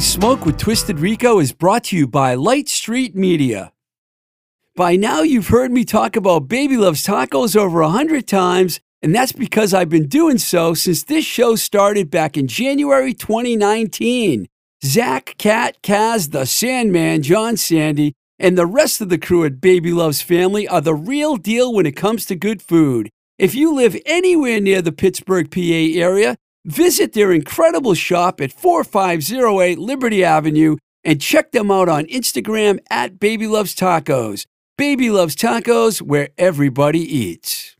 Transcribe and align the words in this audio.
Smoke 0.00 0.46
with 0.46 0.58
Twisted 0.58 1.00
Rico 1.00 1.40
is 1.40 1.52
brought 1.52 1.84
to 1.84 1.96
you 1.96 2.06
by 2.06 2.34
Light 2.34 2.68
Street 2.68 3.16
Media. 3.16 3.72
By 4.76 4.94
now, 4.94 5.22
you've 5.22 5.48
heard 5.48 5.72
me 5.72 5.84
talk 5.84 6.14
about 6.14 6.46
Baby 6.46 6.76
Loves 6.76 7.04
Tacos 7.04 7.56
over 7.56 7.80
a 7.80 7.88
hundred 7.88 8.28
times, 8.28 8.78
and 9.02 9.12
that's 9.12 9.32
because 9.32 9.74
I've 9.74 9.88
been 9.88 10.06
doing 10.06 10.38
so 10.38 10.72
since 10.74 11.02
this 11.02 11.24
show 11.24 11.56
started 11.56 12.10
back 12.10 12.36
in 12.36 12.46
January 12.46 13.12
2019. 13.12 14.46
Zach, 14.84 15.34
Cat, 15.36 15.82
Kaz, 15.82 16.30
the 16.30 16.46
Sandman, 16.46 17.22
John 17.22 17.56
Sandy, 17.56 18.14
and 18.38 18.56
the 18.56 18.66
rest 18.66 19.00
of 19.00 19.08
the 19.08 19.18
crew 19.18 19.44
at 19.44 19.60
Baby 19.60 19.92
Loves 19.92 20.22
Family 20.22 20.68
are 20.68 20.80
the 20.80 20.94
real 20.94 21.36
deal 21.36 21.74
when 21.74 21.86
it 21.86 21.96
comes 21.96 22.24
to 22.26 22.36
good 22.36 22.62
food. 22.62 23.10
If 23.36 23.54
you 23.54 23.74
live 23.74 23.96
anywhere 24.06 24.60
near 24.60 24.80
the 24.80 24.92
Pittsburgh, 24.92 25.50
PA 25.50 25.60
area, 25.60 26.36
Visit 26.64 27.12
their 27.12 27.32
incredible 27.32 27.94
shop 27.94 28.40
at 28.40 28.52
4508 28.52 29.78
Liberty 29.78 30.24
Avenue 30.24 30.76
and 31.04 31.20
check 31.20 31.52
them 31.52 31.70
out 31.70 31.88
on 31.88 32.04
Instagram 32.06 32.78
at 32.90 33.18
Baby 33.18 33.46
Loves 33.46 33.74
Tacos. 33.74 34.44
Baby 34.76 35.10
Loves 35.10 35.34
Tacos, 35.34 36.02
where 36.02 36.28
everybody 36.36 37.00
eats. 37.00 37.76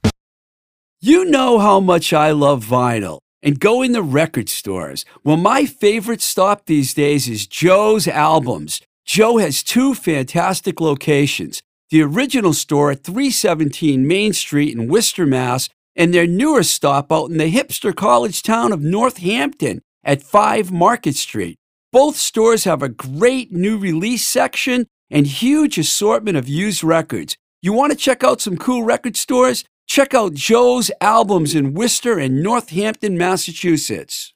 You 1.00 1.24
know 1.24 1.58
how 1.58 1.80
much 1.80 2.12
I 2.12 2.32
love 2.32 2.64
vinyl 2.64 3.18
and 3.42 3.60
go 3.60 3.82
in 3.82 3.92
the 3.92 4.02
record 4.02 4.48
stores. 4.48 5.04
Well, 5.22 5.36
my 5.36 5.64
favorite 5.64 6.20
stop 6.20 6.66
these 6.66 6.94
days 6.94 7.28
is 7.28 7.46
Joe's 7.46 8.08
Albums. 8.08 8.80
Joe 9.04 9.38
has 9.38 9.62
two 9.62 9.94
fantastic 9.94 10.80
locations 10.80 11.60
the 11.90 12.02
original 12.02 12.52
store 12.52 12.90
at 12.90 13.02
317 13.02 14.06
Main 14.06 14.34
Street 14.34 14.76
in 14.76 14.88
Worcester, 14.88 15.24
Mass 15.24 15.70
and 15.98 16.14
their 16.14 16.28
newest 16.28 16.70
stop 16.70 17.12
out 17.12 17.28
in 17.28 17.38
the 17.38 17.52
hipster 17.52 17.94
college 17.94 18.42
town 18.42 18.72
of 18.72 18.80
Northampton 18.80 19.82
at 20.04 20.22
5 20.22 20.70
Market 20.70 21.16
Street. 21.16 21.58
Both 21.90 22.16
stores 22.16 22.64
have 22.64 22.82
a 22.82 22.88
great 22.88 23.52
new 23.52 23.76
release 23.76 24.24
section 24.24 24.86
and 25.10 25.26
huge 25.26 25.76
assortment 25.76 26.36
of 26.36 26.48
used 26.48 26.84
records. 26.84 27.36
You 27.60 27.72
want 27.72 27.90
to 27.92 27.98
check 27.98 28.22
out 28.22 28.40
some 28.40 28.56
cool 28.56 28.84
record 28.84 29.16
stores? 29.16 29.64
Check 29.88 30.14
out 30.14 30.34
Joe's 30.34 30.90
Albums 31.00 31.54
in 31.54 31.74
Worcester 31.74 32.18
and 32.18 32.42
Northampton, 32.42 33.18
Massachusetts. 33.18 34.32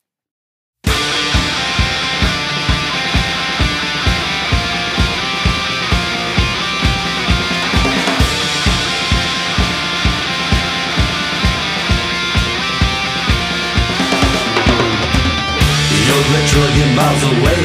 Away 17.23 17.62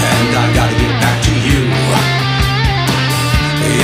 And 0.00 0.30
I 0.42 0.44
gotta 0.56 0.76
get 0.82 0.94
back 1.02 1.18
to 1.28 1.32
you. 1.48 1.60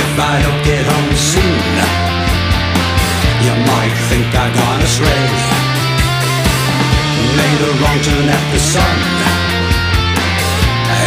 If 0.01 0.13
I 0.19 0.35
don't 0.45 0.61
get 0.65 0.83
home 0.85 1.13
soon 1.15 1.61
You 3.45 3.53
might 3.71 3.95
think 4.09 4.27
I've 4.33 4.53
gone 4.53 4.81
astray. 4.81 5.23
Made 7.37 7.61
a 7.69 7.71
wrong 7.79 7.99
turn 8.01 8.27
at 8.37 8.45
the 8.53 8.61
sun. 8.73 8.97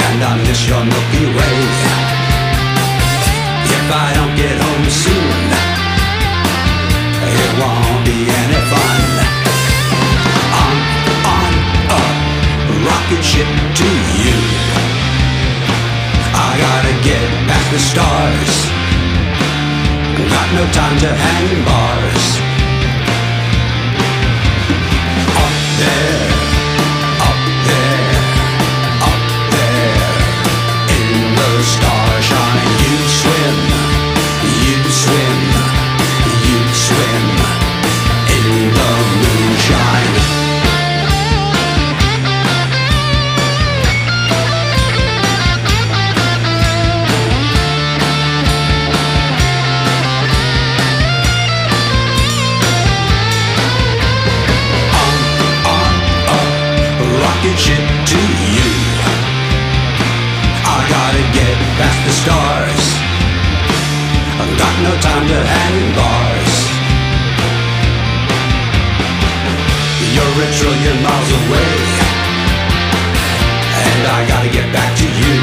And 0.07 0.19
I 0.31 0.33
miss 0.47 0.61
your 0.69 0.85
Milky 0.85 1.25
Way 1.37 2.10
the 17.71 17.79
stars. 17.79 18.67
Got 20.35 20.49
no 20.59 20.65
time 20.73 20.99
to 20.99 21.07
hang 21.07 21.65
bars. 21.65 22.27
Up 25.45 25.55
there, 25.79 26.20
got 65.21 65.29
no 65.29 65.29
time 65.29 65.29
to 65.29 65.41
hang 65.47 65.75
in 65.83 65.91
bars. 65.97 66.55
You're 70.15 70.45
a 70.45 70.49
trillion 70.57 71.03
miles 71.03 71.31
away, 71.41 71.73
and 73.85 74.03
I 74.07 74.27
gotta 74.29 74.51
get 74.51 74.73
back 74.73 74.97
to 74.97 75.05
you. 75.05 75.35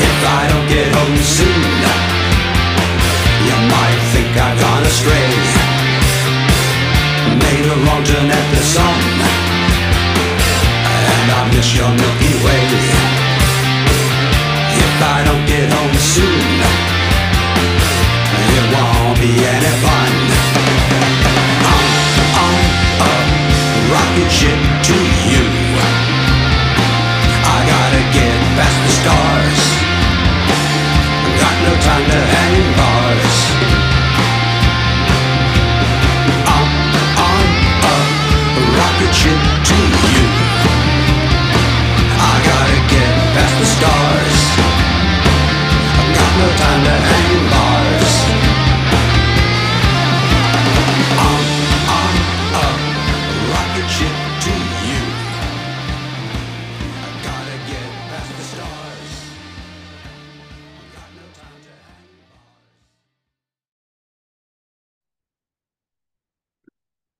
If 0.00 0.18
I 0.24 0.48
don't 0.48 0.68
get 0.68 0.88
home 0.92 1.16
soon, 1.18 1.62
you 3.46 3.56
might 3.72 4.00
think 4.12 4.36
I've 4.36 4.60
gone 4.60 4.84
astray. 4.84 5.28
Made 7.38 7.66
a 7.66 7.76
wrong 7.84 8.04
turn 8.04 8.30
at 8.30 8.46
the 8.54 8.62
sun 8.62 9.00
and 11.08 11.30
I 11.30 11.50
miss 11.54 11.74
your 11.76 11.88
Milky 11.88 12.34
Way. 12.44 12.62
If 14.84 15.02
I 15.02 15.24
don't 15.24 15.46
get 15.46 15.72
home 15.72 15.96
soon, 15.96 16.57
won't 19.18 19.34
be 19.34 19.44
any 19.44 19.72
fun. 19.82 20.12
I'm 21.66 21.90
on 22.44 22.56
a 23.00 23.14
rocket 23.92 24.30
ship 24.30 24.60
to 24.88 24.96
you. 25.30 25.44
I 27.44 27.58
gotta 27.72 28.02
get 28.14 28.38
past 28.56 28.78
the 28.84 28.92
stars. 29.00 29.60
Got 31.42 31.56
no 31.66 31.72
time 31.88 32.04
to 32.12 32.20
hang 32.34 32.66
bars. 32.78 33.36
I'm 36.54 36.70
on 37.30 37.46
a 37.86 37.98
rocket 38.78 39.12
ship 39.14 39.40
to 39.68 39.78
you. 40.14 40.26
I 42.18 42.34
gotta 42.50 42.78
get 42.94 43.14
past 43.34 43.54
the 43.60 43.66
stars. 43.76 44.38
Got 46.18 46.32
no 46.38 46.48
time 46.62 46.82
to 46.84 46.96
hang 47.10 47.50
bars. 47.50 47.67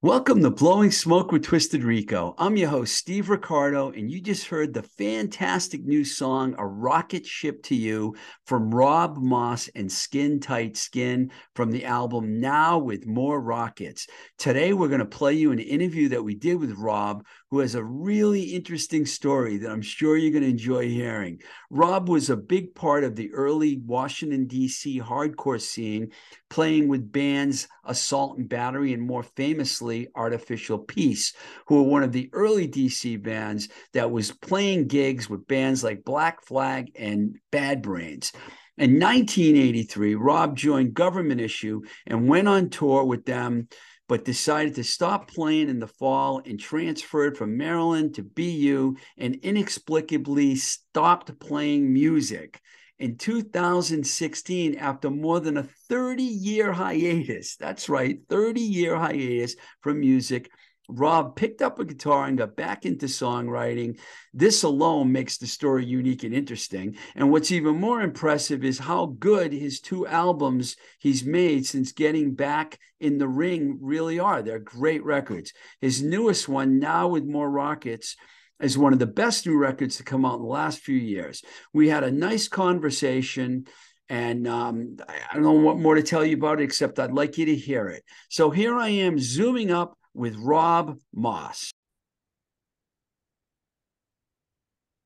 Welcome 0.01 0.43
to 0.43 0.51
Blowing 0.51 0.93
Smoke 0.93 1.33
with 1.33 1.43
Twisted 1.43 1.83
Rico. 1.83 2.33
I'm 2.39 2.57
your 2.57 2.69
host, 2.69 2.95
Steve 2.95 3.29
Ricardo, 3.29 3.91
and 3.91 4.09
you 4.09 4.21
just 4.21 4.47
heard 4.47 4.73
the 4.73 4.85
fantastic 4.85 5.85
new 5.85 6.05
song, 6.05 6.55
A 6.57 6.65
Rocket 6.65 7.27
Ship 7.27 7.61
to 7.65 7.75
You, 7.75 8.15
from 8.47 8.73
Rob 8.73 9.17
Moss 9.17 9.69
and 9.75 9.91
Skin 9.91 10.39
Tight 10.39 10.77
Skin 10.77 11.33
from 11.57 11.73
the 11.73 11.85
album 11.85 12.39
Now 12.39 12.79
with 12.79 13.09
More 13.09 13.41
Rockets. 13.41 14.07
Today, 14.39 14.73
we're 14.73 14.87
going 14.87 15.01
to 15.01 15.05
play 15.05 15.33
you 15.33 15.51
an 15.51 15.59
interview 15.59 16.11
that 16.11 16.23
we 16.23 16.37
did 16.37 16.61
with 16.61 16.79
Rob, 16.79 17.25
who 17.51 17.61
has 17.61 17.75
a 17.75 17.83
really 17.83 18.43
interesting 18.43 19.07
story 19.07 19.57
that 19.59 19.71
I'm 19.71 19.83
sure 19.83 20.17
you're 20.17 20.33
going 20.33 20.43
to 20.43 20.51
enjoy 20.51 20.89
hearing. 20.89 21.41
Rob 21.71 22.09
was 22.09 22.29
a 22.29 22.37
big 22.37 22.75
part 22.75 23.05
of 23.05 23.17
the 23.17 23.33
early 23.33 23.81
Washington, 23.85 24.47
D.C. 24.47 25.01
hardcore 25.01 25.61
scene, 25.61 26.11
playing 26.51 26.89
with 26.89 27.11
bands 27.11 27.69
Assault 27.85 28.39
and 28.39 28.49
Battery 28.49 28.93
and 28.93 29.03
more 29.03 29.23
famously 29.23 30.09
Artificial 30.15 30.79
Peace, 30.79 31.33
who 31.67 31.77
were 31.77 31.91
one 31.91 32.03
of 32.03 32.13
the 32.13 32.29
early 32.33 32.69
DC 32.69 33.23
bands 33.23 33.69
that 33.95 34.11
was 34.11 34.31
playing 34.31 34.89
gigs 34.89 35.31
with 35.31 35.47
bands 35.47 35.83
like 35.83 36.05
Black 36.05 36.45
Flag 36.45 36.91
and 36.97 37.37
Bad 37.51 37.83
Brains. 37.83 38.33
In 38.77 39.01
1983, 39.01 40.15
Rob 40.15 40.57
joined 40.57 40.95
Government 40.95 41.41
Issue 41.41 41.81
and 42.07 42.29
went 42.29 42.47
on 42.47 42.71
tour 42.71 43.05
with 43.05 43.25
them 43.25 43.69
but 44.09 44.25
decided 44.25 44.75
to 44.75 44.85
stop 44.85 45.31
playing 45.31 45.69
in 45.69 45.79
the 45.79 45.87
fall 45.87 46.41
and 46.45 46.59
transferred 46.59 47.37
from 47.37 47.57
Maryland 47.57 48.15
to 48.15 48.23
BU 48.23 48.97
and 49.19 49.37
inexplicably 49.37 50.57
stopped 50.57 51.39
playing 51.39 51.93
music. 51.93 52.61
In 52.99 53.17
2016, 53.17 54.75
after 54.75 55.09
more 55.09 55.39
than 55.39 55.59
a 55.59 55.69
30 55.89 56.23
year 56.23 56.73
hiatus, 56.73 57.57
that's 57.57 57.89
right, 57.89 58.19
30 58.29 58.61
year 58.61 58.97
hiatus 58.97 59.55
from 59.83 60.01
music, 60.01 60.51
Rob 60.89 61.37
picked 61.37 61.61
up 61.61 61.79
a 61.79 61.85
guitar 61.85 62.25
and 62.25 62.39
got 62.39 62.57
back 62.57 62.87
into 62.87 63.07
songwriting. 63.07 63.99
This 64.33 64.63
alone 64.63 65.13
makes 65.13 65.37
the 65.37 65.47
story 65.47 65.85
unique 65.85 66.25
and 66.25 66.35
interesting. 66.35 66.97
And 67.15 67.31
what's 67.31 67.53
even 67.53 67.79
more 67.79 68.01
impressive 68.01 68.65
is 68.65 68.79
how 68.79 69.07
good 69.19 69.53
his 69.53 69.81
two 69.81 70.07
albums 70.07 70.77
he's 70.99 71.25
made 71.25 71.67
since 71.67 71.93
getting 71.93 72.35
back 72.35 72.79
in 73.01 73.19
the 73.19 73.29
ring 73.29 73.79
really 73.83 74.19
are. 74.19 74.43
They're 74.43 74.59
great 74.59 75.05
records. 75.05 75.53
His 75.81 76.03
newest 76.03 76.49
one, 76.49 76.79
Now 76.79 77.09
with 77.09 77.25
More 77.25 77.51
Rockets, 77.51 78.17
is 78.61 78.79
one 78.79 78.95
of 78.95 78.99
the 78.99 79.07
best 79.07 79.47
new 79.47 79.59
records 79.59 79.99
to 79.99 80.05
come 80.05 80.25
out 80.25 80.37
in 80.37 80.43
the 80.43 80.49
last 80.49 80.81
few 80.81 80.97
years. 80.97 81.43
We 81.75 81.89
had 81.89 82.03
a 82.03 82.11
nice 82.11 82.49
conversation. 82.49 83.67
And 84.11 84.49
um, 84.49 84.97
I 85.07 85.35
don't 85.35 85.43
know 85.43 85.53
what 85.53 85.77
more 85.77 85.95
to 85.95 86.03
tell 86.03 86.25
you 86.25 86.37
about 86.37 86.61
it, 86.61 86.65
except 86.65 86.99
I'd 86.99 87.13
like 87.13 87.37
you 87.37 87.45
to 87.45 87.55
hear 87.55 87.89
it. 87.89 88.03
So 88.31 88.49
here 88.49 88.75
I 88.75 88.89
am 88.89 89.19
zooming 89.19 89.71
up 89.71 89.99
with 90.19 90.37
Rob 90.37 90.99
Moss. 91.15 91.71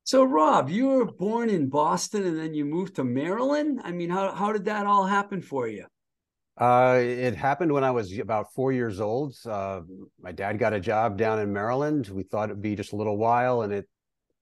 So, 0.04 0.24
Rob, 0.24 0.68
you 0.68 0.88
were 0.88 1.04
born 1.04 1.48
in 1.48 1.68
Boston 1.68 2.26
and 2.26 2.38
then 2.38 2.54
you 2.54 2.64
moved 2.64 2.96
to 2.96 3.04
Maryland. 3.04 3.80
I 3.84 3.92
mean, 3.92 4.10
how, 4.10 4.32
how 4.32 4.52
did 4.52 4.64
that 4.64 4.86
all 4.86 5.06
happen 5.06 5.40
for 5.40 5.68
you? 5.68 5.86
Uh, 6.58 6.98
it 7.00 7.34
happened 7.34 7.72
when 7.72 7.84
I 7.84 7.90
was 7.90 8.18
about 8.18 8.52
four 8.52 8.72
years 8.72 9.00
old. 9.00 9.34
Uh, 9.46 9.82
my 10.20 10.32
dad 10.32 10.58
got 10.58 10.72
a 10.72 10.80
job 10.80 11.16
down 11.16 11.38
in 11.38 11.52
Maryland. 11.52 12.08
We 12.08 12.24
thought 12.24 12.50
it'd 12.50 12.60
be 12.60 12.74
just 12.74 12.92
a 12.92 12.96
little 12.96 13.16
while, 13.16 13.62
and 13.62 13.72
it 13.72 13.88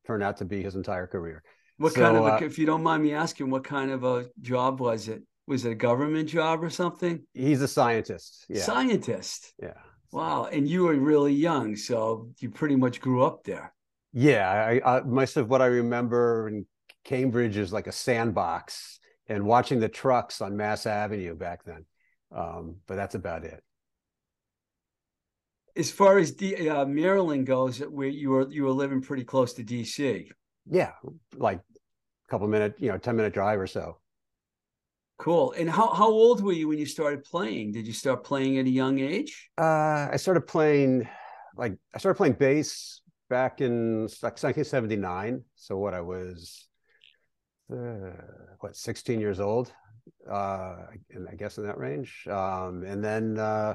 turned 0.07 0.23
out 0.23 0.39
to 0.39 0.45
be 0.45 0.63
his 0.63 0.75
entire 0.75 1.07
career. 1.07 1.43
What 1.77 1.93
so, 1.93 2.01
kind 2.01 2.17
of, 2.17 2.25
a, 2.25 2.35
uh, 2.35 2.39
if 2.43 2.59
you 2.59 2.67
don't 2.67 2.83
mind 2.83 3.03
me 3.03 3.13
asking, 3.15 3.51
what 3.51 3.63
kind 3.63 3.91
of 3.91 4.03
a 4.03 4.27
job 4.41 4.81
was 4.81 5.09
it? 5.09 5.23
Was 5.47 5.65
it 5.65 5.71
a 5.71 5.75
government 5.77 6.29
job 6.29 6.65
or 6.65 6.71
something? 6.71 7.25
He's 7.33 7.63
a 7.63 7.69
scientist. 7.69 8.45
Yeah. 8.49 8.63
Scientist. 8.63 9.53
Yeah. 9.63 9.75
Wow. 10.13 10.47
And 10.47 10.69
you 10.69 10.85
were 10.85 10.95
really 10.95 11.33
young, 11.33 11.77
so 11.77 12.31
you 12.39 12.51
pretty 12.51 12.77
much 12.77 13.01
grew 13.01 13.23
up 13.23 13.45
there. 13.45 13.73
Yeah. 14.13 14.49
I, 14.49 14.97
I 14.97 15.01
most 15.03 15.37
of 15.37 15.49
what 15.49 15.63
I 15.63 15.67
remember 15.67 16.49
in 16.49 16.67
Cambridge 17.05 17.57
is 17.57 17.73
like 17.73 17.87
a 17.87 17.93
sandbox 17.93 18.99
and 19.29 19.45
watching 19.45 19.79
the 19.81 19.89
trucks 19.89 20.41
on 20.41 20.57
Mass 20.57 20.87
Avenue 20.87 21.35
back 21.35 21.65
then. 21.65 21.85
Um, 22.33 22.77
but 22.87 22.97
that's 22.97 23.15
about 23.15 23.45
it. 23.45 23.63
As 25.77 25.91
far 25.91 26.19
as 26.19 26.33
D, 26.33 26.69
uh, 26.69 26.85
Maryland 26.85 27.47
goes, 27.47 27.79
where 27.79 28.09
you 28.09 28.31
were 28.31 28.51
you 28.51 28.65
were 28.65 28.73
living 28.73 29.01
pretty 29.01 29.25
close 29.25 29.53
to 29.55 29.65
DC. 29.65 30.29
Yeah, 30.69 30.93
like 31.37 31.59
a 31.59 32.31
couple 32.31 32.49
minute, 32.49 32.75
you 32.79 32.89
know, 32.89 32.99
ten 32.99 33.17
minute 33.17 33.33
drive 33.33 33.59
or 33.61 33.69
so. 33.69 33.99
Cool. 35.21 35.53
And 35.53 35.69
how, 35.69 35.93
how 35.93 36.09
old 36.09 36.43
were 36.43 36.53
you 36.53 36.67
when 36.69 36.79
you 36.79 36.87
started 36.87 37.25
playing? 37.25 37.73
Did 37.73 37.87
you 37.87 37.93
start 37.93 38.25
playing 38.25 38.57
at 38.57 38.65
a 38.65 38.71
young 38.71 38.99
age? 39.01 39.51
Uh, 39.59 40.09
I 40.11 40.17
started 40.17 40.47
playing, 40.47 41.07
like, 41.59 41.77
I 41.95 41.99
started 41.99 42.17
playing 42.17 42.35
bass 42.35 43.03
back 43.29 43.61
in 43.61 44.05
like 44.23 44.43
1979. 44.43 45.45
So 45.57 45.77
what 45.77 45.93
I 45.93 46.01
was, 46.01 46.67
uh, 47.71 48.13
what, 48.61 48.75
16 48.75 49.21
years 49.21 49.41
old, 49.41 49.71
uh, 50.27 50.87
I 51.29 51.35
guess 51.37 51.59
in 51.59 51.67
that 51.67 51.77
range. 51.77 52.27
Um, 52.27 52.83
and 52.85 53.05
then 53.05 53.39
uh, 53.39 53.75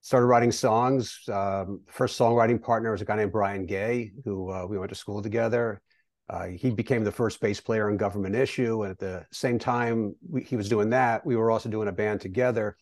started 0.00 0.28
writing 0.28 0.50
songs. 0.50 1.28
Um, 1.30 1.82
first 1.88 2.18
songwriting 2.18 2.62
partner 2.62 2.90
was 2.90 3.02
a 3.02 3.04
guy 3.04 3.16
named 3.16 3.32
Brian 3.32 3.66
Gay, 3.66 4.12
who 4.24 4.50
uh, 4.50 4.64
we 4.64 4.78
went 4.78 4.88
to 4.88 4.94
school 4.94 5.20
together. 5.20 5.82
Uh, 6.30 6.46
he 6.48 6.70
became 6.70 7.04
the 7.04 7.12
first 7.12 7.40
bass 7.40 7.60
player 7.60 7.90
on 7.90 7.96
Government 7.96 8.34
Issue, 8.34 8.82
and 8.82 8.90
at 8.90 8.98
the 8.98 9.24
same 9.32 9.58
time 9.58 10.14
we, 10.28 10.42
he 10.42 10.56
was 10.56 10.68
doing 10.68 10.90
that, 10.90 11.24
we 11.24 11.36
were 11.36 11.50
also 11.50 11.68
doing 11.70 11.88
a 11.88 11.92
band 11.92 12.20
together. 12.20 12.76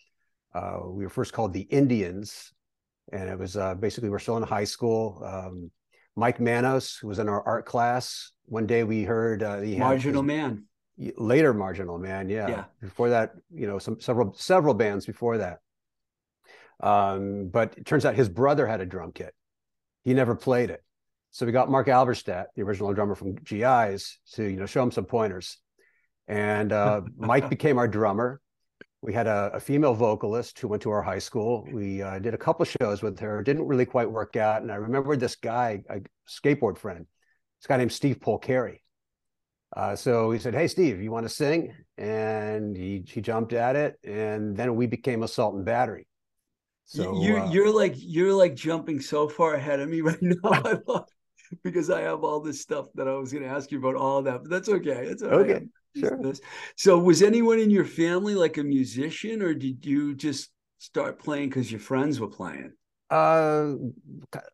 Uh, 0.52 0.80
we 0.86 1.04
were 1.04 1.10
first 1.10 1.32
called 1.32 1.52
the 1.52 1.60
Indians, 1.60 2.52
and 3.12 3.28
it 3.28 3.38
was 3.38 3.56
uh, 3.56 3.74
basically 3.74 4.08
we're 4.08 4.18
still 4.18 4.36
in 4.36 4.42
high 4.42 4.64
school. 4.64 5.22
Um, 5.24 5.70
Mike 6.16 6.40
Manos, 6.40 6.96
who 6.96 7.08
was 7.08 7.18
in 7.18 7.28
our 7.28 7.46
art 7.46 7.66
class, 7.66 8.32
one 8.46 8.66
day 8.66 8.82
we 8.84 9.04
heard 9.04 9.42
uh, 9.42 9.60
he 9.60 9.76
Marginal 9.76 10.22
his, 10.22 10.26
Man. 10.26 10.64
Later, 11.16 11.52
Marginal 11.52 11.98
Man, 11.98 12.28
yeah. 12.28 12.48
yeah. 12.48 12.64
Before 12.80 13.10
that, 13.10 13.32
you 13.52 13.66
know, 13.66 13.78
some 13.78 14.00
several 14.00 14.34
several 14.34 14.74
bands 14.74 15.06
before 15.06 15.38
that. 15.38 15.58
Um, 16.80 17.48
but 17.48 17.74
it 17.76 17.86
turns 17.86 18.04
out 18.04 18.14
his 18.14 18.28
brother 18.28 18.66
had 18.66 18.80
a 18.80 18.86
drum 18.86 19.12
kit. 19.12 19.34
He 20.04 20.14
never 20.14 20.34
played 20.34 20.70
it. 20.70 20.82
So 21.30 21.44
we 21.44 21.52
got 21.52 21.70
Marc 21.70 21.88
Alberstadt, 21.88 22.46
the 22.54 22.62
original 22.62 22.92
drummer 22.94 23.14
from 23.14 23.34
GIs, 23.34 24.18
to 24.32 24.44
you 24.44 24.56
know 24.56 24.66
show 24.66 24.82
him 24.82 24.90
some 24.90 25.04
pointers. 25.04 25.58
And 26.28 26.72
uh, 26.72 27.02
Mike 27.16 27.50
became 27.50 27.78
our 27.78 27.88
drummer. 27.88 28.40
We 29.02 29.12
had 29.12 29.26
a, 29.26 29.50
a, 29.54 29.60
female 29.60 29.94
vocalist 29.94 30.58
who 30.58 30.68
went 30.68 30.82
to 30.82 30.90
our 30.90 31.02
high 31.02 31.18
school. 31.18 31.68
We 31.70 32.02
uh, 32.02 32.18
did 32.18 32.34
a 32.34 32.38
couple 32.38 32.64
shows 32.64 33.02
with 33.02 33.20
her. 33.20 33.42
Didn't 33.42 33.66
really 33.66 33.86
quite 33.86 34.10
work 34.10 34.34
out. 34.36 34.62
And 34.62 34.72
I 34.72 34.76
remember 34.76 35.16
this 35.16 35.36
guy, 35.36 35.82
a 35.88 36.00
skateboard 36.28 36.78
friend, 36.78 37.06
this 37.60 37.66
guy 37.68 37.76
named 37.76 37.92
Steve 37.92 38.18
Polcari. 38.18 38.78
Uh, 39.76 39.94
so 39.94 40.30
he 40.30 40.38
said, 40.38 40.54
"Hey, 40.54 40.68
Steve, 40.68 41.02
you 41.02 41.10
want 41.10 41.24
to 41.26 41.28
sing?" 41.28 41.74
And 41.98 42.76
he 42.76 43.04
he 43.06 43.20
jumped 43.20 43.52
at 43.52 43.76
it, 43.76 43.98
and 44.04 44.56
then 44.56 44.74
we 44.74 44.86
became 44.86 45.22
Assault 45.22 45.54
and 45.54 45.64
Battery. 45.64 46.06
So 46.86 47.20
you 47.20 47.36
uh, 47.36 47.50
you're 47.50 47.72
like 47.72 47.94
you're 47.96 48.32
like 48.32 48.54
jumping 48.54 49.00
so 49.00 49.28
far 49.28 49.54
ahead 49.54 49.80
of 49.80 49.88
me 49.88 50.00
right 50.00 50.18
now. 50.22 50.36
I 50.44 50.78
love 50.86 51.08
because 51.62 51.90
I 51.90 52.02
have 52.02 52.24
all 52.24 52.40
this 52.40 52.60
stuff 52.60 52.86
that 52.94 53.08
I 53.08 53.14
was 53.14 53.32
going 53.32 53.44
to 53.44 53.50
ask 53.50 53.70
you 53.70 53.78
about 53.78 53.94
all 53.94 54.22
that, 54.22 54.42
but 54.42 54.50
that's 54.50 54.68
okay. 54.68 55.06
It's 55.06 55.22
okay. 55.22 55.52
Right. 55.52 55.68
Sure. 55.96 56.18
This. 56.22 56.40
So, 56.76 56.98
was 56.98 57.22
anyone 57.22 57.58
in 57.58 57.70
your 57.70 57.84
family 57.84 58.34
like 58.34 58.58
a 58.58 58.62
musician, 58.62 59.40
or 59.42 59.54
did 59.54 59.84
you 59.86 60.14
just 60.14 60.50
start 60.78 61.18
playing 61.18 61.48
because 61.48 61.70
your 61.70 61.80
friends 61.80 62.20
were 62.20 62.28
playing? 62.28 62.72
Uh, 63.10 63.74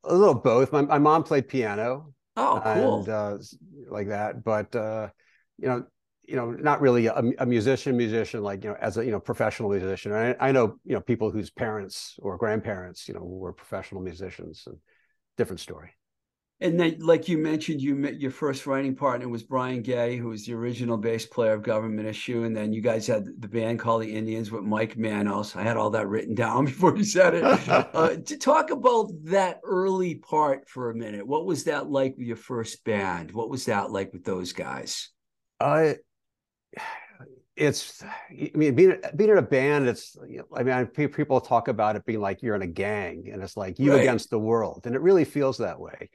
a 0.05 0.15
little 0.15 0.35
both. 0.35 0.73
My, 0.73 0.83
my 0.83 0.99
mom 0.99 1.25
played 1.25 1.49
piano. 1.49 2.13
Oh, 2.37 2.61
cool. 2.63 3.01
And 3.01 3.09
uh, 3.09 3.39
like 3.89 4.09
that, 4.09 4.45
but 4.45 4.75
uh, 4.77 5.09
you 5.59 5.69
know, 5.69 5.85
you 6.25 6.37
know, 6.37 6.51
not 6.51 6.81
really 6.81 7.07
a, 7.07 7.23
a, 7.39 7.47
musician, 7.47 7.97
musician 7.97 8.43
like 8.43 8.65
you 8.65 8.71
know, 8.71 8.77
as 8.81 8.97
a 8.97 9.05
you 9.05 9.11
know 9.11 9.21
professional 9.21 9.71
musician. 9.71 10.13
I, 10.13 10.35
I 10.39 10.53
know 10.53 10.77
you 10.85 10.95
know 10.95 11.01
people 11.01 11.31
whose 11.31 11.51
parents 11.51 12.17
or 12.21 12.39
grandparents 12.39 13.09
you 13.09 13.15
know 13.15 13.23
were 13.23 13.53
professional 13.53 14.01
musicians, 14.01 14.63
and 14.67 14.77
different 15.37 15.61
story. 15.61 15.91
And 16.63 16.79
then, 16.79 16.97
like 17.01 17.29
you 17.29 17.39
mentioned, 17.39 17.81
you 17.81 17.97
met 17.97 18.21
your 18.21 18.31
first 18.31 18.67
writing 18.67 18.95
partner 18.95 19.29
was 19.29 19.43
Brian 19.43 19.83
Gay, 19.83 20.17
who 20.17 20.29
was 20.29 20.47
the 20.47 20.55
original 20.55 20.97
bass 20.97 21.27
player 21.27 21.55
of 21.55 21.63
Government 21.63 22.07
Issue. 22.07 22.45
And 22.45 22.57
then 22.57 22.73
you 22.73 22.81
guys 22.81 23.07
had 23.07 23.27
the 23.41 23.49
band 23.49 23.81
called 23.81 24.03
the 24.03 24.15
Indians 24.15 24.53
with 24.53 24.63
Mike 24.63 24.97
Manos. 24.97 25.57
I 25.57 25.63
had 25.63 25.77
all 25.77 25.91
that 25.91 26.07
written 26.07 26.37
down 26.37 26.65
before 26.67 26.97
you 26.97 27.05
said 27.05 27.35
it. 27.35 27.45
uh, 27.69 28.17
to 28.17 28.37
talk 28.39 28.71
about 28.71 29.11
that 29.25 29.61
early 29.65 30.15
part 30.15 30.69
for 30.69 30.91
a 30.91 30.95
minute, 30.95 31.27
what 31.27 31.47
was 31.47 31.65
that 31.65 31.91
like 31.91 32.17
with 32.17 32.29
your 32.29 32.37
first 32.37 32.85
band? 32.85 33.33
What 33.33 33.51
was 33.51 33.65
that 33.65 33.91
like 33.91 34.13
with 34.13 34.25
those 34.25 34.53
guys? 34.53 35.11
Uh, 35.59 35.95
it's 37.55 38.03
i 38.03 38.51
mean 38.55 38.75
being 38.75 38.97
being 39.15 39.29
in 39.29 39.37
a 39.37 39.43
band 39.43 39.87
it's 39.87 40.17
i 40.57 40.63
mean 40.63 40.87
people 40.87 41.39
talk 41.39 41.69
about 41.69 41.97
it 41.97 42.05
being 42.07 42.21
like 42.21 42.41
you're 42.41 42.55
in 42.55 42.63
a 42.63 42.67
gang 42.67 43.29
and 43.31 43.43
it's 43.43 43.59
like 43.59 43.79
you 43.79 43.93
right. 43.93 44.01
against 44.01 44.31
the 44.31 44.39
world 44.39 44.87
and 44.87 44.95
it 44.95 45.03
really 45.03 45.25
feels 45.25 45.59
that 45.59 45.79
way 45.79 46.09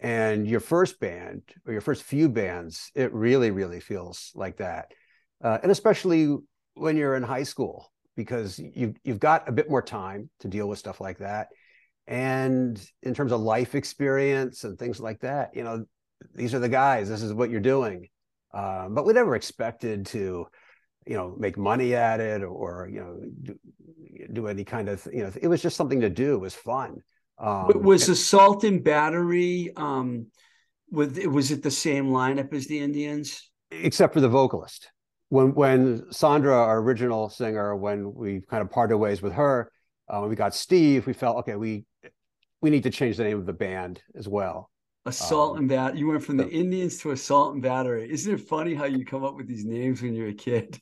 and 0.00 0.46
your 0.46 0.60
first 0.60 0.98
band 0.98 1.42
or 1.66 1.72
your 1.72 1.82
first 1.82 2.02
few 2.02 2.28
bands 2.28 2.90
it 2.94 3.12
really 3.12 3.50
really 3.50 3.80
feels 3.80 4.32
like 4.34 4.56
that. 4.56 4.92
Uh, 5.42 5.58
and 5.62 5.70
especially 5.70 6.36
when 6.74 6.96
you're 6.96 7.16
in 7.16 7.22
high 7.22 7.42
school 7.42 7.92
because 8.16 8.58
you've, 8.58 8.96
you've 9.04 9.20
got 9.20 9.48
a 9.48 9.52
bit 9.52 9.70
more 9.70 9.82
time 9.82 10.28
to 10.40 10.48
deal 10.48 10.68
with 10.68 10.78
stuff 10.78 11.00
like 11.00 11.18
that. 11.18 11.48
And 12.06 12.82
in 13.02 13.14
terms 13.14 13.32
of 13.32 13.40
life 13.40 13.74
experience 13.74 14.64
and 14.64 14.78
things 14.78 15.00
like 15.00 15.20
that 15.20 15.50
you 15.54 15.62
know 15.62 15.84
these 16.34 16.54
are 16.54 16.58
the 16.58 16.68
guys 16.68 17.08
this 17.08 17.22
is 17.22 17.32
what 17.32 17.50
you're 17.50 17.60
doing. 17.60 18.08
Uh, 18.52 18.88
but 18.88 19.06
we 19.06 19.12
never 19.12 19.36
expected 19.36 20.06
to 20.06 20.46
you 21.06 21.16
know 21.16 21.34
make 21.38 21.56
money 21.56 21.94
at 21.94 22.20
it 22.20 22.42
or 22.42 22.88
you 22.92 23.00
know 23.00 23.18
do, 23.42 23.58
do 24.32 24.46
any 24.46 24.64
kind 24.64 24.88
of 24.88 25.06
you 25.12 25.22
know 25.22 25.32
it 25.40 25.48
was 25.48 25.62
just 25.62 25.76
something 25.76 26.00
to 26.00 26.10
do 26.10 26.34
it 26.34 26.40
was 26.40 26.54
fun 26.54 27.00
um, 27.40 27.82
was 27.82 28.08
Assault 28.08 28.64
and 28.64 28.84
Battery 28.84 29.72
um, 29.76 30.26
with 30.90 31.24
was 31.26 31.50
it 31.50 31.62
the 31.62 31.70
same 31.70 32.08
lineup 32.08 32.52
as 32.52 32.66
the 32.66 32.78
Indians? 32.78 33.50
Except 33.70 34.12
for 34.12 34.20
the 34.20 34.28
vocalist. 34.28 34.90
When 35.30 35.54
when 35.54 36.12
Sandra, 36.12 36.54
our 36.54 36.80
original 36.80 37.30
singer, 37.30 37.74
when 37.76 38.12
we 38.14 38.42
kind 38.50 38.62
of 38.62 38.70
parted 38.70 38.98
ways 38.98 39.22
with 39.22 39.32
her, 39.32 39.70
uh, 40.08 40.18
when 40.18 40.28
we 40.28 40.36
got 40.36 40.54
Steve, 40.54 41.06
we 41.06 41.12
felt 41.12 41.38
okay. 41.38 41.56
We 41.56 41.84
we 42.60 42.70
need 42.70 42.82
to 42.82 42.90
change 42.90 43.16
the 43.16 43.24
name 43.24 43.38
of 43.38 43.46
the 43.46 43.52
band 43.52 44.02
as 44.14 44.28
well. 44.28 44.70
Assault 45.06 45.52
um, 45.52 45.60
and 45.60 45.68
Battery. 45.68 45.98
You 45.98 46.08
went 46.08 46.22
from 46.22 46.36
the 46.36 46.48
Indians 46.48 46.98
to 46.98 47.12
Assault 47.12 47.54
and 47.54 47.62
Battery. 47.62 48.10
Isn't 48.10 48.34
it 48.34 48.40
funny 48.40 48.74
how 48.74 48.84
you 48.84 49.06
come 49.06 49.24
up 49.24 49.34
with 49.36 49.48
these 49.48 49.64
names 49.64 50.02
when 50.02 50.14
you're 50.14 50.28
a 50.28 50.34
kid? 50.34 50.78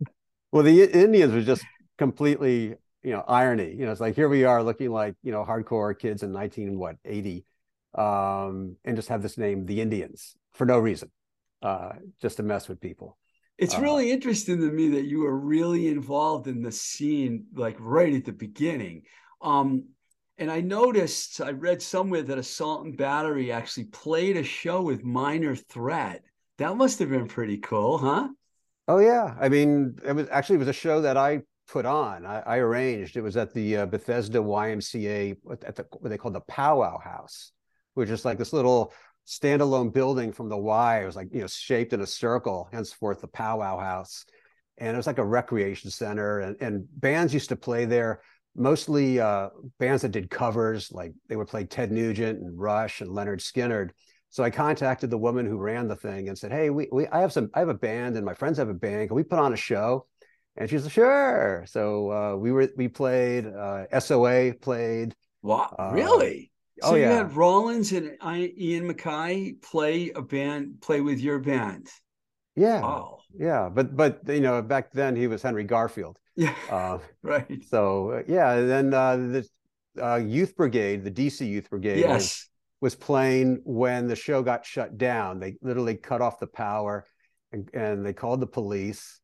well, 0.52 0.64
the 0.64 0.82
Indians 0.82 1.32
were 1.32 1.42
just 1.42 1.64
completely 1.96 2.74
you 3.02 3.12
know 3.12 3.24
irony. 3.26 3.74
You 3.74 3.86
know, 3.86 3.92
it's 3.92 4.00
like 4.00 4.14
here 4.16 4.28
we 4.28 4.44
are 4.44 4.62
looking 4.62 4.90
like 4.90 5.14
you 5.22 5.32
know 5.32 5.44
hardcore 5.44 5.98
kids 5.98 6.22
in 6.22 6.32
19 6.32 6.78
what 6.78 6.96
80, 7.04 7.44
um, 7.94 8.76
and 8.84 8.96
just 8.96 9.08
have 9.08 9.22
this 9.22 9.38
name, 9.38 9.66
the 9.66 9.80
Indians, 9.80 10.34
for 10.52 10.66
no 10.66 10.78
reason, 10.78 11.10
uh, 11.62 11.92
just 12.20 12.36
to 12.38 12.42
mess 12.42 12.68
with 12.68 12.80
people. 12.80 13.18
It's 13.58 13.78
Uh, 13.78 13.78
really 13.78 14.10
interesting 14.10 14.58
to 14.60 14.70
me 14.70 14.88
that 14.90 15.04
you 15.04 15.20
were 15.20 15.36
really 15.38 15.88
involved 15.88 16.48
in 16.48 16.62
the 16.62 16.72
scene, 16.72 17.46
like 17.54 17.76
right 17.78 18.12
at 18.14 18.24
the 18.24 18.32
beginning. 18.32 19.02
Um, 19.40 19.84
and 20.38 20.50
I 20.50 20.60
noticed, 20.60 21.40
I 21.40 21.50
read 21.50 21.80
somewhere 21.82 22.22
that 22.22 22.38
Assault 22.38 22.84
and 22.84 22.96
Battery 22.96 23.52
actually 23.52 23.84
played 23.84 24.36
a 24.36 24.42
show 24.42 24.82
with 24.82 25.04
Minor 25.04 25.54
Threat. 25.54 26.24
That 26.58 26.76
must 26.76 26.98
have 26.98 27.10
been 27.10 27.28
pretty 27.28 27.58
cool, 27.58 27.98
huh? 27.98 28.28
Oh 28.88 28.98
yeah, 28.98 29.36
I 29.40 29.48
mean, 29.48 29.98
it 30.04 30.12
was 30.12 30.28
actually 30.30 30.56
it 30.56 30.58
was 30.60 30.68
a 30.68 30.72
show 30.72 31.02
that 31.02 31.16
I 31.16 31.42
put 31.68 31.86
on. 31.86 32.26
I, 32.26 32.40
I 32.40 32.56
arranged. 32.58 33.16
It 33.16 33.22
was 33.22 33.36
at 33.36 33.52
the 33.54 33.78
uh, 33.78 33.86
Bethesda 33.86 34.38
YMCA 34.38 35.36
at 35.64 35.76
the 35.76 35.86
what 35.98 36.10
they 36.10 36.18
called 36.18 36.34
the 36.34 36.40
Powwow 36.40 36.98
House, 36.98 37.52
which 37.94 38.10
is 38.10 38.24
like 38.24 38.38
this 38.38 38.52
little 38.52 38.92
standalone 39.26 39.92
building 39.92 40.32
from 40.32 40.48
the 40.48 40.56
Y. 40.56 41.02
It 41.02 41.06
was 41.06 41.16
like 41.16 41.28
you 41.32 41.40
know 41.40 41.46
shaped 41.46 41.92
in 41.92 42.00
a 42.00 42.06
circle, 42.06 42.68
henceforth 42.72 43.20
the 43.20 43.28
Powwow 43.28 43.78
House, 43.78 44.24
and 44.78 44.94
it 44.94 44.96
was 44.96 45.06
like 45.06 45.18
a 45.18 45.24
recreation 45.24 45.90
center. 45.90 46.40
And, 46.40 46.56
and 46.60 46.84
bands 47.00 47.34
used 47.34 47.48
to 47.50 47.56
play 47.56 47.84
there, 47.84 48.22
mostly 48.54 49.20
uh, 49.20 49.50
bands 49.78 50.02
that 50.02 50.12
did 50.12 50.30
covers, 50.30 50.92
like 50.92 51.12
they 51.28 51.36
would 51.36 51.48
play 51.48 51.64
Ted 51.64 51.92
Nugent 51.92 52.40
and 52.40 52.58
Rush 52.58 53.00
and 53.00 53.10
Lynyrd 53.10 53.40
Skynyrd. 53.40 53.90
So 54.30 54.42
I 54.42 54.48
contacted 54.50 55.10
the 55.10 55.18
woman 55.18 55.44
who 55.44 55.58
ran 55.58 55.88
the 55.88 55.96
thing 55.96 56.28
and 56.28 56.38
said, 56.38 56.52
"Hey, 56.52 56.70
we, 56.70 56.88
we 56.90 57.06
I 57.08 57.20
have 57.20 57.32
some 57.32 57.50
I 57.54 57.60
have 57.60 57.68
a 57.68 57.74
band 57.74 58.16
and 58.16 58.24
my 58.24 58.34
friends 58.34 58.58
have 58.58 58.68
a 58.68 58.74
band. 58.74 59.08
Can 59.08 59.16
we 59.16 59.24
put 59.24 59.38
on 59.38 59.52
a 59.52 59.56
show?" 59.56 60.06
And 60.56 60.68
she 60.68 60.78
like, 60.78 60.92
"Sure." 60.92 61.64
So 61.66 62.10
uh, 62.12 62.36
we 62.36 62.52
were 62.52 62.68
we 62.76 62.88
played 62.88 63.46
uh, 63.46 63.86
SOA 64.00 64.54
played. 64.60 65.14
Wow, 65.42 65.74
Uh, 65.78 65.90
really? 65.94 66.52
oh, 66.82 66.90
so 66.90 66.94
you 66.96 67.02
yeah. 67.02 67.14
had 67.16 67.34
Rollins 67.36 67.92
and 67.92 68.16
I, 68.20 68.52
Ian 68.56 68.88
MacKaye 68.92 69.60
play 69.62 70.10
a 70.10 70.22
band, 70.22 70.80
play 70.80 71.00
with 71.00 71.20
your 71.20 71.38
band. 71.38 71.88
Yeah, 72.54 72.80
Wow. 72.82 73.18
yeah. 73.34 73.68
But 73.72 73.96
but 73.96 74.20
you 74.28 74.40
know 74.40 74.60
back 74.62 74.92
then 74.92 75.16
he 75.16 75.26
was 75.26 75.42
Henry 75.42 75.64
Garfield. 75.64 76.18
Yeah, 76.36 76.54
Uh, 76.68 76.98
right. 77.22 77.62
so 77.64 78.22
yeah, 78.28 78.52
and 78.52 78.70
then 78.70 78.94
uh, 78.94 79.16
the 79.16 79.48
uh, 80.02 80.16
Youth 80.16 80.56
Brigade, 80.56 81.04
the 81.04 81.10
DC 81.10 81.46
Youth 81.46 81.70
Brigade, 81.70 82.06
was, 82.08 82.34
Yes. 82.34 82.48
was 82.80 82.94
playing 82.94 83.60
when 83.64 84.06
the 84.06 84.16
show 84.16 84.42
got 84.42 84.64
shut 84.66 84.98
down. 84.98 85.40
They 85.40 85.56
literally 85.62 85.96
cut 85.96 86.20
off 86.20 86.38
the 86.40 86.46
power, 86.46 87.06
and, 87.52 87.68
and 87.74 88.04
they 88.04 88.12
called 88.12 88.40
the 88.40 88.46
police, 88.46 89.20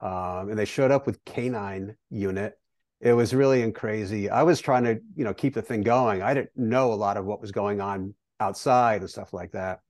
um, 0.00 0.48
and 0.48 0.58
they 0.58 0.64
showed 0.64 0.90
up 0.90 1.06
with 1.06 1.24
canine 1.24 1.96
unit. 2.10 2.54
It 3.00 3.12
was 3.12 3.34
really 3.34 3.62
and 3.62 3.74
crazy. 3.74 4.28
I 4.28 4.42
was 4.42 4.60
trying 4.60 4.84
to 4.84 5.00
you 5.16 5.24
know 5.24 5.34
keep 5.34 5.54
the 5.54 5.62
thing 5.62 5.82
going. 5.82 6.22
I 6.22 6.34
didn't 6.34 6.56
know 6.56 6.92
a 6.92 6.94
lot 6.94 7.16
of 7.16 7.24
what 7.24 7.40
was 7.40 7.52
going 7.52 7.80
on 7.80 8.14
outside 8.38 9.00
and 9.00 9.10
stuff 9.10 9.32
like 9.32 9.52
that. 9.52 9.80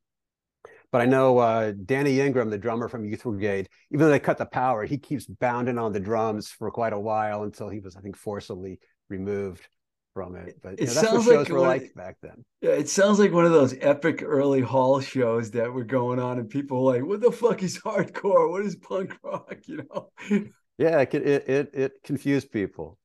But 0.93 1.01
I 1.01 1.07
know 1.07 1.39
uh, 1.39 1.73
Danny 1.85 2.21
Ingram, 2.21 2.51
the 2.51 2.59
drummer 2.59 2.89
from 2.89 3.05
Youth 3.05 3.23
Brigade, 3.23 3.69
even 3.93 4.07
though 4.07 4.11
they 4.11 4.19
cut 4.19 4.39
the 4.39 4.47
power, 4.47 4.85
he 4.85 4.99
keeps 4.99 5.27
bounding 5.27 5.79
on 5.79 5.93
the 5.93 6.01
drums 6.01 6.49
for 6.49 6.71
quite 6.71 6.93
a 6.93 6.99
while 6.99 7.45
until 7.45 7.69
he 7.69 7.79
was, 7.79 7.95
I 7.95 8.01
think, 8.01 8.17
forcibly 8.17 8.81
removed 9.09 9.69
from 10.15 10.37
it. 10.37 10.55
But 10.63 10.75
It 10.79 10.81
you 10.81 10.87
know, 10.87 10.95
that's 10.95 11.11
what 11.13 11.23
sounds 11.23 11.25
shows 11.25 11.49
like 11.49 11.49
were 11.49 11.61
like 11.61 11.95
back 11.95 12.17
then. 12.23 12.45
Yeah, 12.61 12.71
it 12.73 12.89
sounds 12.89 13.19
like 13.19 13.33
one 13.33 13.45
of 13.45 13.53
those 13.53 13.75
epic 13.81 14.23
early 14.25 14.61
hall 14.61 15.01
shows 15.01 15.51
that 15.53 15.73
were 15.73 15.85
going 15.85 16.19
on, 16.19 16.39
and 16.39 16.49
people 16.49 16.85
were 16.85 16.93
like, 16.95 17.05
"What 17.07 17.21
the 17.21 17.33
fuck 17.33 17.63
is 17.63 17.79
hardcore? 17.79 18.51
What 18.51 18.65
is 18.65 18.77
punk 18.77 19.17
rock?" 19.23 19.57
You 19.67 19.87
know. 19.89 20.11
Yeah, 20.79 21.01
it 21.01 21.15
it 21.15 21.49
it, 21.49 21.71
it 21.75 21.93
confused 22.03 22.51
people. 22.51 22.99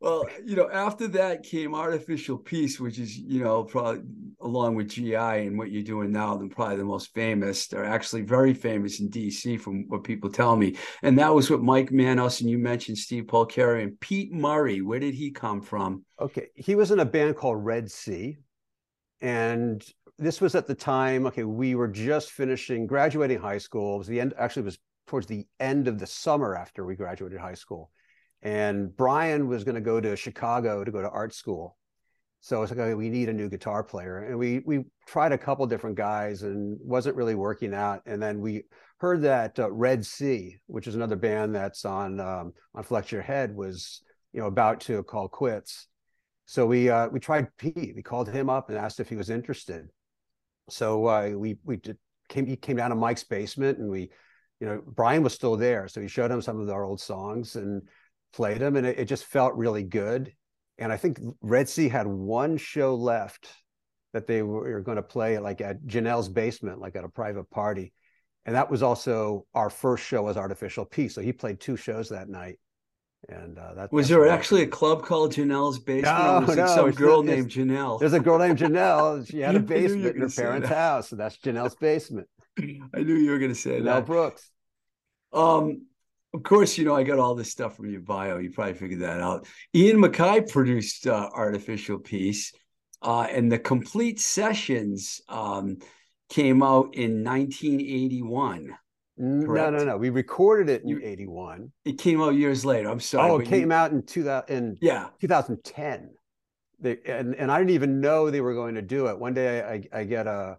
Well, 0.00 0.28
you 0.44 0.54
know, 0.54 0.70
after 0.70 1.08
that 1.08 1.42
came 1.42 1.74
Artificial 1.74 2.38
Peace, 2.38 2.78
which 2.78 3.00
is, 3.00 3.18
you 3.18 3.42
know, 3.42 3.64
probably 3.64 4.02
along 4.40 4.76
with 4.76 4.90
GI 4.90 5.14
and 5.14 5.58
what 5.58 5.72
you're 5.72 5.82
doing 5.82 6.12
now, 6.12 6.36
then 6.36 6.50
probably 6.50 6.76
the 6.76 6.84
most 6.84 7.12
famous. 7.14 7.66
They're 7.66 7.84
actually 7.84 8.22
very 8.22 8.54
famous 8.54 9.00
in 9.00 9.10
DC 9.10 9.60
from 9.60 9.88
what 9.88 10.04
people 10.04 10.30
tell 10.30 10.54
me. 10.54 10.76
And 11.02 11.18
that 11.18 11.34
was 11.34 11.50
with 11.50 11.60
Mike 11.60 11.90
Manos, 11.90 12.40
and 12.40 12.48
you 12.48 12.58
mentioned 12.58 12.98
Steve 12.98 13.24
Polcari 13.24 13.82
and 13.82 13.98
Pete 13.98 14.32
Murray. 14.32 14.82
Where 14.82 15.00
did 15.00 15.14
he 15.14 15.32
come 15.32 15.60
from? 15.60 16.04
Okay, 16.20 16.46
he 16.54 16.76
was 16.76 16.92
in 16.92 17.00
a 17.00 17.04
band 17.04 17.34
called 17.34 17.64
Red 17.64 17.90
C, 17.90 18.38
and 19.20 19.84
this 20.16 20.40
was 20.40 20.54
at 20.54 20.68
the 20.68 20.74
time. 20.76 21.26
Okay, 21.26 21.42
we 21.42 21.74
were 21.74 21.88
just 21.88 22.30
finishing 22.30 22.86
graduating 22.86 23.40
high 23.40 23.58
school. 23.58 23.96
It 23.96 23.98
was 23.98 24.06
the 24.06 24.20
end. 24.20 24.32
Actually, 24.38 24.62
it 24.62 24.66
was 24.66 24.78
towards 25.08 25.26
the 25.26 25.44
end 25.58 25.88
of 25.88 25.98
the 25.98 26.06
summer 26.06 26.54
after 26.54 26.84
we 26.84 26.94
graduated 26.94 27.40
high 27.40 27.54
school, 27.54 27.90
and 28.42 28.94
Brian 28.96 29.48
was 29.48 29.64
going 29.64 29.74
to 29.74 29.80
go 29.80 30.00
to 30.00 30.16
Chicago 30.16 30.84
to 30.84 30.90
go 30.90 31.02
to 31.02 31.10
art 31.10 31.34
school. 31.34 31.76
So 32.40 32.62
it's 32.62 32.70
like 32.70 32.78
okay, 32.78 32.94
we 32.94 33.08
need 33.08 33.28
a 33.28 33.32
new 33.32 33.48
guitar 33.48 33.82
player, 33.82 34.18
and 34.18 34.38
we 34.38 34.60
we 34.64 34.84
tried 35.06 35.32
a 35.32 35.38
couple 35.38 35.66
different 35.66 35.96
guys, 35.96 36.42
and 36.42 36.78
wasn't 36.80 37.16
really 37.16 37.34
working 37.34 37.74
out. 37.74 38.02
And 38.06 38.22
then 38.22 38.40
we 38.40 38.62
heard 38.98 39.22
that 39.22 39.58
uh, 39.58 39.70
Red 39.70 40.06
C, 40.06 40.56
which 40.66 40.86
is 40.86 40.94
another 40.94 41.16
band 41.16 41.54
that's 41.54 41.84
on 41.84 42.20
um, 42.20 42.52
on 42.74 42.84
Flex 42.84 43.10
Your 43.10 43.22
Head, 43.22 43.54
was 43.54 44.02
you 44.32 44.40
know 44.40 44.46
about 44.46 44.80
to 44.82 45.02
call 45.02 45.28
quits. 45.28 45.88
So 46.46 46.64
we 46.64 46.88
uh, 46.88 47.08
we 47.08 47.18
tried 47.18 47.54
Pete. 47.56 47.94
We 47.96 48.02
called 48.02 48.28
him 48.28 48.48
up 48.48 48.68
and 48.68 48.78
asked 48.78 49.00
if 49.00 49.08
he 49.08 49.16
was 49.16 49.30
interested. 49.30 49.88
So 50.70 51.06
uh, 51.06 51.32
we 51.34 51.58
we 51.64 51.76
did, 51.76 51.98
came 52.28 52.46
he 52.46 52.56
came 52.56 52.76
down 52.76 52.90
to 52.90 52.96
Mike's 52.96 53.24
basement 53.24 53.78
and 53.78 53.90
we, 53.90 54.10
you 54.60 54.66
know, 54.66 54.82
Brian 54.86 55.22
was 55.22 55.34
still 55.34 55.56
there, 55.56 55.88
so 55.88 56.00
he 56.00 56.08
showed 56.08 56.30
him 56.30 56.40
some 56.40 56.60
of 56.60 56.68
our 56.70 56.84
old 56.84 57.00
songs 57.00 57.56
and 57.56 57.82
played 58.32 58.58
them, 58.58 58.76
and 58.76 58.86
it, 58.86 58.98
it 58.98 59.04
just 59.06 59.24
felt 59.24 59.54
really 59.54 59.82
good. 59.82 60.32
And 60.78 60.92
I 60.92 60.96
think 60.96 61.18
Red 61.40 61.68
C 61.68 61.88
had 61.88 62.06
one 62.06 62.56
show 62.56 62.94
left 62.94 63.48
that 64.12 64.26
they 64.26 64.42
were 64.42 64.80
going 64.80 64.96
to 64.96 65.02
play 65.02 65.38
like 65.38 65.60
at 65.60 65.82
Janelle's 65.84 66.28
basement, 66.28 66.80
like 66.80 66.96
at 66.96 67.04
a 67.04 67.08
private 67.08 67.50
party, 67.50 67.92
and 68.46 68.54
that 68.54 68.70
was 68.70 68.82
also 68.82 69.46
our 69.54 69.70
first 69.70 70.04
show 70.04 70.28
as 70.28 70.36
Artificial 70.36 70.84
Peace. 70.84 71.14
So 71.14 71.20
he 71.20 71.32
played 71.32 71.60
two 71.60 71.76
shows 71.76 72.08
that 72.08 72.28
night. 72.28 72.58
And 73.28 73.58
uh, 73.58 73.74
that 73.74 73.92
Was 73.92 74.08
there 74.08 74.28
actually 74.28 74.62
a 74.62 74.66
club 74.66 75.02
called 75.02 75.32
Janelle's 75.32 75.78
Basement? 75.78 76.16
No, 76.16 76.40
was 76.46 76.56
no, 76.56 76.66
some 76.66 76.90
girl 76.92 77.22
named 77.22 77.50
Janelle? 77.50 77.98
There's 77.98 78.12
a 78.12 78.20
girl 78.20 78.38
named 78.38 78.58
Janelle. 78.58 79.28
She 79.28 79.40
had 79.40 79.56
a 79.56 79.58
knew 79.60 79.76
you 79.76 79.82
were 79.82 79.88
basement 79.88 80.16
in 80.16 80.22
her 80.22 80.28
parents' 80.28 80.68
that. 80.68 80.74
house, 80.74 81.08
so 81.10 81.16
that's 81.16 81.36
Janelle's 81.38 81.74
basement. 81.74 82.28
I 82.58 83.02
knew 83.02 83.16
you 83.16 83.32
were 83.32 83.38
going 83.38 83.50
to 83.52 83.58
say 83.58 83.80
Janelle 83.80 83.84
that. 83.84 84.06
Brooks. 84.06 84.50
Um, 85.32 85.87
of 86.34 86.42
course, 86.42 86.76
you 86.76 86.84
know, 86.84 86.94
I 86.94 87.02
got 87.02 87.18
all 87.18 87.34
this 87.34 87.50
stuff 87.50 87.76
from 87.76 87.90
your 87.90 88.00
bio. 88.00 88.38
You 88.38 88.50
probably 88.50 88.74
figured 88.74 89.00
that 89.00 89.20
out. 89.20 89.46
Ian 89.74 89.96
MacKaye 89.98 90.50
produced 90.50 91.06
uh, 91.06 91.30
Artificial 91.34 91.98
Peace, 91.98 92.52
uh, 93.02 93.26
and 93.30 93.50
the 93.50 93.58
complete 93.58 94.20
sessions 94.20 95.20
um, 95.28 95.78
came 96.28 96.62
out 96.62 96.94
in 96.94 97.24
1981. 97.24 98.76
No, 99.20 99.46
Correct. 99.46 99.72
no, 99.72 99.84
no. 99.84 99.96
We 99.96 100.10
recorded 100.10 100.68
it 100.68 100.82
in 100.82 100.88
You- 100.88 101.00
'81. 101.02 101.72
It 101.84 101.98
came 101.98 102.20
out 102.22 102.34
years 102.34 102.64
later. 102.64 102.88
I'm 102.88 103.00
sorry. 103.00 103.30
Oh, 103.30 103.38
it 103.38 103.46
came 103.48 103.70
you- 103.70 103.76
out 103.76 103.90
in 103.90 104.02
2000 104.02 104.48
in 104.56 104.76
Yeah. 104.80 105.08
2010. 105.20 106.10
They, 106.80 106.98
and 107.06 107.34
and 107.34 107.50
I 107.50 107.58
didn't 107.58 107.70
even 107.72 108.00
know 108.00 108.30
they 108.30 108.40
were 108.40 108.54
going 108.54 108.76
to 108.76 108.82
do 108.82 109.08
it. 109.08 109.18
One 109.18 109.34
day 109.34 109.60
I, 109.60 110.00
I 110.00 110.04
get 110.04 110.28
a, 110.28 110.58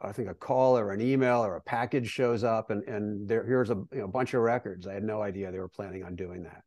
I 0.00 0.12
think 0.12 0.28
a 0.28 0.34
call 0.34 0.78
or 0.78 0.92
an 0.92 1.00
email 1.00 1.44
or 1.44 1.56
a 1.56 1.60
package 1.60 2.08
shows 2.08 2.44
up, 2.44 2.70
and 2.70 2.82
and 2.84 3.28
there 3.28 3.44
here's 3.44 3.70
a 3.70 3.76
you 3.92 3.98
know, 3.98 4.08
bunch 4.08 4.34
of 4.34 4.42
records. 4.42 4.86
I 4.86 4.94
had 4.94 5.04
no 5.04 5.22
idea 5.22 5.50
they 5.50 5.58
were 5.58 5.68
planning 5.68 6.04
on 6.04 6.16
doing 6.16 6.42
that. 6.44 6.62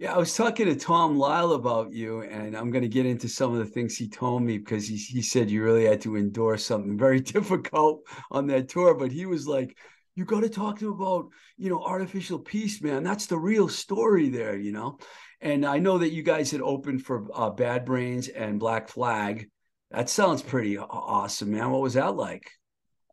Yeah, 0.00 0.14
I 0.14 0.18
was 0.18 0.34
talking 0.34 0.64
to 0.64 0.74
Tom 0.76 1.18
Lyle 1.18 1.52
about 1.52 1.92
you, 1.92 2.22
and 2.22 2.56
I'm 2.56 2.70
going 2.70 2.80
to 2.80 2.88
get 2.88 3.04
into 3.04 3.28
some 3.28 3.52
of 3.52 3.58
the 3.58 3.66
things 3.66 3.98
he 3.98 4.08
told 4.08 4.42
me 4.42 4.56
because 4.56 4.88
he, 4.88 4.96
he 4.96 5.20
said 5.20 5.50
you 5.50 5.62
really 5.62 5.84
had 5.84 6.00
to 6.00 6.16
endure 6.16 6.56
something 6.56 6.96
very 7.06 7.20
difficult 7.20 8.00
on 8.30 8.46
that 8.46 8.70
tour. 8.70 8.94
But 8.94 9.12
he 9.12 9.26
was 9.26 9.46
like, 9.46 9.76
you 10.14 10.24
got 10.24 10.40
to 10.40 10.48
talk 10.48 10.78
to 10.78 10.86
him 10.86 10.94
about, 10.94 11.28
you 11.58 11.68
know, 11.68 11.82
artificial 11.82 12.38
peace, 12.38 12.80
man. 12.80 13.04
That's 13.04 13.26
the 13.26 13.38
real 13.38 13.68
story 13.68 14.30
there, 14.30 14.56
you 14.56 14.72
know. 14.72 14.98
And 15.42 15.66
I 15.66 15.78
know 15.78 15.98
that 15.98 16.12
you 16.12 16.22
guys 16.22 16.50
had 16.50 16.62
opened 16.62 17.04
for 17.04 17.26
uh, 17.34 17.50
Bad 17.50 17.84
Brains 17.84 18.28
and 18.28 18.58
Black 18.58 18.88
Flag. 18.88 19.50
That 19.90 20.08
sounds 20.08 20.42
pretty 20.42 20.78
awesome, 20.78 21.50
man. 21.50 21.70
What 21.70 21.82
was 21.82 21.94
that 21.94 22.14
like? 22.14 22.50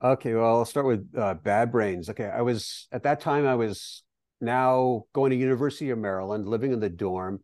Okay, 0.03 0.35
well, 0.35 0.57
I'll 0.57 0.65
start 0.65 0.85
with 0.85 1.09
uh, 1.17 1.33
Bad 1.35 1.71
Brains. 1.71 2.09
Okay, 2.09 2.29
I 2.29 2.41
was 2.41 2.87
at 2.91 3.03
that 3.03 3.19
time 3.19 3.47
I 3.47 3.55
was 3.55 4.03
now 4.39 5.05
going 5.13 5.31
to 5.31 5.35
University 5.35 5.89
of 5.89 5.97
Maryland, 5.97 6.47
living 6.47 6.71
in 6.71 6.79
the 6.79 6.89
dorm. 6.89 7.39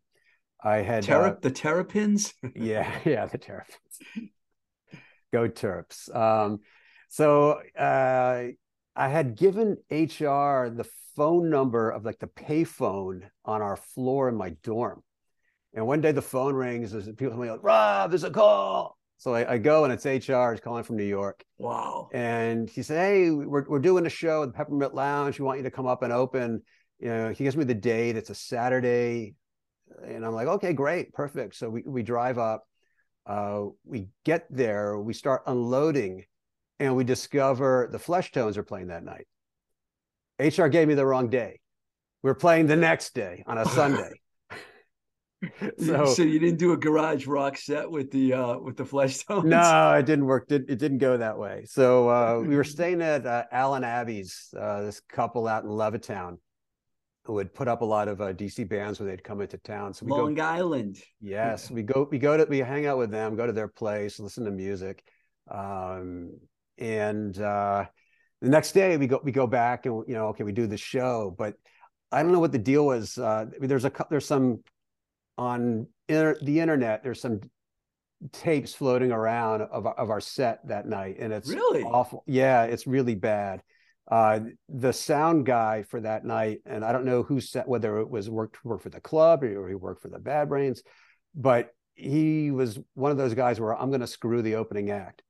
I 0.63 0.77
had 0.77 1.09
uh, 1.09 1.35
the 1.41 1.51
Terrapins? 1.51 2.33
yeah, 2.55 2.99
yeah, 3.05 3.25
the 3.25 3.39
Terrapins. 3.39 4.31
Go 5.31 5.49
Terps. 5.49 6.15
Um, 6.15 6.59
so 7.09 7.59
uh, 7.77 8.43
I 8.95 9.07
had 9.07 9.35
given 9.35 9.77
HR 9.89 10.69
the 10.69 10.87
phone 11.15 11.49
number 11.49 11.89
of 11.89 12.05
like 12.05 12.19
the 12.19 12.27
payphone 12.27 13.23
on 13.45 13.61
our 13.61 13.77
floor 13.77 14.29
in 14.29 14.35
my 14.35 14.51
dorm. 14.61 15.01
And 15.73 15.87
one 15.87 16.01
day 16.01 16.11
the 16.11 16.21
phone 16.21 16.53
rings, 16.53 16.93
and 16.93 17.17
people 17.17 17.31
tell 17.31 17.41
me, 17.41 17.49
like, 17.49 17.63
Rob, 17.63 18.11
there's 18.11 18.23
a 18.23 18.29
call. 18.29 18.95
So 19.17 19.33
I, 19.33 19.53
I 19.53 19.57
go 19.57 19.85
and 19.85 19.93
it's 19.93 20.05
HR, 20.05 20.51
it's 20.51 20.61
calling 20.61 20.83
from 20.83 20.97
New 20.97 21.05
York. 21.05 21.43
Wow. 21.57 22.09
And 22.13 22.69
he 22.69 22.83
said, 22.83 22.97
Hey, 22.97 23.31
we're, 23.31 23.65
we're 23.67 23.79
doing 23.79 24.05
a 24.05 24.09
show 24.09 24.43
at 24.43 24.47
the 24.47 24.53
Peppermint 24.53 24.93
Lounge. 24.93 25.39
We 25.39 25.45
want 25.45 25.59
you 25.59 25.63
to 25.63 25.71
come 25.71 25.87
up 25.87 26.03
and 26.03 26.11
open. 26.11 26.61
You 26.99 27.09
know, 27.09 27.29
he 27.29 27.43
gives 27.43 27.57
me 27.57 27.63
the 27.63 27.73
date. 27.73 28.15
It's 28.15 28.29
a 28.29 28.35
Saturday, 28.35 29.35
and 30.05 30.25
I'm 30.25 30.33
like, 30.33 30.47
okay, 30.47 30.73
great, 30.73 31.13
perfect. 31.13 31.55
So 31.55 31.69
we 31.69 31.83
we 31.85 32.01
drive 32.01 32.37
up, 32.37 32.65
uh, 33.25 33.65
we 33.83 34.07
get 34.23 34.45
there, 34.49 34.97
we 34.97 35.13
start 35.13 35.43
unloading, 35.45 36.23
and 36.79 36.95
we 36.95 37.03
discover 37.03 37.89
the 37.91 37.97
Fleshtones 37.97 38.57
are 38.57 38.63
playing 38.63 38.87
that 38.87 39.03
night. 39.03 39.27
HR 40.39 40.67
gave 40.67 40.87
me 40.87 40.93
the 40.93 41.05
wrong 41.05 41.29
day. 41.29 41.59
We're 42.21 42.35
playing 42.35 42.67
the 42.67 42.75
next 42.75 43.13
day 43.13 43.43
on 43.45 43.57
a 43.57 43.65
Sunday. 43.69 44.13
so, 45.79 46.05
so 46.05 46.23
you 46.23 46.39
didn't 46.39 46.57
do 46.57 46.73
a 46.73 46.77
garage 46.77 47.27
rock 47.27 47.57
set 47.57 47.89
with 47.89 48.11
the 48.11 48.33
uh 48.33 48.57
with 48.57 48.77
the 48.77 48.83
Fleshtones 48.83 49.45
no 49.45 49.93
it 49.93 50.05
didn't 50.05 50.25
work. 50.25 50.45
It, 50.49 50.65
it 50.69 50.79
didn't 50.79 50.99
go 50.99 51.17
that 51.17 51.37
way. 51.37 51.65
So 51.65 52.09
uh 52.09 52.39
we 52.39 52.55
were 52.55 52.63
staying 52.75 53.01
at 53.01 53.25
uh, 53.25 53.43
alan 53.51 53.83
abbey's 53.83 54.53
uh 54.57 54.81
this 54.81 54.99
couple 55.01 55.47
out 55.47 55.63
in 55.63 55.69
levittown 55.69 56.37
who 57.25 57.37
had 57.37 57.53
put 57.53 57.69
up 57.69 57.81
a 57.81 57.85
lot 57.85 58.07
of 58.07 58.19
uh, 58.19 58.33
dc 58.33 58.67
bands 58.67 58.99
when 58.99 59.07
they'd 59.07 59.23
come 59.23 59.41
into 59.41 59.57
town. 59.57 59.93
So 59.93 60.05
we 60.05 60.11
long 60.11 60.33
go, 60.33 60.43
island. 60.43 61.01
Yes 61.19 61.69
we 61.69 61.83
go 61.83 62.07
we 62.09 62.19
go 62.19 62.37
to 62.37 62.45
we 62.45 62.59
hang 62.59 62.85
out 62.85 62.97
with 62.97 63.11
them 63.11 63.35
go 63.35 63.45
to 63.45 63.53
their 63.53 63.67
place 63.67 64.19
listen 64.19 64.45
to 64.45 64.51
music. 64.51 65.03
Um 65.49 66.31
and 66.77 67.37
uh 67.39 67.85
the 68.41 68.49
next 68.49 68.73
day 68.73 68.97
we 68.97 69.07
go 69.07 69.21
we 69.23 69.31
go 69.31 69.47
back 69.47 69.85
and 69.85 70.03
you 70.07 70.13
know 70.13 70.27
okay 70.27 70.43
we 70.43 70.51
do 70.51 70.67
the 70.67 70.77
show. 70.77 71.33
But 71.37 71.55
I 72.13 72.21
don't 72.21 72.31
know 72.31 72.39
what 72.39 72.51
the 72.51 72.59
deal 72.59 72.85
was. 72.85 73.17
Uh, 73.17 73.45
there's 73.59 73.85
a 73.85 73.91
there's 74.11 74.27
some 74.27 74.59
on 75.37 75.87
inter- 76.07 76.37
the 76.41 76.59
internet. 76.59 77.03
There's 77.03 77.21
some 77.21 77.41
tapes 78.31 78.73
floating 78.73 79.11
around 79.11 79.61
of 79.61 79.85
of 79.85 80.09
our 80.09 80.21
set 80.21 80.67
that 80.67 80.87
night, 80.87 81.17
and 81.19 81.33
it's 81.33 81.49
really 81.49 81.83
awful. 81.83 82.23
Yeah, 82.27 82.63
it's 82.63 82.87
really 82.87 83.15
bad. 83.15 83.61
Uh, 84.09 84.41
the 84.67 84.91
sound 84.91 85.45
guy 85.45 85.83
for 85.83 86.01
that 86.01 86.25
night, 86.25 86.59
and 86.65 86.83
I 86.83 86.91
don't 86.91 87.05
know 87.05 87.23
who 87.23 87.39
set 87.39 87.67
whether 87.67 87.99
it 87.99 88.09
was 88.09 88.29
worked 88.29 88.63
worked 88.65 88.83
for 88.83 88.89
the 88.89 88.99
club 88.99 89.43
or 89.43 89.67
he 89.67 89.75
worked 89.75 90.01
for 90.01 90.09
the 90.09 90.19
Bad 90.19 90.49
Brains, 90.49 90.83
but 91.35 91.69
he 91.95 92.51
was 92.51 92.79
one 92.95 93.11
of 93.11 93.17
those 93.17 93.33
guys 93.33 93.59
where 93.59 93.75
I'm 93.75 93.89
going 93.89 94.01
to 94.01 94.07
screw 94.07 94.41
the 94.41 94.55
opening 94.55 94.89
act, 94.89 95.21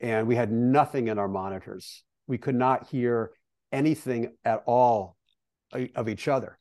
and 0.00 0.26
we 0.26 0.36
had 0.36 0.52
nothing 0.52 1.08
in 1.08 1.18
our 1.18 1.28
monitors. 1.28 2.04
We 2.26 2.38
could 2.38 2.54
not 2.54 2.88
hear 2.88 3.30
anything 3.72 4.34
at 4.44 4.62
all 4.66 5.16
uh, 5.72 5.86
of 5.94 6.08
each 6.08 6.28
other, 6.28 6.58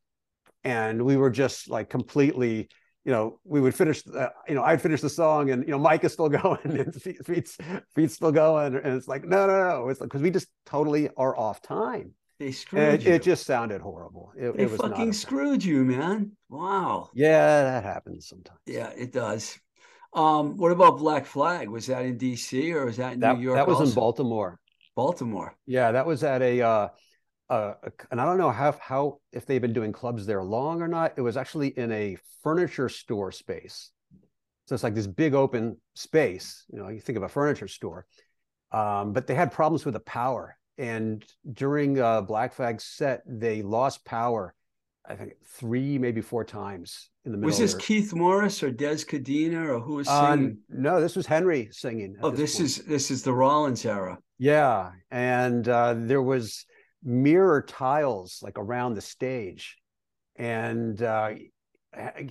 and 0.63 1.03
we 1.03 1.17
were 1.17 1.31
just 1.31 1.69
like 1.69 1.89
completely 1.89 2.69
you 3.07 3.13
know, 3.13 3.39
we 3.45 3.61
would 3.61 3.73
finish, 3.73 4.03
uh, 4.13 4.27
you 4.49 4.53
know, 4.53 4.63
I'd 4.63 4.81
finish 4.81 4.99
the 4.99 5.09
song 5.09 5.49
and, 5.51 5.63
you 5.63 5.71
know, 5.71 5.79
Mike 5.79 6.03
is 6.03 6.11
still 6.11 6.27
going 6.43 6.59
and 6.65 6.93
feet's, 6.93 7.57
feet's 7.95 8.13
still 8.13 8.33
going. 8.33 8.75
And 8.75 8.97
it's 8.97 9.07
like, 9.07 9.23
no, 9.23 9.47
no, 9.47 9.69
no. 9.69 9.87
It's 9.87 10.01
like, 10.01 10.09
cause 10.09 10.21
we 10.21 10.29
just 10.29 10.49
totally 10.65 11.09
are 11.15 11.35
off 11.39 11.61
time. 11.61 12.11
They 12.37 12.51
screwed 12.51 12.95
it, 12.95 13.03
you. 13.03 13.13
It 13.13 13.23
just 13.23 13.45
sounded 13.45 13.79
horrible. 13.79 14.33
It, 14.37 14.57
they 14.57 14.63
it 14.63 14.71
was 14.71 14.81
fucking 14.81 15.13
screwed 15.13 15.63
you, 15.63 15.85
man. 15.85 16.33
Wow. 16.49 17.09
Yeah, 17.13 17.63
that 17.63 17.85
happens 17.85 18.27
sometimes. 18.27 18.59
Yeah, 18.65 18.89
it 18.89 19.13
does. 19.13 19.57
Um, 20.13 20.57
what 20.57 20.73
about 20.73 20.97
Black 20.97 21.25
Flag? 21.25 21.69
Was 21.69 21.85
that 21.85 22.03
in 22.03 22.17
DC 22.17 22.73
or 22.73 22.87
was 22.87 22.97
that 22.97 23.13
in 23.13 23.21
that, 23.21 23.37
New 23.37 23.43
York? 23.43 23.55
That 23.55 23.67
was 23.67 23.79
also? 23.79 23.89
in 23.89 23.95
Baltimore. 23.95 24.59
Baltimore. 24.97 25.55
Yeah, 25.65 25.93
that 25.93 26.05
was 26.05 26.25
at 26.25 26.41
a, 26.41 26.61
uh, 26.61 26.87
uh, 27.49 27.73
and 28.11 28.19
I 28.19 28.25
don't 28.25 28.37
know 28.37 28.51
how 28.51 28.73
how 28.79 29.19
if 29.31 29.45
they've 29.45 29.61
been 29.61 29.73
doing 29.73 29.91
clubs 29.91 30.25
there 30.25 30.43
long 30.43 30.81
or 30.81 30.87
not. 30.87 31.13
It 31.17 31.21
was 31.21 31.37
actually 31.37 31.69
in 31.69 31.91
a 31.91 32.17
furniture 32.43 32.89
store 32.89 33.31
space, 33.31 33.91
so 34.65 34.73
it's 34.75 34.83
like 34.83 34.95
this 34.95 35.07
big 35.07 35.33
open 35.33 35.77
space. 35.95 36.65
You 36.71 36.79
know, 36.79 36.89
you 36.89 36.99
think 36.99 37.17
of 37.17 37.23
a 37.23 37.29
furniture 37.29 37.67
store, 37.67 38.05
um, 38.71 39.13
but 39.13 39.27
they 39.27 39.35
had 39.35 39.51
problems 39.51 39.85
with 39.85 39.93
the 39.93 39.99
power. 40.01 40.57
And 40.79 41.25
during 41.51 41.99
uh, 41.99 42.21
Black 42.21 42.53
Flag's 42.53 42.83
set, 42.83 43.23
they 43.25 43.63
lost 43.63 44.05
power. 44.05 44.53
I 45.09 45.15
think 45.15 45.33
three, 45.45 45.97
maybe 45.97 46.19
four 46.21 46.43
times 46.43 47.09
in 47.25 47.31
the 47.31 47.37
middle. 47.37 47.47
Was 47.47 47.57
this. 47.59 47.73
Keith 47.75 48.13
Morris 48.13 48.61
or 48.61 48.71
Dez 48.71 49.07
Cadena 49.07 49.69
or 49.69 49.79
who 49.79 49.95
was 49.95 50.07
Uh, 50.07 50.33
singing? 50.33 50.57
no, 50.69 50.99
this 51.01 51.15
was 51.15 51.25
Henry 51.25 51.69
singing. 51.71 52.17
oh, 52.21 52.29
this 52.29 52.57
point. 52.57 52.65
is 52.65 52.75
this 52.85 53.09
is 53.09 53.23
the 53.23 53.31
Rollins 53.33 53.85
era. 53.85 54.19
Yeah, 54.37 54.91
and 55.09 55.67
uh, 55.67 55.95
there 55.97 56.21
was 56.21 56.65
mirror 57.03 57.61
tiles 57.61 58.39
like 58.41 58.57
around 58.57 58.95
the 58.95 59.01
stage, 59.01 59.77
and 60.35 61.01
uh, 61.01 61.31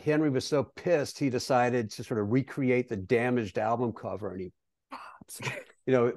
Henry 0.04 0.30
was 0.30 0.46
so 0.46 0.64
pissed 0.64 1.18
he 1.18 1.30
decided 1.30 1.90
to 1.92 2.04
sort 2.04 2.20
of 2.20 2.30
recreate 2.30 2.88
the 2.88 2.96
damaged 2.96 3.58
album 3.58 3.92
cover, 3.92 4.32
and 4.32 4.40
he 4.40 4.52
pops, 4.90 5.40
you 5.86 5.92
know, 5.92 6.12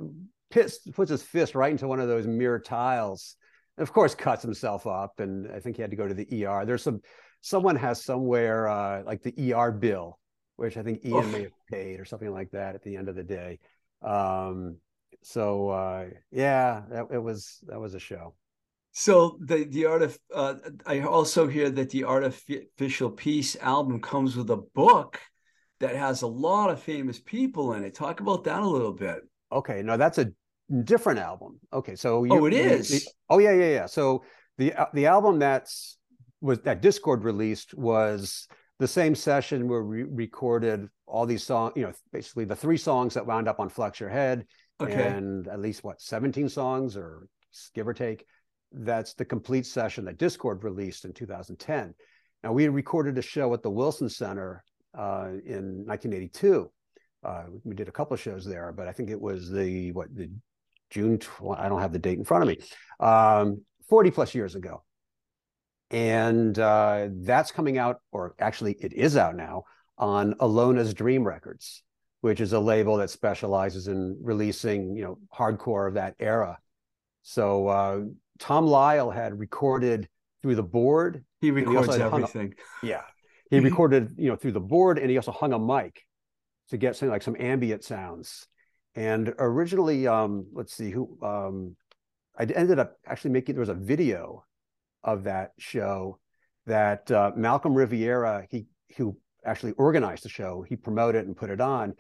pissed 0.50 0.92
puts 0.94 1.12
his 1.12 1.24
fist 1.24 1.56
right 1.56 1.72
into 1.72 1.88
one 1.88 2.00
of 2.00 2.08
those 2.08 2.28
mirror 2.28 2.60
tiles, 2.60 3.36
and 3.78 3.84
of 3.84 3.94
course 3.94 4.16
cuts 4.16 4.44
himself 4.44 4.88
up, 4.88 5.20
and 5.20 5.52
I 5.52 5.60
think 5.60 5.76
he 5.76 5.82
had 5.82 5.92
to 5.92 5.98
go 5.98 6.08
to 6.08 6.14
the 6.14 6.46
ER. 6.46 6.66
There's 6.66 6.84
some 6.84 7.02
someone 7.42 7.76
has 7.76 8.04
somewhere 8.04 8.68
uh, 8.68 9.04
like 9.04 9.24
the 9.24 9.54
ER 9.54 9.72
bill, 9.72 10.20
which 10.56 10.78
I 10.78 10.84
think 10.84 11.06
Ian 11.06 11.26
Oof. 11.26 11.32
may 11.32 11.42
have 11.44 11.52
paid 11.72 12.00
or 12.00 12.06
something 12.06 12.32
like 12.32 12.52
that 12.52 12.76
at 12.76 12.84
the 12.84 12.98
end 12.98 13.10
of 13.10 13.16
the 13.16 13.24
day. 13.24 13.60
Um, 14.02 14.78
so 15.22 15.70
uh, 15.70 16.06
yeah, 16.32 16.84
that 16.90 17.08
it 17.12 17.22
was 17.22 17.60
that 17.68 17.80
was 17.80 17.94
a 17.94 18.00
show. 18.00 18.34
So 19.00 19.38
the 19.40 19.64
the 19.64 19.86
art 19.86 20.02
of 20.02 20.20
uh, 20.36 20.56
I 20.86 21.00
also 21.00 21.48
hear 21.48 21.70
that 21.70 21.90
the 21.90 22.04
artificial 22.04 23.10
peace 23.10 23.56
album 23.62 24.02
comes 24.02 24.36
with 24.36 24.50
a 24.50 24.58
book 24.58 25.22
that 25.80 25.96
has 25.96 26.22
a 26.22 26.28
lot 26.28 26.70
of 26.70 26.82
famous 26.84 27.18
people 27.18 27.72
in 27.76 27.86
it. 27.86 27.96
Talk 27.96 28.20
about 28.20 28.44
that 28.44 28.60
a 28.62 28.68
little 28.68 28.92
bit. 28.92 29.22
Okay, 29.54 29.82
no, 29.84 29.96
that's 29.96 30.18
a 30.18 30.34
different 30.84 31.20
album. 31.20 31.62
Okay, 31.72 31.96
so 31.96 32.26
Oh, 32.30 32.46
it 32.46 32.52
is. 32.54 32.90
the- 32.90 33.12
oh 33.30 33.38
yeah, 33.40 33.54
yeah, 33.54 33.70
yeah. 33.70 33.86
So 33.86 34.26
the 34.58 34.74
uh, 34.74 34.88
the 34.94 35.06
album 35.06 35.40
that's 35.40 35.98
was 36.42 36.60
that 36.64 36.82
Dischord 36.82 37.24
released 37.24 37.74
was 37.74 38.50
the 38.80 38.88
same 38.88 39.16
session 39.16 39.70
where 39.70 39.84
we 39.86 40.04
recorded 40.04 40.90
all 41.08 41.26
these 41.26 41.44
songs. 41.46 41.72
You 41.78 41.84
know, 41.84 41.94
basically 42.12 42.44
the 42.44 42.56
three 42.58 42.76
songs 42.78 43.14
that 43.14 43.26
wound 43.26 43.48
up 43.48 43.62
on 43.62 43.70
Flex 43.70 44.02
Your 44.02 44.10
Head, 44.10 44.46
Okay. 44.82 45.08
and 45.08 45.48
at 45.48 45.62
least 45.62 45.86
what 45.86 46.02
17 46.02 46.50
songs 46.50 46.98
or 46.98 47.30
give 47.74 47.88
or 47.88 47.94
take. 47.94 48.26
That's 48.72 49.14
the 49.14 49.26
complete 49.26 49.66
session 49.66 50.06
that 50.06 50.18
Dischord 50.18 50.64
released 50.64 51.06
in 51.06 51.14
2010. 51.14 51.94
Now 52.44 52.54
we 52.54 52.68
recorded 52.68 53.18
a 53.18 53.22
show 53.22 53.54
at 53.54 53.64
the 53.64 53.70
Wilson 53.70 54.10
Center 54.10 54.64
uh, 54.98 55.30
in 55.46 55.86
1982. 55.86 56.72
Uh, 57.24 57.44
we 57.64 57.76
did 57.76 57.88
a 57.88 57.92
couple 57.92 58.14
of 58.14 58.22
shows 58.22 58.46
there, 58.46 58.72
but 58.72 58.88
I 58.88 58.92
think 58.92 59.10
it 59.10 59.20
was 59.20 59.50
the 59.50 59.92
what 59.92 60.14
the 60.16 60.30
June. 60.90 61.20
I 61.58 61.68
don't 61.68 61.82
have 61.82 61.92
the 61.92 62.00
date 62.00 62.18
in 62.18 62.24
front 62.24 62.44
of 62.44 62.48
me. 62.48 62.60
Um, 63.00 63.62
40 63.90 64.12
plus 64.12 64.36
years 64.36 64.56
ago, 64.56 64.84
and 65.92 66.58
uh, 66.58 67.08
that's 67.12 67.52
coming 67.52 67.78
out, 67.78 68.00
or 68.12 68.36
actually, 68.40 68.78
it 68.80 68.94
is 68.94 69.18
out 69.18 69.36
now 69.36 69.64
on 69.98 70.36
Alona's 70.36 70.94
Dream 70.94 71.26
Records, 71.26 71.84
which 72.22 72.40
is 72.40 72.54
a 72.54 72.60
label 72.60 72.98
that 72.98 73.10
specializes 73.10 73.88
in 73.88 74.18
releasing, 74.22 74.96
you 74.96 75.04
know, 75.04 75.18
hardcore 75.36 75.88
of 75.88 75.96
that 75.96 76.16
era. 76.20 76.58
So 77.24 77.68
uh, 77.68 78.02
Tom 78.40 78.66
Lyle 78.66 79.12
had 79.12 79.38
recorded 79.38 80.08
through 80.42 80.56
the 80.56 80.64
board. 80.64 81.24
He 81.42 81.52
records 81.52 81.90
up- 81.90 82.14
everything. 82.14 82.56
Yeah, 82.82 83.02
he 83.52 83.60
recorded, 83.60 84.16
you 84.18 84.30
know, 84.30 84.36
through 84.36 84.54
the 84.54 84.60
board, 84.60 84.98
and 84.98 85.10
he 85.10 85.18
also 85.18 85.32
hung 85.32 85.54
a 85.54 85.60
mic 85.60 86.06
to 86.70 86.78
get 86.78 86.96
something 86.96 87.12
like 87.12 87.22
some 87.22 87.36
ambient 87.40 87.84
sounds. 87.84 88.48
And 88.96 89.34
originally, 89.38 90.08
um, 90.08 90.48
let's 90.54 90.74
see 90.74 90.90
who 90.92 91.18
um, 91.22 91.76
I 92.38 92.44
ended 92.44 92.80
up 92.80 92.98
actually 93.06 93.32
making. 93.32 93.56
There 93.56 93.62
was 93.62 93.70
a 93.70 93.74
video 93.74 94.46
of 95.04 95.24
that 95.24 95.52
show 95.58 96.20
that 96.66 97.10
uh, 97.12 97.32
Malcolm 97.36 97.74
Riviera, 97.74 98.46
he 98.50 98.68
who 98.98 99.18
actually 99.46 99.74
organized 99.74 100.24
the 100.24 100.30
show, 100.30 100.66
he 100.68 100.76
promoted 100.76 101.26
and 101.26 101.36
put 101.36 101.50
it 101.50 101.62
on. 101.62 101.94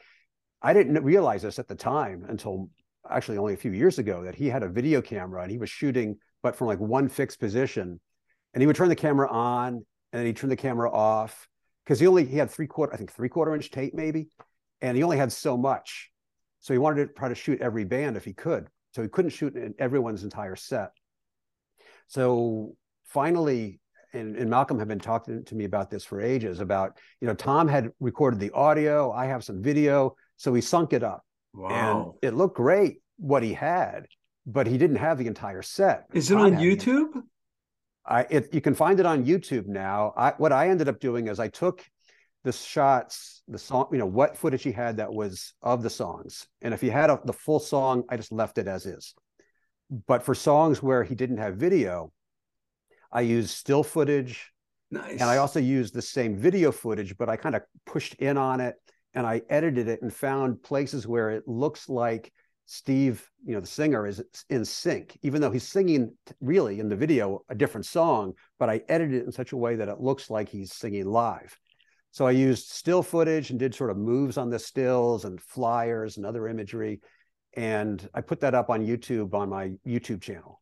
I 0.62 0.74
didn't 0.74 1.02
realize 1.04 1.44
this 1.44 1.60
at 1.60 1.68
the 1.68 1.76
time 1.76 2.26
until 2.28 2.70
actually 3.10 3.38
only 3.38 3.54
a 3.54 3.58
few 3.58 3.72
years 3.72 3.98
ago 3.98 4.24
that 4.24 4.36
he 4.36 4.48
had 4.48 4.64
a 4.64 4.70
video 4.70 5.02
camera 5.02 5.42
and 5.42 5.52
he 5.52 5.58
was 5.58 5.70
shooting, 5.70 6.18
but 6.44 6.56
from 6.56 6.68
like 6.68 6.80
one 6.80 7.10
fixed 7.10 7.40
position. 7.40 8.00
And 8.54 8.62
he 8.62 8.68
would 8.68 8.76
turn 8.76 8.90
the 8.90 8.96
camera 8.96 9.30
on 9.30 9.74
and 9.76 9.86
then 10.20 10.26
he'd 10.26 10.38
turn 10.38 10.50
the 10.50 10.56
camera 10.56 10.92
off 10.92 11.48
because 11.86 12.00
he 12.00 12.08
only 12.08 12.26
he 12.26 12.38
had 12.38 12.50
three 12.50 12.68
quarter, 12.68 12.94
I 12.94 12.98
think 12.98 13.12
three 13.12 13.30
quarter 13.30 13.54
inch 13.54 13.72
tape 13.72 13.94
maybe, 13.94 14.28
and 14.82 14.98
he 14.98 15.04
only 15.04 15.18
had 15.18 15.32
so 15.32 15.58
much. 15.58 16.12
So 16.60 16.74
he 16.74 16.78
wanted 16.78 17.08
to 17.08 17.14
try 17.14 17.30
to 17.30 17.36
shoot 17.36 17.62
every 17.62 17.86
band 17.86 18.18
if 18.18 18.26
he 18.26 18.34
could. 18.34 18.68
So 18.92 19.02
he 19.02 19.08
couldn't 19.08 19.32
shoot 19.32 19.56
in 19.56 19.74
everyone's 19.80 20.24
entire 20.24 20.56
set. 20.56 20.90
So 22.08 22.76
finally, 23.06 23.80
and, 24.14 24.36
and 24.36 24.50
Malcolm 24.50 24.80
had 24.80 24.88
been 24.88 25.00
talking 25.00 25.44
to 25.46 25.56
me 25.56 25.66
about 25.66 25.92
this 25.92 26.04
for 26.04 26.20
ages 26.20 26.60
about, 26.60 26.98
you 27.22 27.28
know, 27.28 27.36
Tom 27.36 27.68
had 27.68 27.90
recorded 28.00 28.40
the 28.40 28.52
audio, 28.52 29.12
I 29.12 29.26
have 29.28 29.44
some 29.44 29.62
video. 29.62 30.16
So 30.38 30.54
he 30.54 30.62
sunk 30.62 30.94
it 30.94 31.04
up 31.04 31.24
Wow. 31.54 32.16
and 32.22 32.30
it 32.32 32.36
looked 32.36 32.58
great 32.58 33.02
what 33.18 33.44
he 33.44 33.54
had, 33.54 34.08
but 34.52 34.68
he 34.68 34.78
didn't 34.78 34.98
have 34.98 35.18
the 35.18 35.28
entire 35.28 35.62
set. 35.62 36.06
Is 36.14 36.32
it 36.32 36.38
on 36.38 36.54
YouTube? 36.54 37.22
I 38.06 38.22
it, 38.30 38.54
you 38.54 38.62
can 38.62 38.74
find 38.74 39.00
it 39.00 39.06
on 39.06 39.26
YouTube 39.26 39.68
now. 39.68 40.14
I 40.18 40.34
what 40.38 40.52
I 40.52 40.70
ended 40.70 40.88
up 40.88 41.00
doing 41.00 41.28
is 41.28 41.40
I 41.40 41.48
took 41.48 41.86
the 42.44 42.52
shots, 42.52 43.44
the 43.48 43.60
song, 43.60 43.88
you 43.92 43.98
know, 43.98 44.06
what 44.06 44.38
footage 44.38 44.64
he 44.64 44.72
had 44.72 44.98
that 44.98 45.14
was 45.14 45.54
of 45.62 45.84
the 45.84 45.90
songs, 45.90 46.48
and 46.62 46.74
if 46.74 46.82
he 46.82 46.90
had 46.90 47.10
a, 47.10 47.20
the 47.26 47.34
full 47.34 47.60
song, 47.60 48.04
I 48.10 48.18
just 48.18 48.32
left 48.32 48.58
it 48.58 48.68
as 48.68 48.86
is. 48.86 49.14
But 50.08 50.24
for 50.24 50.36
songs 50.36 50.82
where 50.82 51.04
he 51.04 51.16
didn't 51.16 51.38
have 51.38 51.56
video, 51.58 52.12
I 53.12 53.22
used 53.22 53.50
still 53.50 53.84
footage 53.84 54.52
Nice. 54.92 55.12
And 55.14 55.24
I 55.24 55.38
also 55.38 55.60
used 55.60 55.94
the 55.94 56.02
same 56.02 56.36
video 56.36 56.72
footage, 56.72 57.16
but 57.18 57.30
I 57.30 57.36
kind 57.36 57.56
of 57.56 57.62
pushed 57.86 58.16
in 58.16 58.38
on 58.38 58.60
it 58.60 58.76
and 59.14 59.26
I 59.26 59.42
edited 59.50 59.88
it 59.88 60.02
and 60.02 60.14
found 60.14 60.64
places 60.64 61.08
where 61.08 61.30
it 61.30 61.48
looks 61.48 61.90
like 61.90 62.32
Steve, 62.72 63.28
you 63.44 63.56
know, 63.56 63.60
the 63.60 63.66
singer 63.66 64.06
is 64.06 64.24
in 64.52 64.64
sync, 64.64 65.18
even 65.24 65.42
though 65.42 65.50
he's 65.50 65.68
singing 65.68 66.16
really 66.40 66.80
in 66.80 66.88
the 66.88 66.96
video 66.96 67.44
a 67.50 67.56
different 67.56 67.84
song, 67.84 68.32
but 68.60 68.70
I 68.70 68.84
edited 68.88 69.24
it 69.24 69.26
in 69.26 69.32
such 69.32 69.54
a 69.54 69.58
way 69.58 69.76
that 69.76 69.90
it 69.90 70.00
looks 70.00 70.30
like 70.30 70.48
he's 70.48 70.72
singing 70.72 71.08
live. 71.08 71.58
So 72.12 72.28
I 72.28 72.32
used 72.32 72.70
still 72.70 73.02
footage 73.02 73.50
and 73.50 73.58
did 73.58 73.74
sort 73.74 73.90
of 73.90 73.98
moves 73.98 74.38
on 74.38 74.52
the 74.52 74.60
stills 74.60 75.26
and 75.26 75.42
flyers 75.42 76.18
and 76.18 76.28
other 76.28 76.48
imagery. 76.48 77.02
And 77.58 78.08
I 78.14 78.22
put 78.22 78.40
that 78.42 78.54
up 78.54 78.70
on 78.70 78.86
YouTube 78.86 79.34
on 79.34 79.50
my 79.50 79.72
YouTube 79.84 80.22
channel. 80.22 80.62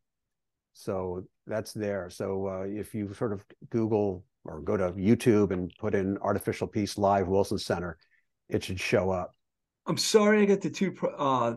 So 0.72 1.26
that's 1.46 1.74
there. 1.74 2.10
So 2.10 2.48
uh, 2.48 2.68
if 2.70 2.96
you 2.96 3.14
sort 3.16 3.34
of 3.34 3.44
Google 3.70 4.24
or 4.46 4.62
go 4.62 4.78
to 4.78 4.94
YouTube 4.94 5.52
and 5.52 5.74
put 5.78 5.94
in 5.94 6.18
artificial 6.20 6.68
peace 6.68 6.98
live 6.98 7.28
Wilson 7.28 7.58
Center, 7.58 7.98
it 8.48 8.64
should 8.64 8.80
show 8.80 9.10
up. 9.12 9.34
I'm 9.86 9.98
sorry 9.98 10.42
I 10.42 10.46
got 10.46 10.62
the 10.62 10.70
two 10.70 10.96
uh, 11.18 11.56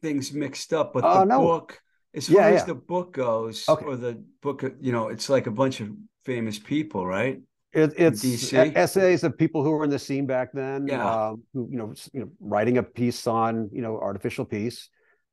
things 0.00 0.32
mixed 0.32 0.72
up, 0.72 0.92
but 0.92 1.04
Oh, 1.04 1.20
the 1.20 1.26
no. 1.26 1.40
book, 1.40 1.80
as 2.14 2.28
far 2.28 2.40
Yeah, 2.40 2.48
as 2.54 2.64
the 2.64 2.74
book 2.74 3.12
goes, 3.12 3.68
Okay. 3.68 3.84
or 3.84 3.96
the 3.96 4.22
book, 4.42 4.62
you 4.80 4.92
know, 4.92 5.08
it's 5.08 5.28
like 5.28 5.46
a 5.46 5.50
bunch 5.50 5.80
of 5.80 5.90
famous 6.24 6.58
people, 6.58 7.06
right? 7.06 7.40
It, 7.72 7.92
it's 7.98 8.22
DC? 8.22 8.74
essays 8.76 9.24
of 9.24 9.36
people 9.36 9.62
who 9.62 9.70
were 9.70 9.84
in 9.84 9.90
the 9.90 9.98
scene 9.98 10.26
back 10.26 10.52
then, 10.52 10.88
Yeah. 10.88 11.28
um, 11.28 11.42
who 11.52 11.68
you 11.70 11.76
know, 11.76 11.94
you 12.12 12.20
know, 12.20 12.30
writing 12.40 12.78
a 12.78 12.82
piece 12.82 13.26
on 13.26 13.68
you 13.72 13.82
know 13.82 13.98
artificial 13.98 14.44
peace, 14.46 14.88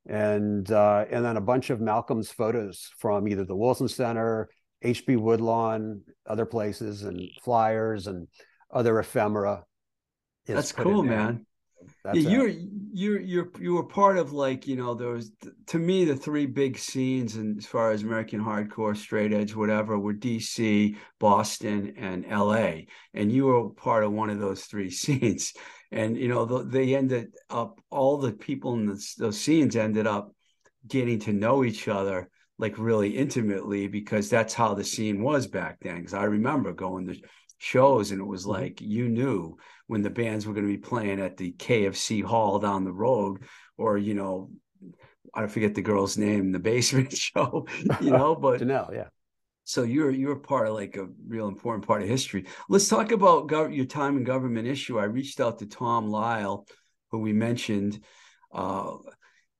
and 0.06 0.70
uh, 0.70 1.06
and 1.10 1.24
then 1.24 1.36
a 1.38 1.40
bunch 1.40 1.70
of 1.70 1.80
Malcolm's 1.80 2.30
photos 2.30 2.90
from 2.98 3.26
either 3.26 3.44
the 3.44 3.56
Wilson 3.56 3.88
Center, 3.88 4.50
HB 4.84 5.16
Woodlawn, 5.16 6.02
other 6.26 6.44
places, 6.44 7.04
and 7.04 7.22
flyers 7.42 8.06
and 8.06 8.28
other 8.70 8.98
ephemera. 8.98 9.64
That's 10.46 10.72
cool, 10.72 11.02
man. 11.02 11.46
That's 12.04 12.18
yeah, 12.18 12.30
you're 12.30 12.48
you're 12.92 13.20
you're 13.20 13.50
you 13.60 13.74
were 13.74 13.84
part 13.84 14.16
of 14.16 14.32
like 14.32 14.66
you 14.66 14.76
know 14.76 14.94
there 14.94 15.10
was 15.10 15.32
to 15.66 15.78
me 15.78 16.04
the 16.04 16.16
three 16.16 16.46
big 16.46 16.78
scenes 16.78 17.36
and 17.36 17.58
as 17.58 17.66
far 17.66 17.90
as 17.90 18.02
American 18.02 18.40
hardcore, 18.40 18.96
straight 18.96 19.32
edge, 19.32 19.54
whatever, 19.54 19.98
were 19.98 20.14
DC, 20.14 20.96
Boston, 21.18 21.94
and 21.96 22.24
L.A. 22.26 22.86
And 23.14 23.30
you 23.30 23.46
were 23.46 23.70
part 23.70 24.04
of 24.04 24.12
one 24.12 24.30
of 24.30 24.38
those 24.38 24.64
three 24.64 24.90
scenes. 25.02 25.52
And 25.92 26.16
you 26.16 26.28
know 26.28 26.46
th- 26.46 26.72
they 26.72 26.94
ended 26.94 27.34
up 27.50 27.80
all 27.90 28.18
the 28.18 28.32
people 28.32 28.74
in 28.74 28.86
this, 28.86 29.14
those 29.14 29.40
scenes 29.40 29.76
ended 29.76 30.06
up 30.06 30.32
getting 30.86 31.18
to 31.20 31.32
know 31.32 31.64
each 31.64 31.88
other 31.88 32.30
like 32.58 32.78
really 32.78 33.16
intimately 33.16 33.86
because 33.86 34.30
that's 34.30 34.54
how 34.54 34.74
the 34.74 34.84
scene 34.84 35.22
was 35.22 35.46
back 35.46 35.78
then. 35.80 35.98
Because 35.98 36.14
I 36.14 36.24
remember 36.24 36.72
going 36.72 37.08
to 37.08 37.16
shows 37.58 38.10
and 38.10 38.20
it 38.20 38.24
was 38.24 38.44
Mhm. 38.44 38.50
like 38.58 38.80
you 38.80 39.08
knew 39.08 39.56
when 39.86 40.02
the 40.02 40.10
bands 40.10 40.46
were 40.46 40.54
going 40.54 40.66
to 40.66 40.72
be 40.72 40.78
playing 40.78 41.20
at 41.20 41.36
the 41.36 41.52
KFC 41.52 42.20
hall 42.22 42.58
down 42.58 42.84
the 42.84 42.92
road, 42.92 43.44
or 43.78 43.98
you 43.98 44.14
know, 44.14 44.50
I 45.34 45.46
forget 45.46 45.74
the 45.74 45.82
girl's 45.82 46.16
name, 46.16 46.52
the 46.52 46.58
basement 46.58 47.12
show, 47.16 47.66
you 48.00 48.10
know. 48.10 48.34
But 48.40 48.60
Janelle, 48.60 48.92
yeah. 48.94 49.08
so 49.64 49.82
you're 49.82 50.10
you're 50.10 50.36
part 50.36 50.68
of 50.68 50.74
like 50.74 50.96
a 50.96 51.08
real 51.28 51.48
important 51.48 51.86
part 51.86 52.02
of 52.02 52.08
history. 52.08 52.46
Let's 52.68 52.88
talk 52.88 53.12
about 53.12 53.48
gov- 53.48 53.74
your 53.74 53.86
time 53.86 54.16
in 54.16 54.24
government 54.24 54.66
issue. 54.68 54.98
I 54.98 55.04
reached 55.04 55.40
out 55.40 55.58
to 55.58 55.66
Tom 55.66 56.08
Lyle, 56.08 56.66
who 57.10 57.18
we 57.18 57.32
mentioned, 57.32 58.00
uh, 58.52 58.94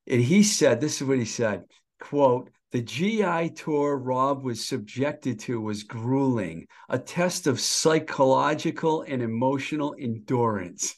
and 0.07 0.21
he 0.23 0.43
said 0.43 0.81
this 0.81 1.01
is 1.01 1.07
what 1.07 1.19
he 1.19 1.25
said: 1.25 1.65
"quote 2.01 2.51
The 2.73 2.83
GI 2.83 3.51
tour 3.51 3.97
Rob 3.97 4.43
was 4.45 4.65
subjected 4.65 5.39
to 5.41 5.61
was 5.61 5.85
grueling, 5.85 6.67
a 6.89 6.99
test 6.99 7.47
of 7.47 7.61
psychological 7.61 9.03
and 9.03 9.23
emotional 9.23 9.95
endurance." 9.99 10.97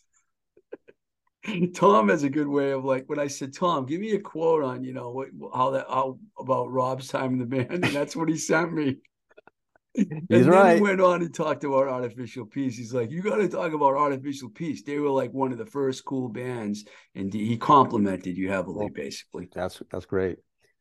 Tom 1.74 2.08
has 2.08 2.22
a 2.22 2.30
good 2.30 2.48
way 2.48 2.72
of 2.72 2.84
like 2.84 3.04
when 3.06 3.18
I 3.18 3.26
said, 3.26 3.54
Tom, 3.54 3.86
give 3.86 4.00
me 4.00 4.12
a 4.12 4.20
quote 4.20 4.64
on 4.64 4.84
you 4.84 4.92
know 4.92 5.10
what 5.10 5.28
how 5.54 5.70
that 5.70 5.86
how 5.88 6.18
about 6.38 6.70
Rob's 6.70 7.08
time 7.08 7.32
in 7.34 7.38
the 7.38 7.46
band, 7.46 7.84
and 7.84 7.84
that's 7.84 8.16
what 8.16 8.28
he 8.28 8.36
sent 8.36 8.72
me. 8.72 8.98
and 9.94 10.26
He's 10.28 10.44
then 10.44 10.48
right. 10.48 10.76
he 10.76 10.82
went 10.82 11.00
on 11.00 11.22
and 11.22 11.34
talked 11.34 11.64
about 11.64 11.88
artificial 11.88 12.46
peace. 12.46 12.76
He's 12.76 12.92
like, 12.94 13.10
you 13.10 13.22
got 13.22 13.36
to 13.36 13.48
talk 13.48 13.72
about 13.72 13.94
artificial 13.94 14.50
peace. 14.50 14.82
They 14.82 14.98
were 14.98 15.10
like 15.10 15.32
one 15.32 15.52
of 15.52 15.58
the 15.58 15.66
first 15.66 16.04
cool 16.04 16.28
bands, 16.28 16.84
and 17.14 17.32
he 17.32 17.56
complimented 17.56 18.36
you 18.36 18.50
heavily, 18.50 18.90
basically. 18.90 19.48
That's 19.52 19.82
that's 19.90 20.06
great. 20.06 20.38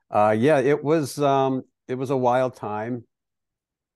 Uh, 0.09 0.35
yeah, 0.37 0.59
it 0.59 0.83
was 0.83 1.19
um, 1.19 1.63
it 1.87 1.95
was 1.95 2.09
a 2.09 2.17
wild 2.17 2.55
time, 2.55 3.03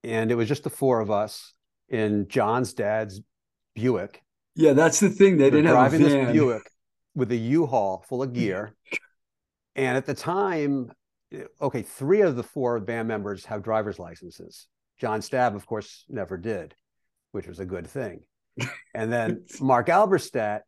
and 0.03 0.31
it 0.31 0.35
was 0.35 0.47
just 0.47 0.63
the 0.63 0.69
four 0.69 0.99
of 0.99 1.09
us 1.09 1.53
in 1.89 2.27
John's 2.27 2.73
dad's 2.73 3.21
Buick. 3.75 4.21
Yeah, 4.55 4.73
that's 4.73 4.99
the 4.99 5.09
thing. 5.09 5.37
They 5.37 5.49
didn't 5.49 5.65
have 5.65 5.75
a 5.75 5.77
driving 5.77 6.01
this 6.01 6.13
van. 6.13 6.33
Buick 6.33 6.69
with 7.15 7.31
a 7.31 7.37
U-Haul 7.37 8.03
full 8.07 8.23
of 8.23 8.33
gear, 8.33 8.73
and 9.75 9.97
at 9.97 10.05
the 10.05 10.13
time, 10.13 10.91
eh, 11.33 11.43
okay, 11.61 11.81
three 11.81 12.21
of 12.21 12.35
the 12.35 12.43
four 12.43 12.79
band 12.79 13.07
members 13.07 13.45
have 13.45 13.63
driver's 13.63 13.99
licenses. 13.99 14.67
John 14.99 15.21
Stabb, 15.21 15.55
of 15.55 15.65
course, 15.65 16.05
never 16.09 16.37
did, 16.37 16.75
which 17.31 17.47
was 17.47 17.59
a 17.59 17.65
good 17.65 17.87
thing. 17.87 18.21
And 18.93 19.11
then 19.11 19.45
Marc 19.61 19.87
Alberstadt, 19.87 20.61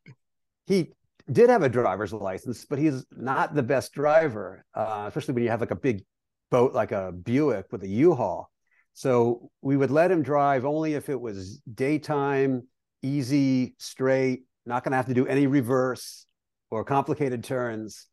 he 0.65 0.93
did 1.31 1.49
have 1.49 1.63
a 1.63 1.69
driver's 1.69 2.13
license, 2.13 2.65
but 2.65 2.79
he's 2.79 3.05
not 3.12 3.55
the 3.55 3.63
best 3.63 3.93
driver, 3.93 4.65
uh, 4.73 5.05
especially 5.07 5.33
when 5.36 5.43
you 5.43 5.49
have 5.49 5.62
like 5.62 5.71
a 5.71 5.75
big 5.75 6.03
boat 6.51 6.73
like 6.73 6.91
a 6.91 7.12
Buick 7.12 7.65
with 7.71 7.83
a 7.83 7.88
U-Haul. 7.88 8.49
So 8.93 9.49
we 9.62 9.75
would 9.75 9.89
let 9.89 10.12
him 10.12 10.21
drive 10.21 10.65
only 10.65 10.93
if 10.93 11.09
it 11.09 11.19
was 11.19 11.59
daytime, 11.73 12.67
easy, 13.01 13.75
straight, 13.79 14.43
not 14.65 14.83
going 14.83 14.91
to 14.91 14.97
have 14.97 15.07
to 15.07 15.13
do 15.13 15.25
any 15.25 15.47
reverse 15.47 16.25
or 16.69 16.83
complicated 16.83 17.43
turns. 17.43 18.07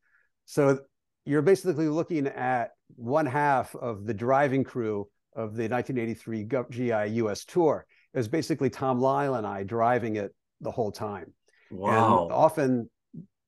So 0.47 0.79
you're 1.27 1.43
basically 1.43 1.89
looking 1.89 2.27
at 2.27 2.71
one 2.97 3.27
half 3.27 3.75
of 3.75 4.07
the 4.07 4.15
driving 4.15 4.65
crew 4.65 5.07
of 5.37 5.55
the 5.55 5.69
1983 5.69 6.45
Gov- 6.47 6.71
GI 6.71 7.19
US 7.21 7.45
tour. 7.45 7.87
It 8.15 8.19
was 8.19 8.29
basically 8.29 8.71
Tom 8.71 9.01
Lyle 9.01 9.35
and 9.35 9.47
I 9.47 9.63
driving 9.63 10.17
it 10.17 10.35
the 10.61 10.71
whole 10.71 10.93
time. 10.93 11.33
Wow. 11.71 12.25
And 12.25 12.33
often, 12.33 12.91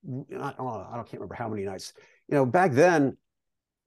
I 0.05 0.53
don't, 0.57 0.67
I 0.67 0.95
don't 0.95 1.07
can't 1.07 1.13
remember 1.13 1.35
how 1.35 1.49
many 1.49 1.63
nights. 1.63 1.93
You 2.27 2.35
know, 2.35 2.45
back 2.45 2.71
then, 2.71 3.17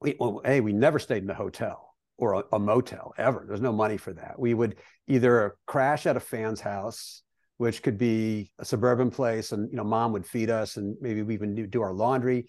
we 0.01 0.15
well, 0.19 0.41
hey, 0.43 0.61
we 0.61 0.73
never 0.73 0.99
stayed 0.99 1.23
in 1.23 1.29
a 1.29 1.35
hotel 1.35 1.93
or 2.17 2.33
a, 2.33 2.43
a 2.53 2.59
motel 2.59 3.13
ever. 3.17 3.45
There's 3.47 3.61
no 3.61 3.71
money 3.71 3.97
for 3.97 4.13
that. 4.13 4.39
We 4.39 4.53
would 4.53 4.77
either 5.07 5.57
crash 5.65 6.05
at 6.05 6.17
a 6.17 6.19
fan's 6.19 6.61
house, 6.61 7.21
which 7.57 7.83
could 7.83 7.97
be 7.97 8.51
a 8.59 8.65
suburban 8.65 9.11
place, 9.11 9.51
and 9.51 9.69
you 9.69 9.77
know, 9.77 9.83
mom 9.83 10.13
would 10.13 10.25
feed 10.25 10.49
us, 10.49 10.77
and 10.77 10.95
maybe 11.01 11.21
we 11.21 11.33
even 11.35 11.55
do, 11.55 11.67
do 11.67 11.81
our 11.81 11.93
laundry, 11.93 12.47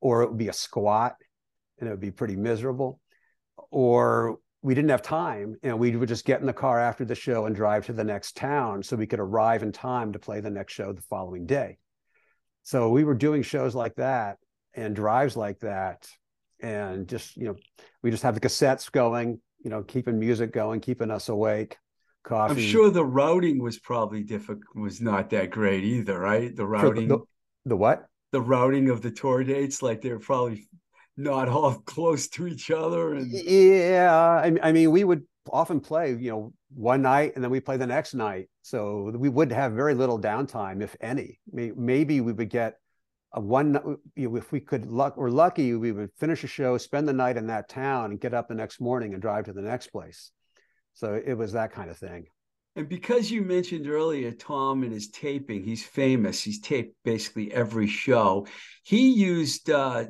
or 0.00 0.22
it 0.22 0.28
would 0.28 0.38
be 0.38 0.48
a 0.48 0.52
squat, 0.52 1.16
and 1.78 1.88
it 1.88 1.92
would 1.92 2.00
be 2.00 2.10
pretty 2.10 2.36
miserable, 2.36 3.00
or 3.70 4.38
we 4.66 4.74
didn't 4.74 4.90
have 4.90 5.02
time 5.02 5.54
and 5.62 5.78
we 5.78 5.94
would 5.94 6.08
just 6.08 6.24
get 6.24 6.40
in 6.40 6.46
the 6.46 6.52
car 6.52 6.80
after 6.80 7.04
the 7.04 7.14
show 7.14 7.46
and 7.46 7.54
drive 7.54 7.86
to 7.86 7.92
the 7.92 8.02
next 8.02 8.36
town 8.36 8.82
so 8.82 8.96
we 8.96 9.06
could 9.06 9.20
arrive 9.20 9.62
in 9.62 9.70
time 9.70 10.12
to 10.12 10.18
play 10.18 10.40
the 10.40 10.50
next 10.50 10.72
show 10.72 10.92
the 10.92 11.02
following 11.02 11.46
day. 11.46 11.78
So 12.66 12.88
we 12.88 13.04
were 13.04 13.14
doing 13.14 13.42
shows 13.42 13.76
like 13.76 13.94
that 13.94 14.38
and 14.74 14.96
drives 14.96 15.36
like 15.36 15.60
that. 15.60 16.08
And 16.60 17.06
just, 17.06 17.36
you 17.36 17.44
know, 17.44 17.56
we 18.02 18.10
just 18.10 18.24
have 18.24 18.34
the 18.34 18.40
cassettes 18.40 18.90
going, 18.90 19.40
you 19.62 19.70
know, 19.70 19.84
keeping 19.84 20.18
music 20.18 20.52
going, 20.52 20.80
keeping 20.80 21.12
us 21.12 21.28
awake, 21.28 21.76
coffee. 22.24 22.54
I'm 22.54 22.58
sure 22.58 22.90
the 22.90 23.04
routing 23.04 23.62
was 23.62 23.78
probably 23.78 24.24
difficult, 24.24 24.64
was 24.74 25.00
not 25.00 25.30
that 25.30 25.50
great 25.52 25.84
either, 25.84 26.18
right? 26.18 26.54
The 26.56 26.64
Sure, 26.64 26.66
routing, 26.66 27.06
the, 27.06 27.20
the 27.66 27.76
what? 27.76 28.08
the 28.32 28.40
routing 28.40 28.90
of 28.90 29.00
the 29.00 29.12
tour 29.12 29.44
dates, 29.44 29.80
like 29.80 30.02
they're 30.02 30.18
probably 30.18 30.66
not 31.16 31.48
all 31.48 31.74
close 31.86 32.26
to 32.30 32.48
each 32.48 32.72
other. 32.72 33.14
And 33.14 33.30
Yeah, 33.30 34.12
I, 34.12 34.52
I 34.60 34.72
mean, 34.72 34.90
we 34.90 35.04
would 35.04 35.22
often 35.52 35.78
play, 35.78 36.14
you 36.14 36.30
know, 36.30 36.52
one 36.76 37.00
night 37.02 37.32
and 37.34 37.42
then 37.42 37.50
we 37.50 37.58
play 37.58 37.78
the 37.78 37.86
next 37.86 38.12
night. 38.12 38.48
So 38.62 39.10
we 39.14 39.30
would 39.30 39.50
have 39.50 39.72
very 39.72 39.94
little 39.94 40.20
downtime, 40.20 40.82
if 40.82 40.94
any. 41.00 41.40
Maybe 41.50 42.20
we 42.20 42.32
would 42.32 42.50
get 42.50 42.74
a 43.32 43.40
one, 43.40 43.98
you 44.14 44.28
know, 44.28 44.36
if 44.36 44.52
we 44.52 44.60
could 44.60 44.86
luck, 44.86 45.16
we're 45.16 45.30
lucky, 45.30 45.74
we 45.74 45.92
would 45.92 46.10
finish 46.18 46.44
a 46.44 46.46
show, 46.46 46.76
spend 46.76 47.08
the 47.08 47.12
night 47.12 47.36
in 47.36 47.46
that 47.46 47.68
town, 47.68 48.10
and 48.10 48.20
get 48.20 48.34
up 48.34 48.48
the 48.48 48.54
next 48.54 48.80
morning 48.80 49.14
and 49.14 49.22
drive 49.22 49.46
to 49.46 49.52
the 49.52 49.62
next 49.62 49.88
place. 49.88 50.30
So 50.94 51.20
it 51.24 51.34
was 51.34 51.52
that 51.52 51.72
kind 51.72 51.90
of 51.90 51.96
thing. 51.96 52.26
And 52.76 52.88
because 52.90 53.30
you 53.30 53.40
mentioned 53.40 53.88
earlier 53.88 54.32
Tom 54.32 54.82
and 54.82 54.92
his 54.92 55.08
taping, 55.08 55.64
he's 55.64 55.82
famous. 55.82 56.42
He's 56.42 56.60
taped 56.60 56.94
basically 57.04 57.50
every 57.52 57.86
show. 57.86 58.46
He 58.84 59.12
used 59.12 59.70
uh 59.70 60.04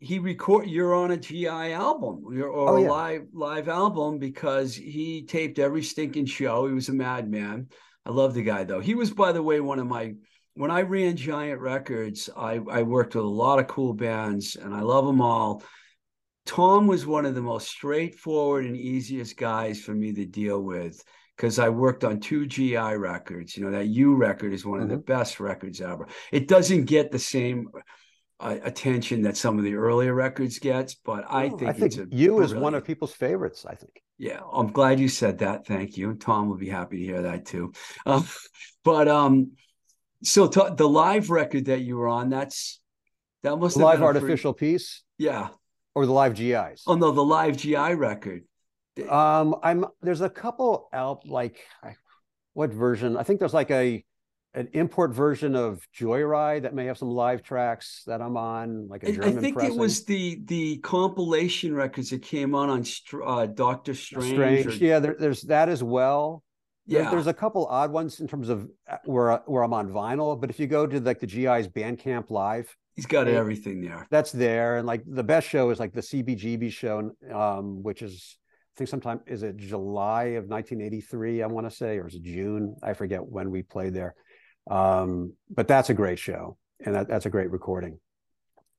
he 0.00 0.18
record 0.18 0.66
you're 0.66 0.94
on 0.94 1.10
a 1.10 1.16
GI 1.16 1.46
album 1.46 2.24
or, 2.26 2.44
or 2.46 2.68
Oh, 2.70 2.76
a 2.76 2.82
yeah. 2.82 2.90
live 2.90 3.26
live 3.32 3.68
album 3.68 4.18
because 4.18 4.74
he 4.74 5.22
taped 5.24 5.58
every 5.58 5.82
stinking 5.82 6.26
show. 6.26 6.66
He 6.66 6.72
was 6.74 6.88
a 6.88 6.92
madman. 6.94 7.68
I 8.06 8.10
love 8.10 8.34
the 8.34 8.42
guy 8.42 8.64
though. 8.64 8.80
He 8.80 8.94
was, 8.94 9.10
by 9.10 9.32
the 9.32 9.42
way, 9.42 9.60
one 9.60 9.78
of 9.78 9.86
my 9.86 10.14
when 10.54 10.70
I 10.70 10.82
ran 10.82 11.16
Giant 11.16 11.60
Records, 11.60 12.28
I, 12.36 12.60
I 12.70 12.82
worked 12.82 13.14
with 13.14 13.24
a 13.24 13.28
lot 13.28 13.58
of 13.60 13.68
cool 13.68 13.94
bands 13.94 14.56
and 14.56 14.74
I 14.74 14.80
love 14.80 15.06
them 15.06 15.20
all. 15.20 15.62
Tom 16.46 16.86
was 16.86 17.06
one 17.06 17.26
of 17.26 17.34
the 17.34 17.42
most 17.42 17.68
straightforward 17.68 18.64
and 18.64 18.76
easiest 18.76 19.36
guys 19.36 19.80
for 19.80 19.92
me 19.94 20.12
to 20.14 20.24
deal 20.24 20.60
with 20.60 21.02
because 21.36 21.58
I 21.58 21.68
worked 21.68 22.04
on 22.04 22.20
two 22.20 22.46
GI 22.46 22.94
records. 22.94 23.56
You 23.56 23.64
know, 23.64 23.70
that 23.72 23.86
You 23.86 24.16
record 24.16 24.52
is 24.52 24.64
one 24.66 24.80
of 24.80 24.88
the 24.88 24.96
Mhm. 24.96 25.06
best 25.06 25.40
records 25.40 25.80
ever. 25.80 26.08
It 26.32 26.48
doesn't 26.48 26.86
get 26.86 27.10
the 27.12 27.18
same 27.18 27.68
uh, 28.40 28.56
attention 28.62 29.22
that 29.22 29.36
some 29.36 29.58
of 29.58 29.64
the 29.64 29.74
earlier 29.74 30.14
records 30.14 30.58
gets, 30.58 30.94
but 30.94 31.24
I 31.28 31.48
No, 31.48 31.56
think, 31.58 31.70
I 31.70 31.72
think 31.74 31.84
it's 31.86 31.98
a 31.98 32.06
you 32.10 32.40
is 32.42 32.54
one 32.54 32.74
of 32.74 32.84
people's 32.84 33.12
favorites. 33.12 33.66
I 33.68 33.74
think. 33.74 34.02
yeah, 34.18 34.40
I'm 34.52 34.72
glad 34.72 34.98
you 34.98 35.08
said 35.08 35.38
that. 35.38 35.66
Thank 35.66 35.96
you. 35.96 36.14
Tom 36.14 36.48
will 36.48 36.56
be 36.56 36.68
happy 36.68 36.98
to 36.98 37.04
hear 37.04 37.22
that 37.22 37.46
too. 37.46 37.72
Um, 38.06 38.26
but 38.84 39.08
um, 39.08 39.52
so 40.22 40.46
to, 40.48 40.74
the 40.76 40.88
live 40.88 41.30
record 41.30 41.66
that 41.66 41.80
you 41.80 41.96
were 41.96 42.08
on, 42.08 42.30
that's 42.30 42.80
that 43.42 43.56
must 43.56 43.76
The 43.76 43.80
have 43.80 43.86
live 43.88 43.98
been 44.00 44.02
a 44.08 44.10
pretty- 44.12 44.24
artificial 44.24 44.52
peace 44.54 45.02
yeah. 45.18 45.48
or 45.94 46.06
the 46.06 46.12
live 46.12 46.34
GIs. 46.34 46.82
Oh 46.86 46.94
no, 46.94 47.10
the 47.12 47.24
live 47.24 47.56
GI 47.56 47.94
record. 47.94 48.44
Um, 49.08 49.56
I'm 49.62 49.86
there's 50.02 50.20
a 50.20 50.28
couple 50.30 50.88
out 50.92 51.26
like 51.26 51.58
I- 51.82 51.96
what 52.52 52.70
version? 52.72 53.16
I 53.16 53.22
think 53.22 53.38
there's 53.38 53.54
like 53.54 53.70
a 53.70 54.04
an 54.54 54.68
import 54.72 55.12
version 55.12 55.54
of 55.54 55.80
Joyride 55.96 56.62
that 56.62 56.74
may 56.74 56.86
have 56.86 56.98
some 56.98 57.08
live 57.10 57.42
tracks 57.42 58.02
that 58.06 58.20
I'm 58.20 58.36
on, 58.36 58.88
like 58.88 59.04
a 59.04 59.12
German 59.12 59.38
I 59.38 59.40
think 59.40 59.56
pressing. 59.56 59.74
it 59.74 59.78
was 59.78 60.04
the 60.04 60.40
the 60.44 60.78
compilation 60.78 61.74
records 61.74 62.10
that 62.10 62.22
came 62.22 62.54
out 62.54 62.68
on 62.68 62.84
uh, 63.24 63.46
Doctor 63.46 63.94
Strange. 63.94 64.32
Strange. 64.32 64.66
or- 64.66 64.70
Yeah, 64.84 64.98
there, 64.98 65.16
there's 65.18 65.42
that 65.42 65.68
as 65.68 65.82
well. 65.82 66.42
There- 66.86 67.02
yeah. 67.02 67.10
there's 67.10 67.28
a 67.28 67.34
couple 67.34 67.66
odd 67.66 67.92
ones 67.92 68.18
in 68.20 68.26
terms 68.26 68.48
of 68.48 68.68
uh, 68.88 68.96
where 69.04 69.36
where 69.46 69.62
I'm 69.62 69.72
on 69.72 69.88
vinyl, 69.90 70.40
but 70.40 70.50
if 70.50 70.58
you 70.58 70.66
go 70.66 70.86
to 70.86 70.98
like 71.00 71.20
the 71.20 71.26
GI's 71.28 71.68
Bandcamp 71.68 72.30
Live, 72.30 72.74
He's 72.96 73.06
got 73.06 73.28
it- 73.28 73.34
everything 73.34 73.80
there. 73.82 74.06
that's 74.10 74.32
there. 74.32 74.78
And 74.78 74.86
like 74.86 75.02
the 75.06 75.22
best 75.22 75.48
show 75.48 75.70
is 75.70 75.78
like 75.78 75.92
the 75.92 76.00
CBGB 76.02 76.72
show, 76.72 77.12
um, 77.32 77.84
which 77.84 78.02
is 78.02 78.36
I 78.74 78.78
think 78.78 78.90
sometime 78.90 79.20
is 79.28 79.42
it 79.44 79.56
July 79.58 80.24
of 80.40 80.46
1983, 80.48 81.42
I 81.42 81.46
want 81.46 81.68
to 81.70 81.76
say, 81.76 81.98
or 81.98 82.08
is 82.08 82.14
it 82.16 82.22
June? 82.22 82.74
I 82.82 82.94
forget 82.94 83.24
when 83.24 83.50
we 83.52 83.62
played 83.62 83.94
there. 83.94 84.14
Um, 84.68 85.34
but 85.48 85.68
that's 85.68 85.90
a 85.90 85.94
great 85.94 86.18
show, 86.18 86.56
and 86.84 86.94
that, 86.94 87.08
that's 87.08 87.26
a 87.26 87.30
great 87.30 87.50
recording. 87.50 87.98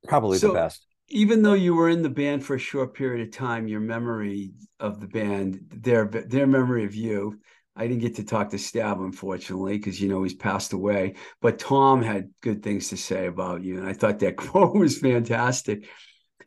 Probably 0.08 0.38
So- 0.38 0.50
the 0.50 0.54
best. 0.54 0.86
Even 1.14 1.42
though 1.42 1.54
you 1.56 1.76
were 1.76 1.90
in 1.90 2.04
the 2.04 2.10
band 2.10 2.46
for 2.46 2.56
a 2.56 2.60
short 2.60 2.94
period 2.94 3.28
of 3.28 3.34
time, 3.34 3.68
your 3.68 3.82
memory 3.82 4.54
of 4.80 5.02
the 5.02 5.08
band, 5.08 5.60
their 5.70 6.06
their 6.06 6.48
memory 6.48 6.86
of 6.86 6.96
you. 6.96 7.38
I 7.76 7.88
didn't 7.88 8.02
get 8.02 8.16
to 8.16 8.24
talk 8.24 8.50
to 8.50 8.58
Stabb, 8.58 9.04
unfortunately, 9.04 9.78
because 9.78 10.00
you 10.00 10.08
know 10.08 10.24
he's 10.24 10.34
passed 10.34 10.72
away. 10.72 11.16
But 11.42 11.60
Tom 11.60 12.02
had 12.02 12.30
good 12.40 12.64
things 12.64 12.90
to 12.90 12.98
say 12.98 13.28
about 13.28 13.62
you, 13.62 13.78
and 13.78 13.88
I 13.88 13.92
thought 13.92 14.20
that 14.20 14.38
quote 14.38 14.74
was 14.74 15.00
fantastic. 15.00 15.86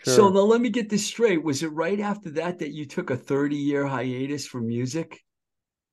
So 0.02 0.28
now 0.28 0.40
let 0.40 0.60
me 0.60 0.68
get 0.68 0.88
this 0.90 1.06
straight. 1.06 1.42
Was 1.42 1.62
it 1.62 1.68
right 1.72 1.98
after 2.00 2.30
that 2.32 2.58
that 2.58 2.72
you 2.72 2.86
took 2.86 3.10
a 3.10 3.16
30 3.16 3.56
year 3.56 3.86
hiatus 3.86 4.46
from 4.46 4.66
music? 4.66 5.20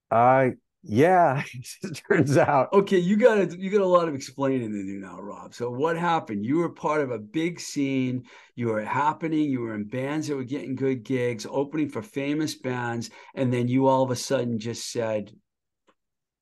Uh, 0.10 0.50
yeah, 0.84 1.44
it 1.84 2.02
turns 2.08 2.38
out. 2.38 2.74
Okay, 2.74 2.98
you 2.98 3.18
got 3.18 3.38
a, 3.38 3.58
you 3.58 3.70
got 3.70 3.82
a 3.82 3.86
lot 3.86 4.08
of 4.08 4.16
explaining 4.16 4.72
to 4.72 4.84
do 4.84 5.00
now, 5.00 5.20
Rob. 5.20 5.54
So 5.54 5.70
what 5.70 5.98
happened? 5.98 6.46
You 6.46 6.58
were 6.58 6.70
part 6.70 7.02
of 7.02 7.12
a 7.12 7.20
big 7.20 7.60
scene. 7.60 8.24
You 8.56 8.68
were 8.68 8.84
happening. 8.84 9.50
You 9.50 9.62
were 9.62 9.76
in 9.76 9.86
bands 9.86 10.28
that 10.28 10.36
were 10.36 10.44
getting 10.44 10.76
good 10.76 11.04
gigs, 11.04 11.46
opening 11.50 11.90
for 11.90 12.02
famous 12.02 12.56
bands, 12.56 13.10
and 13.36 13.54
then 13.54 13.68
you 13.68 13.88
all 13.88 14.04
of 14.04 14.12
a 14.12 14.16
sudden 14.16 14.58
just 14.58 14.92
said, 14.92 15.32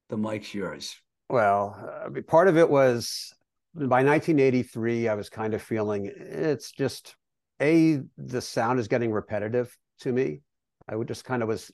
"The 0.10 0.18
mic's 0.18 0.54
yours." 0.54 0.96
Well, 1.30 1.76
uh, 2.06 2.10
mean, 2.10 2.24
part 2.24 2.48
of 2.48 2.58
it 2.58 2.70
was 2.70 3.34
by 3.76 4.04
1983, 4.04 5.10
I 5.10 5.14
was 5.14 5.30
kind 5.30 5.54
of 5.54 5.62
feeling 5.62 6.12
it's 6.16 6.72
just 6.72 7.16
a 7.62 8.02
the 8.18 8.42
sound 8.42 8.80
is 8.80 8.88
getting 8.88 9.12
repetitive 9.12 9.76
to 10.00 10.12
me. 10.12 10.42
I 10.88 10.96
would 10.96 11.08
just 11.08 11.26
kind 11.26 11.44
of 11.44 11.50
was 11.50 11.72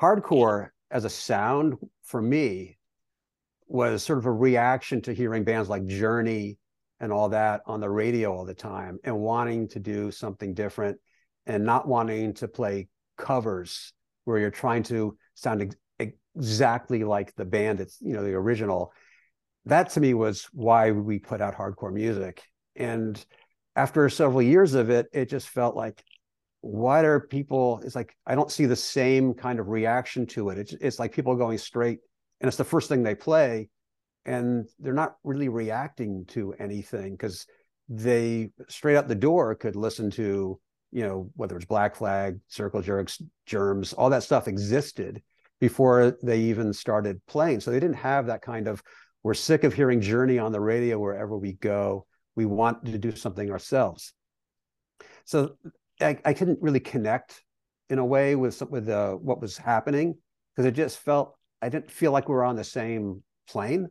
hardcore 0.00 0.70
as 0.90 1.04
a 1.04 1.10
sound 1.10 1.76
for 2.02 2.20
me 2.20 2.78
was 3.66 4.02
sort 4.02 4.18
of 4.18 4.26
a 4.26 4.32
reaction 4.32 5.02
to 5.02 5.12
hearing 5.12 5.44
bands 5.44 5.68
like 5.68 5.86
Journey 5.86 6.58
and 7.00 7.12
all 7.12 7.28
that 7.28 7.60
on 7.66 7.80
the 7.80 7.90
radio 7.90 8.34
all 8.34 8.44
the 8.44 8.54
time 8.54 8.98
and 9.04 9.16
wanting 9.18 9.68
to 9.68 9.78
do 9.78 10.10
something 10.10 10.54
different 10.54 10.98
and 11.46 11.64
not 11.64 11.86
wanting 11.86 12.34
to 12.34 12.48
play 12.48 12.88
covers 13.16 13.92
where 14.24 14.38
you're 14.38 14.50
trying 14.50 14.82
to 14.84 15.16
sound 15.34 15.74
ex- 15.98 16.12
exactly 16.34 17.04
like 17.04 17.34
the 17.34 17.44
band 17.44 17.80
it's 17.80 17.98
you 18.00 18.14
know 18.14 18.22
the 18.22 18.34
original. 18.34 18.92
That 19.66 19.90
to 19.90 20.00
me 20.00 20.14
was 20.14 20.48
why 20.52 20.92
we 20.92 21.18
put 21.18 21.40
out 21.40 21.56
hardcore 21.56 21.92
music. 21.92 22.42
And 22.74 23.22
after 23.76 24.08
several 24.08 24.42
years 24.42 24.74
of 24.74 24.90
it 24.90 25.06
it 25.12 25.28
just 25.28 25.48
felt 25.48 25.76
like 25.76 26.02
why 26.68 27.00
are 27.00 27.20
people 27.20 27.80
it's 27.84 27.94
like 27.94 28.14
i 28.26 28.34
don't 28.34 28.52
see 28.52 28.66
the 28.66 28.76
same 28.76 29.34
kind 29.34 29.58
of 29.58 29.68
reaction 29.68 30.26
to 30.26 30.50
it. 30.50 30.58
It's, 30.58 30.72
it's 30.74 30.98
like 30.98 31.12
people 31.12 31.34
going 31.36 31.58
straight 31.58 31.98
and 32.40 32.48
it's 32.48 32.56
the 32.56 32.64
first 32.64 32.88
thing 32.88 33.02
they 33.02 33.14
play 33.14 33.68
and 34.24 34.68
they're 34.78 34.92
not 34.92 35.16
really 35.24 35.48
reacting 35.48 36.24
to 36.28 36.54
anything 36.58 37.12
because 37.12 37.46
they 37.88 38.50
straight 38.68 38.96
out 38.96 39.08
the 39.08 39.14
door 39.14 39.54
could 39.54 39.76
listen 39.76 40.10
to 40.10 40.60
you 40.92 41.02
know 41.02 41.30
whether 41.34 41.56
it's 41.56 41.64
black 41.66 41.96
flag 41.96 42.38
circle 42.48 42.82
jerks 42.82 43.22
germs 43.46 43.92
all 43.92 44.10
that 44.10 44.22
stuff 44.22 44.48
existed 44.48 45.22
before 45.60 46.16
they 46.22 46.40
even 46.40 46.72
started 46.72 47.24
playing. 47.26 47.60
So 47.60 47.70
they 47.70 47.80
didn't 47.80 47.96
have 47.96 48.26
that 48.26 48.42
kind 48.42 48.68
of 48.68 48.82
we're 49.22 49.34
sick 49.34 49.64
of 49.64 49.74
hearing 49.74 50.00
journey 50.00 50.38
on 50.38 50.52
the 50.52 50.60
radio 50.60 50.98
wherever 50.98 51.36
we 51.36 51.54
go. 51.54 52.06
We 52.36 52.46
want 52.46 52.84
to 52.86 52.98
do 52.98 53.14
something 53.16 53.50
ourselves. 53.50 54.12
So 55.24 55.56
i, 56.00 56.18
I 56.24 56.32
couldn't 56.34 56.58
really 56.62 56.80
connect 56.80 57.42
in 57.90 57.98
a 57.98 58.04
way 58.04 58.34
with 58.36 58.54
some, 58.54 58.70
with 58.70 58.88
uh, 58.88 59.14
what 59.14 59.40
was 59.40 59.56
happening 59.56 60.16
because 60.54 60.66
it 60.66 60.72
just 60.72 60.98
felt 60.98 61.36
i 61.62 61.68
didn't 61.68 61.90
feel 61.90 62.12
like 62.12 62.28
we 62.28 62.34
were 62.34 62.44
on 62.44 62.56
the 62.56 62.64
same 62.64 63.22
plane. 63.48 63.88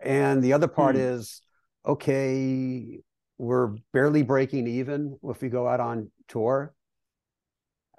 And 0.00 0.42
the 0.42 0.52
other 0.52 0.68
part 0.68 0.96
Hmm. 0.96 0.96
is 0.96 1.42
okay 1.86 3.00
we're 3.38 3.68
barely 3.92 4.22
breaking 4.22 4.66
even 4.66 5.18
if 5.24 5.42
we 5.42 5.48
go 5.48 5.68
out 5.68 5.80
on 5.80 6.10
tour. 6.28 6.74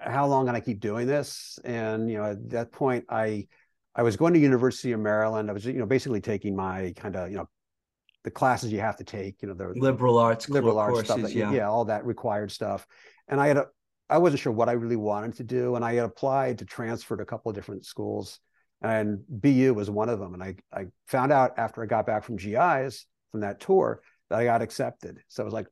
How 0.00 0.26
long 0.26 0.46
can 0.46 0.54
i 0.54 0.60
keep 0.60 0.80
doing 0.80 1.06
this? 1.06 1.58
And 1.64 2.10
you 2.10 2.18
know 2.18 2.24
at 2.24 2.50
that 2.50 2.72
point 2.72 3.04
i 3.08 3.46
i 3.94 4.02
was 4.02 4.16
going 4.16 4.32
to 4.34 4.38
university 4.40 4.92
of 4.92 5.00
maryland. 5.00 5.50
I 5.50 5.52
was 5.52 5.64
you 5.64 5.72
know 5.74 5.86
basically 5.86 6.20
taking 6.20 6.54
my 6.54 6.92
kind 6.96 7.16
of 7.16 7.30
you 7.30 7.36
know 7.38 7.48
the 8.28 8.32
classes 8.32 8.70
you 8.70 8.78
have 8.78 8.96
to 8.96 9.04
take 9.04 9.40
you 9.40 9.48
know 9.48 9.54
the 9.54 9.72
Liberal 9.80 10.18
arts, 10.18 10.50
liberal 10.50 10.78
arts 10.78 10.92
courses, 10.92 11.10
stuff 11.10 11.22
that, 11.22 11.32
yeah. 11.32 11.50
yeah 11.50 11.66
all 11.66 11.86
that 11.86 12.04
required 12.04 12.52
stuff 12.52 12.86
and 13.26 13.40
i 13.40 13.46
had 13.46 13.56
a 13.56 13.64
i 14.10 14.18
wasn't 14.18 14.38
sure 14.38 14.52
what 14.52 14.68
i 14.68 14.72
really 14.72 14.96
wanted 14.96 15.34
to 15.34 15.44
do 15.44 15.76
and 15.76 15.84
i 15.84 15.94
had 15.94 16.04
applied 16.04 16.58
to 16.58 16.66
transfer 16.66 17.16
to 17.16 17.22
a 17.22 17.26
couple 17.26 17.48
of 17.48 17.54
different 17.54 17.86
schools 17.86 18.38
and 18.82 19.20
bu 19.30 19.72
was 19.72 19.88
one 19.88 20.10
of 20.10 20.18
them 20.18 20.34
and 20.34 20.42
i 20.42 20.54
i 20.74 20.84
found 21.06 21.32
out 21.32 21.52
after 21.56 21.82
i 21.82 21.86
got 21.86 22.04
back 22.04 22.22
from 22.22 22.36
gis 22.36 23.06
from 23.30 23.40
that 23.40 23.60
tour 23.60 24.02
that 24.28 24.38
i 24.38 24.44
got 24.44 24.60
accepted 24.60 25.18
so 25.28 25.42
i 25.42 25.46
was 25.46 25.54
like 25.54 25.68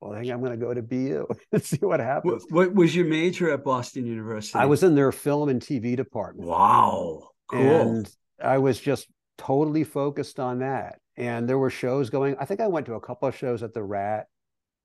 well 0.00 0.12
i 0.12 0.20
think 0.20 0.32
i'm 0.32 0.40
going 0.40 0.58
to 0.58 0.66
go 0.66 0.74
to 0.74 0.82
bu 0.82 1.24
and 1.52 1.62
see 1.62 1.78
what 1.82 2.00
happens 2.00 2.44
What, 2.50 2.66
what 2.70 2.74
was 2.74 2.96
your 2.96 3.06
major 3.06 3.48
at 3.52 3.62
Boston 3.62 4.06
University? 4.06 4.58
i 4.58 4.66
was 4.66 4.82
in 4.82 4.96
their 4.96 5.12
film 5.12 5.48
and 5.48 5.62
tv 5.62 5.96
department 5.96 6.48
wow, 6.48 7.28
cool. 7.48 7.60
and 7.60 8.12
I 8.42 8.56
was 8.56 8.80
just 8.80 9.06
totally 9.40 9.84
focused 9.84 10.38
on 10.38 10.58
that. 10.58 10.98
And 11.20 11.48
there 11.48 11.58
were 11.58 11.70
shows 11.70 12.10
going. 12.10 12.36
I 12.40 12.46
think 12.46 12.60
I 12.62 12.68
went 12.68 12.86
to 12.86 12.94
a 12.94 13.00
couple 13.00 13.28
of 13.28 13.36
shows 13.36 13.62
at 13.62 13.74
the 13.74 13.84
Rat 13.84 14.26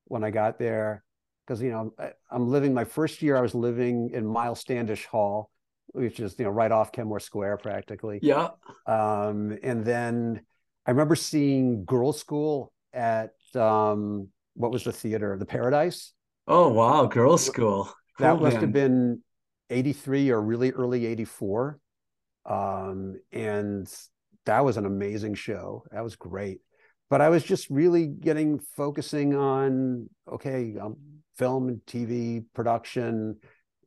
when 0.06 0.24
I 0.24 0.32
got 0.32 0.60
there, 0.60 1.04
because 1.48 1.62
you 1.62 1.72
know 1.72 1.94
I, 2.00 2.12
I'm 2.32 2.50
living 2.50 2.74
my 2.76 2.86
first 2.86 3.22
year. 3.24 3.38
I 3.38 3.42
was 3.42 3.56
living 3.56 4.12
in 4.14 4.28
Myles 4.28 4.60
Standish 4.60 5.06
Hall, 5.08 5.52
which 5.88 6.20
is 6.20 6.36
you 6.40 6.46
know 6.46 6.52
right 6.52 6.72
off 6.72 6.92
Kenmore 6.92 7.22
Square 7.22 7.58
practically. 7.58 8.24
yeah, 8.24 8.50
Um, 8.86 9.58
and 9.64 9.86
then 9.86 10.46
I 10.86 10.92
remember 10.92 11.16
seeing 11.16 11.86
Girlschool 11.86 12.70
at 12.94 13.32
um, 13.56 14.30
what 14.56 14.72
was 14.72 14.84
the 14.84 14.94
theater, 14.94 15.38
the 15.40 15.46
Paradise. 15.46 16.14
oh 16.48 16.70
wow, 16.70 17.06
girls' 17.06 17.46
school. 17.46 17.94
That 18.20 18.38
Cool, 18.38 18.42
must 18.42 18.56
man. 18.56 18.62
have 18.62 18.72
been 18.74 19.24
83 19.70 20.30
or 20.32 20.42
really 20.42 20.72
early 20.72 21.06
84. 21.06 21.80
Um, 22.46 23.20
and 23.32 23.88
that 24.46 24.64
was 24.64 24.78
an 24.78 24.86
amazing 24.86 25.36
show. 25.36 25.84
That 25.92 26.04
was 26.04 26.16
great. 26.16 26.60
But 27.10 27.22
I 27.22 27.30
was 27.30 27.44
just 27.44 27.70
really 27.70 28.08
getting 28.08 28.60
focusing 28.60 29.36
on 29.36 30.10
okay, 30.32 30.76
um, 30.82 30.98
film 31.38 31.68
and 31.70 31.82
TV 31.86 32.44
production 32.54 33.38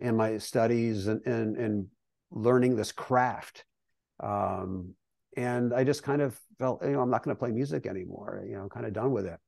and 0.01 0.17
my 0.17 0.39
studies 0.39 1.09
and 1.09 1.25
and, 1.27 1.57
and 1.57 1.87
learning 2.31 2.77
this 2.77 2.93
craft. 2.93 3.65
Um, 4.21 4.95
and 5.37 5.73
I 5.73 5.85
just 5.85 6.03
kind 6.03 6.21
of 6.21 6.39
felt, 6.59 6.83
you 6.83 6.91
know, 6.91 7.01
I'm 7.01 7.11
not 7.11 7.23
going 7.23 7.35
to 7.35 7.39
play 7.39 7.51
music 7.51 7.87
anymore. 7.87 8.45
You 8.47 8.57
know, 8.57 8.63
I'm 8.63 8.69
kind 8.69 8.87
of 8.87 8.93
done 8.93 9.13
with 9.13 9.27
it. 9.27 9.39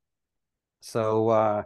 So 0.79 1.29
uh, 1.29 1.63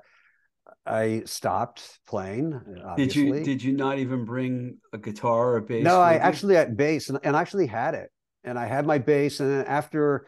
I 0.85 1.23
stopped 1.25 1.99
playing. 2.07 2.51
Did 2.97 3.15
you 3.15 3.27
obviously. 3.27 3.43
did 3.43 3.63
you 3.63 3.73
not 3.73 3.99
even 3.99 4.25
bring 4.25 4.77
a 4.93 4.97
guitar 4.97 5.49
or 5.49 5.57
a 5.57 5.61
bass? 5.61 5.83
No, 5.83 5.99
I 5.99 6.13
you? 6.13 6.19
actually 6.19 6.55
had 6.55 6.75
bass 6.75 7.09
and, 7.09 7.19
and 7.23 7.35
I 7.35 7.41
actually 7.41 7.67
had 7.67 7.93
it. 7.93 8.09
And 8.45 8.57
I 8.57 8.67
had 8.67 8.85
my 8.85 8.99
bass. 8.99 9.41
And 9.41 9.51
then 9.51 9.65
after 9.65 10.27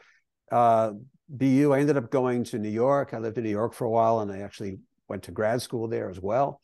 uh, 0.51 0.91
BU, 1.29 1.71
I 1.73 1.79
ended 1.79 1.97
up 1.97 2.11
going 2.11 2.43
to 2.45 2.59
New 2.59 2.69
York. 2.69 3.13
I 3.13 3.19
lived 3.19 3.37
in 3.37 3.45
New 3.45 3.49
York 3.51 3.73
for 3.73 3.85
a 3.85 3.89
while 3.89 4.19
and 4.19 4.31
I 4.31 4.39
actually 4.39 4.79
went 5.07 5.23
to 5.23 5.31
grad 5.31 5.61
school 5.61 5.87
there 5.87 6.09
as 6.09 6.19
well. 6.19 6.59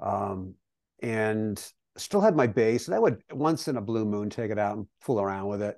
um, 0.00 0.54
and 1.02 1.62
still 1.96 2.20
had 2.20 2.36
my 2.36 2.46
bass. 2.46 2.86
And 2.86 2.94
I 2.94 2.98
would 2.98 3.22
once 3.32 3.68
in 3.68 3.76
a 3.76 3.80
blue 3.82 4.04
moon 4.04 4.30
take 4.30 4.50
it 4.50 4.58
out 4.58 4.76
and 4.76 4.86
fool 5.00 5.20
around 5.20 5.48
with 5.48 5.62
it, 5.62 5.76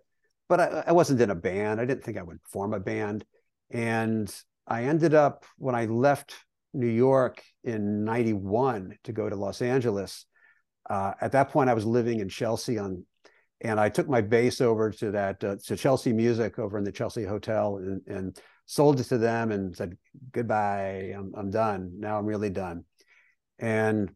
but 0.48 0.60
I, 0.60 0.84
I 0.88 0.92
wasn't 0.92 1.20
in 1.20 1.30
a 1.30 1.34
band. 1.34 1.80
I 1.80 1.84
didn't 1.84 2.04
think 2.04 2.18
I 2.18 2.22
would 2.22 2.38
form 2.48 2.74
a 2.74 2.80
band, 2.80 3.24
and 3.70 4.34
I 4.66 4.84
ended 4.84 5.14
up 5.14 5.44
when 5.58 5.74
I 5.74 5.86
left 5.86 6.34
New 6.72 6.88
York 6.88 7.42
in 7.64 8.04
'91 8.04 8.96
to 9.04 9.12
go 9.12 9.28
to 9.28 9.36
Los 9.36 9.62
Angeles. 9.62 10.26
Uh, 10.88 11.12
at 11.20 11.32
that 11.32 11.50
point, 11.50 11.70
I 11.70 11.74
was 11.74 11.86
living 11.86 12.20
in 12.20 12.28
Chelsea 12.28 12.78
on 12.78 13.04
and 13.60 13.78
I 13.78 13.88
took 13.88 14.08
my 14.08 14.20
bass 14.20 14.60
over 14.60 14.90
to 14.90 15.10
that 15.12 15.44
uh, 15.44 15.56
to 15.66 15.76
Chelsea 15.76 16.12
Music 16.12 16.58
over 16.58 16.78
in 16.78 16.84
the 16.84 16.92
Chelsea 16.92 17.24
Hotel 17.24 17.76
and, 17.76 18.02
and 18.06 18.40
sold 18.66 19.00
it 19.00 19.04
to 19.04 19.18
them 19.18 19.52
and 19.52 19.76
said 19.76 19.96
goodbye. 20.32 21.14
I'm 21.16 21.32
I'm 21.36 21.50
done 21.50 21.92
now. 21.98 22.18
I'm 22.18 22.26
really 22.26 22.50
done, 22.50 22.84
and 23.58 24.10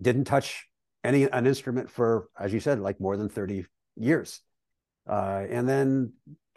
didn't 0.00 0.24
touch 0.24 0.66
any 1.02 1.24
an 1.24 1.46
instrument 1.46 1.90
for 1.90 2.28
as 2.38 2.52
you 2.52 2.60
said 2.60 2.78
like 2.78 3.00
more 3.00 3.16
than 3.16 3.28
thirty 3.28 3.66
years. 3.96 4.40
Uh, 5.08 5.44
and 5.48 5.68
then 5.68 6.12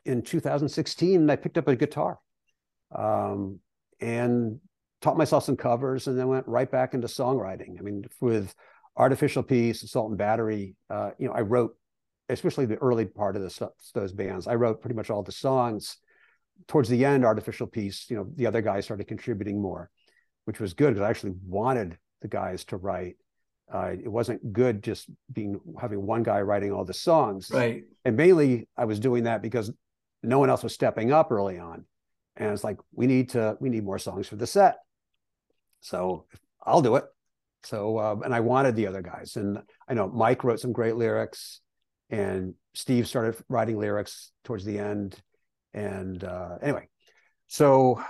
in 0.05 0.21
2016, 0.21 1.29
I 1.29 1.35
picked 1.35 1.57
up 1.57 1.67
a 1.67 1.75
guitar, 1.75 2.19
um, 2.93 3.59
and 3.99 4.59
taught 5.01 5.17
myself 5.17 5.45
some 5.45 5.57
covers, 5.57 6.07
and 6.07 6.19
then 6.19 6.27
went 6.27 6.47
right 6.47 6.69
back 6.69 6.93
into 6.93 7.07
songwriting. 7.07 7.79
I 7.79 7.81
mean, 7.81 8.03
with 8.21 8.53
Artificial 8.95 9.43
Peace, 9.43 9.81
Assault 9.81 10.09
and 10.09 10.17
Battery, 10.17 10.75
uh, 10.89 11.11
you 11.17 11.27
know, 11.27 11.33
I 11.33 11.41
wrote 11.41 11.75
especially 12.29 12.65
the 12.65 12.77
early 12.77 13.05
part 13.05 13.35
of 13.35 13.41
the, 13.41 13.49
stuff, 13.49 13.71
those 13.93 14.11
bands. 14.11 14.47
I 14.47 14.55
wrote 14.55 14.81
pretty 14.81 14.95
much 14.95 15.09
all 15.09 15.23
the 15.23 15.31
songs. 15.31 15.97
Towards 16.67 16.89
the 16.89 17.03
end, 17.03 17.25
Artificial 17.25 17.67
Peace, 17.67 18.05
you 18.09 18.15
know, 18.15 18.27
the 18.35 18.47
other 18.47 18.61
guys 18.61 18.85
started 18.85 19.07
contributing 19.07 19.61
more, 19.61 19.89
which 20.45 20.59
was 20.59 20.73
good 20.73 20.93
because 20.93 21.01
I 21.05 21.09
actually 21.09 21.33
wanted 21.45 21.97
the 22.21 22.27
guys 22.27 22.63
to 22.65 22.77
write. 22.77 23.17
Uh, 23.73 23.91
it 24.01 24.07
wasn't 24.11 24.53
good 24.53 24.83
just 24.83 25.09
being 25.31 25.59
having 25.79 26.05
one 26.05 26.23
guy 26.23 26.41
writing 26.41 26.71
all 26.71 26.85
the 26.85 26.93
songs. 26.93 27.49
Right. 27.51 27.83
And 28.05 28.15
mainly, 28.15 28.67
I 28.77 28.85
was 28.85 28.99
doing 28.99 29.23
that 29.23 29.41
because 29.41 29.71
no 30.21 30.39
one 30.39 30.49
else 30.49 30.63
was 30.63 30.73
stepping 30.73 31.11
up 31.11 31.31
early 31.31 31.57
on, 31.57 31.85
and 32.37 32.51
it's 32.51 32.63
like 32.63 32.77
we 32.93 33.07
need 33.07 33.29
to 33.29 33.57
we 33.59 33.69
need 33.69 33.83
more 33.83 33.99
songs 33.99 34.27
for 34.27 34.35
the 34.35 34.47
set. 34.47 34.77
So 35.81 36.25
I'll 36.63 36.81
do 36.81 36.97
it. 36.97 37.05
So 37.63 37.99
um, 37.99 38.23
and 38.23 38.33
I 38.33 38.41
wanted 38.41 38.75
the 38.75 38.87
other 38.87 39.01
guys, 39.01 39.37
and 39.37 39.59
I 39.87 39.95
know 39.95 40.07
Mike 40.07 40.43
wrote 40.43 40.59
some 40.59 40.71
great 40.71 40.95
lyrics 40.95 41.61
and 42.13 42.53
Steve 42.75 43.07
started 43.07 43.43
writing 43.49 43.79
lyrics 43.79 44.31
towards 44.43 44.63
the 44.63 44.77
end. 44.77 45.19
And 45.73 46.23
uh, 46.23 46.57
anyway, 46.61 46.87
so 47.47 48.03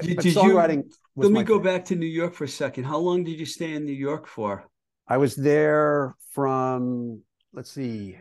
did, 0.00 0.18
did 0.18 0.36
songwriting. 0.36 0.84
You, 0.84 0.90
let 1.16 1.32
me 1.32 1.42
go 1.42 1.58
back 1.58 1.84
to 1.86 1.96
New 1.96 2.06
York 2.06 2.34
for 2.34 2.44
a 2.44 2.48
second. 2.48 2.84
How 2.84 2.98
long 2.98 3.24
did 3.24 3.40
you 3.40 3.46
stay 3.46 3.72
in 3.72 3.84
New 3.84 3.92
York 3.92 4.28
for? 4.28 4.64
I 5.08 5.16
was 5.16 5.34
there 5.34 6.14
from 6.30 7.22
let's 7.52 7.72
see, 7.72 8.16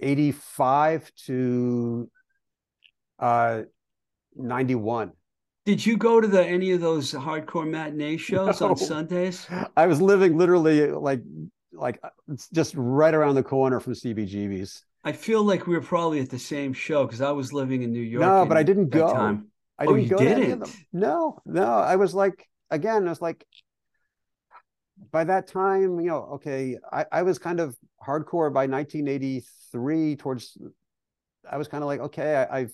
eighty 0.00 0.32
five 0.32 1.12
to 1.26 2.10
uh, 3.18 3.62
ninety 4.34 4.76
one. 4.76 5.12
Did 5.66 5.84
you 5.84 5.98
go 5.98 6.22
to 6.22 6.26
the 6.26 6.42
any 6.42 6.70
of 6.70 6.80
those 6.80 7.12
hardcore 7.12 7.68
matinee 7.68 8.16
shows 8.16 8.60
no. 8.62 8.70
on 8.70 8.76
Sundays? 8.78 9.46
I 9.76 9.86
was 9.86 10.00
living 10.00 10.38
literally 10.38 10.90
like 10.90 11.20
like 11.78 11.98
uh, 12.02 12.10
it's 12.28 12.48
just 12.48 12.74
right 12.76 13.14
around 13.14 13.34
the 13.34 13.42
corner 13.42 13.80
from 13.80 13.94
CBGB's. 13.94 14.84
I 15.04 15.12
feel 15.12 15.42
like 15.42 15.66
we 15.66 15.74
were 15.74 15.80
probably 15.80 16.20
at 16.20 16.30
the 16.30 16.38
same 16.38 16.72
show 16.72 17.06
because 17.06 17.20
I 17.20 17.30
was 17.30 17.52
living 17.52 17.82
in 17.82 17.92
New 17.92 18.00
York. 18.00 18.20
No, 18.20 18.44
but 18.44 18.56
I 18.56 18.62
didn't 18.62 18.90
go. 18.90 19.12
Time. 19.12 19.48
I 19.78 19.86
oh, 19.86 19.96
didn't 19.96 20.12
oh, 20.12 20.20
you 20.20 20.28
didn't? 20.28 20.76
No, 20.92 21.38
no. 21.46 21.64
I 21.64 21.96
was 21.96 22.14
like, 22.14 22.48
again, 22.70 23.06
I 23.06 23.10
was 23.10 23.22
like, 23.22 23.46
by 25.12 25.24
that 25.24 25.46
time, 25.46 26.00
you 26.00 26.08
know, 26.08 26.28
okay, 26.34 26.76
I, 26.92 27.06
I 27.12 27.22
was 27.22 27.38
kind 27.38 27.60
of 27.60 27.76
hardcore 28.04 28.52
by 28.52 28.66
1983 28.66 30.16
towards, 30.16 30.58
I 31.48 31.56
was 31.56 31.68
kind 31.68 31.84
of 31.84 31.86
like, 31.86 32.00
okay, 32.00 32.34
I, 32.50 32.58
I've, 32.58 32.72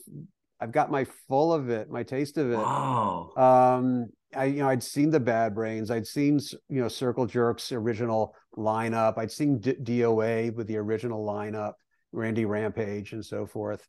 I've 0.61 0.73
got 0.73 0.91
my 0.91 1.05
full 1.29 1.53
of 1.53 1.69
it, 1.69 1.91
my 1.91 2.03
taste 2.03 2.39
of 2.39 2.51
it. 2.51 2.57
Wow. 2.57 3.33
Um, 3.37 4.07
I, 4.37 4.45
you 4.47 4.59
know, 4.59 4.69
I'd 4.69 4.83
seen 4.83 5.11
the 5.11 5.21
Bad 5.21 5.55
Brains, 5.55 5.91
I'd 5.91 6.07
seen, 6.07 6.39
you 6.69 6.81
know, 6.81 6.89
Circle 6.89 7.27
Jerks 7.27 7.73
original 7.73 8.35
lineup, 8.57 9.19
I'd 9.19 9.33
seen 9.33 9.59
D- 9.59 9.77
DOA 9.83 10.55
with 10.55 10.67
the 10.67 10.77
original 10.77 11.25
lineup, 11.25 11.75
Randy 12.13 12.45
Rampage, 12.45 13.13
and 13.13 13.25
so 13.25 13.47
forth. 13.47 13.87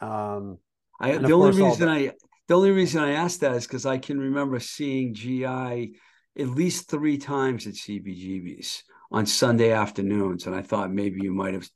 Um, 0.00 0.58
I 1.00 1.16
the 1.18 1.32
only 1.32 1.60
reason 1.62 1.86
the- 1.86 1.92
I 1.92 2.12
the 2.48 2.54
only 2.54 2.70
reason 2.70 3.02
I 3.02 3.12
asked 3.12 3.40
that 3.40 3.52
is 3.52 3.66
because 3.66 3.84
I 3.84 3.98
can 3.98 4.18
remember 4.18 4.58
seeing 4.58 5.12
GI 5.14 5.94
at 6.38 6.48
least 6.48 6.88
three 6.88 7.18
times 7.18 7.66
at 7.66 7.74
CBGB's 7.74 8.84
on 9.12 9.26
Sunday 9.26 9.72
afternoons, 9.72 10.46
and 10.46 10.54
I 10.54 10.62
thought 10.62 10.90
maybe 10.90 11.20
you 11.22 11.32
might 11.32 11.54
have 11.54 11.68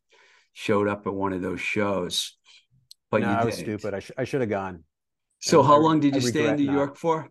showed 0.54 0.88
up 0.88 1.06
at 1.06 1.14
one 1.14 1.32
of 1.32 1.42
those 1.42 1.60
shows. 1.60 2.36
But 3.10 3.20
no, 3.20 3.30
you 3.30 3.36
I 3.36 3.44
was 3.44 3.56
stupid. 3.56 3.92
I, 3.94 4.00
sh- 4.00 4.12
I 4.16 4.24
should 4.24 4.40
have 4.40 4.50
gone. 4.50 4.84
So, 5.40 5.60
and 5.60 5.68
how 5.68 5.74
I, 5.74 5.78
long 5.78 6.00
did 6.00 6.14
you 6.14 6.20
stay 6.20 6.48
in 6.48 6.56
New 6.56 6.66
not. 6.66 6.72
York 6.74 6.96
for? 6.96 7.28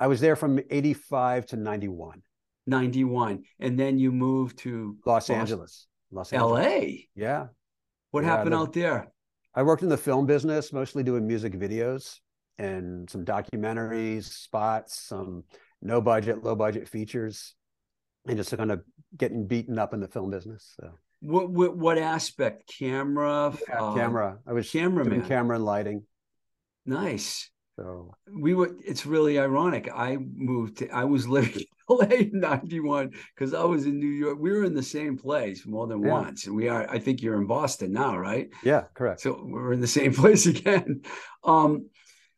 I 0.00 0.06
was 0.06 0.20
there 0.20 0.34
from 0.34 0.58
85 0.70 1.46
to 1.46 1.56
91. 1.56 2.22
91. 2.66 3.42
And 3.60 3.78
then 3.78 3.98
you 3.98 4.10
moved 4.10 4.58
to 4.60 4.96
Los, 5.04 5.28
Angeles. 5.28 5.86
Los 6.10 6.32
Angeles. 6.32 6.66
LA. 6.66 6.86
Yeah. 7.14 7.48
What 8.10 8.24
yeah, 8.24 8.30
happened 8.30 8.54
out 8.54 8.72
there? 8.72 9.12
I 9.54 9.62
worked 9.62 9.82
in 9.82 9.90
the 9.90 9.98
film 9.98 10.24
business, 10.24 10.72
mostly 10.72 11.02
doing 11.02 11.26
music 11.26 11.52
videos 11.52 12.18
and 12.58 13.08
some 13.10 13.26
documentaries, 13.26 14.24
spots, 14.24 14.98
some 14.98 15.44
no 15.82 16.00
budget, 16.00 16.42
low 16.42 16.54
budget 16.54 16.88
features, 16.88 17.54
and 18.26 18.38
just 18.38 18.56
kind 18.56 18.72
of 18.72 18.82
getting 19.16 19.46
beaten 19.46 19.78
up 19.78 19.92
in 19.92 20.00
the 20.00 20.08
film 20.08 20.30
business. 20.30 20.74
So. 20.80 20.92
What, 21.20 21.50
what, 21.50 21.76
what 21.76 21.98
aspect? 21.98 22.72
Camera. 22.78 23.54
Yeah, 23.68 23.82
uh, 23.82 23.94
camera. 23.94 24.38
I 24.46 24.52
was 24.54 24.70
cameraman. 24.70 25.26
camera 25.26 25.56
and 25.56 25.64
lighting. 25.64 26.04
Nice. 26.86 27.50
So 27.80 28.14
we 28.30 28.52
were. 28.52 28.76
It's 28.84 29.06
really 29.06 29.38
ironic. 29.38 29.88
I 29.94 30.18
moved. 30.18 30.78
To, 30.78 30.90
I 30.90 31.04
was 31.04 31.26
living 31.26 31.54
in 31.88 31.96
LA 31.96 32.16
in 32.16 32.30
'91 32.34 33.12
because 33.34 33.54
I 33.54 33.64
was 33.64 33.86
in 33.86 33.98
New 33.98 34.06
York. 34.06 34.38
We 34.38 34.52
were 34.52 34.64
in 34.64 34.74
the 34.74 34.82
same 34.82 35.16
place 35.16 35.66
more 35.66 35.86
than 35.86 36.02
yeah. 36.02 36.10
once, 36.10 36.46
and 36.46 36.54
we 36.54 36.68
are. 36.68 36.88
I 36.90 36.98
think 36.98 37.22
you're 37.22 37.40
in 37.40 37.46
Boston 37.46 37.92
now, 37.92 38.18
right? 38.18 38.50
Yeah, 38.62 38.82
correct. 38.92 39.22
So 39.22 39.42
we're 39.42 39.72
in 39.72 39.80
the 39.80 39.86
same 39.86 40.12
place 40.22 40.44
again. 40.44 41.02
Um, 41.42 41.88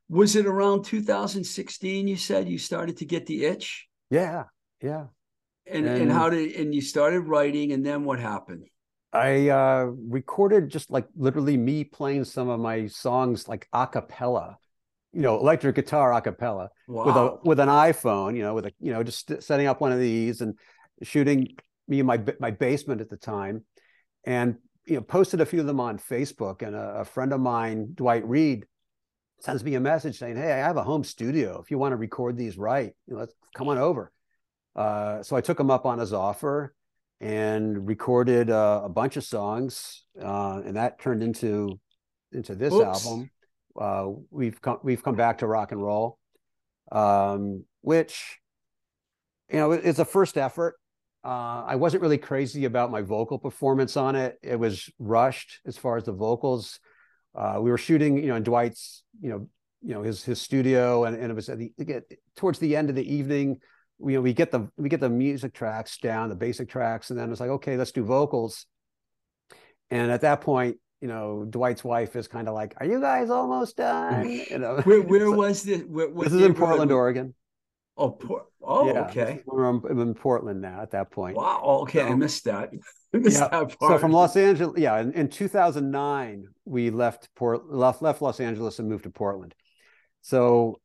was 0.08 0.36
it 0.36 0.46
around 0.46 0.84
2016? 0.84 2.06
You 2.06 2.16
said 2.16 2.48
you 2.48 2.58
started 2.58 2.98
to 2.98 3.04
get 3.04 3.26
the 3.26 3.44
itch. 3.44 3.88
Yeah, 4.10 4.44
yeah. 4.80 5.06
And 5.66 5.86
and, 5.86 6.02
and 6.02 6.12
how 6.12 6.30
did 6.30 6.54
and 6.54 6.72
you 6.72 6.82
started 6.82 7.22
writing, 7.22 7.72
and 7.72 7.84
then 7.84 8.04
what 8.04 8.20
happened? 8.20 8.66
I 9.12 9.48
uh, 9.48 9.90
recorded 10.08 10.68
just 10.68 10.88
like 10.88 11.08
literally 11.16 11.56
me 11.56 11.82
playing 11.82 12.26
some 12.26 12.48
of 12.48 12.60
my 12.60 12.86
songs 12.86 13.48
like 13.48 13.66
a 13.72 13.88
cappella 13.88 14.58
you 15.12 15.20
know, 15.20 15.38
electric 15.38 15.76
guitar 15.76 16.12
a 16.14 16.20
cappella 16.20 16.70
wow. 16.88 17.04
with 17.04 17.16
a 17.16 17.38
with 17.44 17.60
an 17.60 17.68
iPhone, 17.68 18.36
you 18.36 18.42
know, 18.42 18.54
with 18.54 18.66
a 18.66 18.72
you 18.80 18.92
know, 18.92 19.02
just 19.02 19.42
setting 19.42 19.66
up 19.66 19.80
one 19.80 19.92
of 19.92 19.98
these 19.98 20.40
and 20.40 20.54
shooting 21.02 21.48
me 21.88 22.00
in 22.00 22.06
my 22.06 22.22
my 22.40 22.50
basement 22.50 23.00
at 23.00 23.10
the 23.10 23.16
time, 23.16 23.64
and 24.24 24.56
you 24.86 24.96
know, 24.96 25.02
posted 25.02 25.40
a 25.40 25.46
few 25.46 25.60
of 25.60 25.66
them 25.66 25.80
on 25.80 25.98
Facebook. 25.98 26.62
And 26.62 26.74
a, 26.74 27.00
a 27.00 27.04
friend 27.04 27.32
of 27.32 27.40
mine, 27.40 27.92
Dwight 27.94 28.26
Reed, 28.26 28.64
sends 29.40 29.62
me 29.62 29.74
a 29.74 29.80
message 29.80 30.18
saying, 30.18 30.36
"Hey, 30.36 30.52
I 30.52 30.58
have 30.58 30.78
a 30.78 30.84
home 30.84 31.04
studio. 31.04 31.60
If 31.62 31.70
you 31.70 31.78
want 31.78 31.92
to 31.92 31.96
record 31.96 32.36
these 32.36 32.56
right, 32.56 32.92
you 33.06 33.14
know, 33.14 33.20
let's 33.20 33.34
come 33.54 33.68
on 33.68 33.78
over." 33.78 34.12
Uh, 34.74 35.22
so 35.22 35.36
I 35.36 35.42
took 35.42 35.60
him 35.60 35.70
up 35.70 35.84
on 35.84 35.98
his 35.98 36.14
offer 36.14 36.74
and 37.20 37.86
recorded 37.86 38.48
uh, 38.48 38.80
a 38.84 38.88
bunch 38.88 39.18
of 39.18 39.24
songs, 39.24 40.04
uh, 40.20 40.62
and 40.64 40.76
that 40.76 41.00
turned 41.00 41.22
into 41.22 41.78
into 42.32 42.54
this 42.54 42.72
Oops. 42.72 43.06
album 43.06 43.30
uh, 43.80 44.08
we've 44.30 44.60
come 44.60 44.78
we've 44.82 45.02
come 45.02 45.16
back 45.16 45.38
to 45.38 45.46
rock 45.46 45.72
and 45.72 45.82
roll, 45.82 46.18
um, 46.90 47.64
which 47.80 48.38
you 49.50 49.58
know 49.58 49.72
it's 49.72 49.98
a 49.98 50.04
first 50.04 50.36
effort. 50.36 50.76
Uh, 51.24 51.64
I 51.66 51.76
wasn't 51.76 52.02
really 52.02 52.18
crazy 52.18 52.64
about 52.64 52.90
my 52.90 53.02
vocal 53.02 53.38
performance 53.38 53.96
on 53.96 54.16
it. 54.16 54.38
It 54.42 54.58
was 54.58 54.90
rushed 54.98 55.60
as 55.64 55.78
far 55.78 55.96
as 55.96 56.04
the 56.04 56.12
vocals. 56.12 56.80
Uh, 57.34 57.58
we 57.60 57.70
were 57.70 57.78
shooting, 57.78 58.18
you 58.18 58.26
know, 58.26 58.36
in 58.36 58.42
Dwight's, 58.42 59.04
you 59.20 59.30
know, 59.30 59.48
you 59.82 59.94
know 59.94 60.02
his 60.02 60.24
his 60.24 60.40
studio, 60.40 61.04
and, 61.04 61.16
and 61.16 61.30
it 61.30 61.34
was 61.34 61.48
at 61.48 61.58
the 61.58 61.72
towards 62.36 62.58
the 62.58 62.76
end 62.76 62.90
of 62.90 62.96
the 62.96 63.14
evening. 63.14 63.58
We, 63.98 64.12
you 64.12 64.18
know, 64.18 64.22
we 64.22 64.32
get 64.32 64.50
the 64.50 64.68
we 64.76 64.88
get 64.88 65.00
the 65.00 65.08
music 65.08 65.54
tracks 65.54 65.98
down, 65.98 66.28
the 66.28 66.34
basic 66.34 66.68
tracks, 66.68 67.10
and 67.10 67.18
then 67.18 67.30
it's 67.30 67.40
like, 67.40 67.50
okay, 67.50 67.76
let's 67.76 67.92
do 67.92 68.04
vocals. 68.04 68.66
And 69.90 70.10
at 70.10 70.22
that 70.22 70.40
point, 70.40 70.78
you 71.02 71.08
know, 71.08 71.44
Dwight's 71.44 71.82
wife 71.82 72.14
is 72.14 72.28
kind 72.28 72.46
of 72.46 72.54
like, 72.54 72.74
"Are 72.78 72.86
you 72.86 73.00
guys 73.00 73.28
almost 73.28 73.76
done?" 73.76 74.30
You 74.50 74.58
know, 74.58 74.80
where, 74.84 75.02
where 75.02 75.26
so, 75.26 75.32
was 75.36 75.62
this? 75.64 75.82
Where, 75.82 76.08
this 76.08 76.32
is 76.32 76.42
in 76.42 76.54
Portland, 76.54 76.92
Oregon. 76.92 77.34
Oh, 77.96 78.10
por- 78.10 78.46
oh, 78.62 78.86
yeah, 78.86 79.06
okay. 79.08 79.42
We're 79.44 79.68
in 79.68 80.14
Portland 80.14 80.62
now. 80.62 80.80
At 80.80 80.92
that 80.92 81.10
point. 81.10 81.36
Wow. 81.36 81.60
Oh, 81.62 81.82
okay, 81.82 81.98
so, 81.98 82.06
I 82.06 82.14
missed 82.14 82.44
that. 82.44 82.70
I 83.14 83.18
missed 83.18 83.40
yeah. 83.40 83.48
That 83.48 83.76
so 83.80 83.98
from 83.98 84.12
Los 84.12 84.36
Angeles, 84.36 84.78
yeah, 84.78 84.98
in, 85.00 85.12
in 85.12 85.28
2009, 85.28 86.46
we 86.64 86.90
left 86.90 87.28
Port 87.34 87.68
left 87.68 88.00
left 88.00 88.22
Los 88.22 88.38
Angeles 88.38 88.78
and 88.78 88.88
moved 88.88 89.04
to 89.04 89.10
Portland. 89.10 89.54
So 90.20 90.80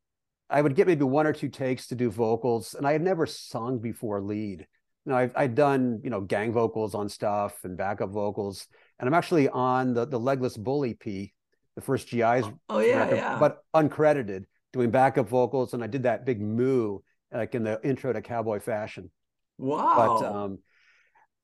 I 0.50 0.62
would 0.62 0.76
get 0.76 0.88
maybe 0.88 1.04
one 1.04 1.28
or 1.28 1.34
two 1.34 1.50
takes 1.50 1.88
to 1.88 1.96
do 1.96 2.10
vocals, 2.10 2.74
and 2.74 2.88
I 2.88 2.94
had 2.94 3.04
never 3.04 3.28
sung 3.28 3.78
before 3.78 4.20
lead. 4.20 4.66
You 5.08 5.14
know, 5.14 5.20
I've 5.20 5.32
I'd 5.38 5.56
done 5.56 6.02
you 6.04 6.10
know 6.10 6.20
gang 6.20 6.52
vocals 6.52 6.94
on 6.94 7.08
stuff 7.08 7.64
and 7.64 7.78
backup 7.78 8.10
vocals, 8.10 8.68
and 9.00 9.08
I'm 9.08 9.14
actually 9.14 9.48
on 9.48 9.94
the 9.94 10.06
the 10.06 10.20
Legless 10.20 10.58
Bull 10.58 10.84
EP, 10.84 11.02
the 11.02 11.82
first 11.82 12.10
GI's. 12.10 12.44
Oh 12.68 12.80
yeah, 12.80 13.00
record, 13.04 13.16
yeah. 13.16 13.40
But 13.40 13.60
uncredited, 13.74 14.44
doing 14.74 14.92
backup 14.92 15.30
vocals, 15.30 15.74
and 15.74 15.82
I 15.82 15.88
did 15.88 16.04
that 16.04 16.26
big 16.26 16.42
moo 16.42 17.00
like 17.32 17.56
in 17.56 17.64
the 17.64 17.80
intro 17.86 18.12
to 18.12 18.22
Cowboy 18.22 18.60
Fashion. 18.60 19.10
wow. 19.58 20.20
But 20.20 20.26
um, 20.28 20.60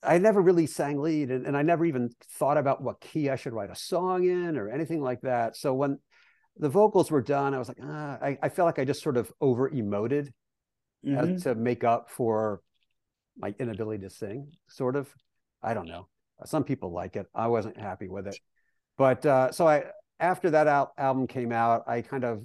I 0.02 0.18
never 0.18 0.42
really 0.42 0.66
sang 0.66 1.00
lead, 1.00 1.30
and, 1.30 1.46
and 1.46 1.56
I 1.56 1.62
never 1.62 1.86
even 1.86 2.10
thought 2.32 2.58
about 2.58 2.82
what 2.82 3.00
key 3.00 3.30
I 3.30 3.36
should 3.36 3.54
write 3.54 3.70
a 3.70 3.74
song 3.74 4.24
in 4.24 4.58
or 4.58 4.68
anything 4.68 5.00
like 5.00 5.22
that. 5.22 5.56
So 5.56 5.72
when 5.72 5.98
the 6.58 6.68
vocals 6.68 7.10
were 7.10 7.22
done, 7.22 7.54
I 7.54 7.58
was 7.58 7.68
like, 7.68 7.80
ah, 7.82 8.18
I, 8.20 8.36
I 8.42 8.48
felt 8.50 8.66
like 8.66 8.78
I 8.78 8.84
just 8.84 9.02
sort 9.02 9.16
of 9.16 9.32
over 9.40 9.70
emoted 9.70 10.28
Mhm. 11.02 11.42
to 11.44 11.54
make 11.54 11.82
up 11.82 12.10
for 12.10 12.60
my 13.36 13.54
inability 13.58 14.02
to 14.04 14.10
sing, 14.10 14.52
sort 14.68 14.96
of. 14.96 15.08
I 15.62 15.74
don't 15.74 15.88
know. 15.88 16.08
Some 16.44 16.64
people 16.64 16.92
like 16.92 17.16
it. 17.16 17.26
I 17.34 17.46
wasn't 17.46 17.78
happy 17.78 18.08
with 18.08 18.26
it. 18.26 18.38
But 18.98 19.24
uh, 19.24 19.52
so 19.52 19.66
I, 19.66 19.84
after 20.20 20.50
that 20.50 20.66
al- 20.66 20.92
album 20.98 21.26
came 21.26 21.52
out, 21.52 21.84
I 21.86 22.02
kind 22.02 22.24
of 22.24 22.42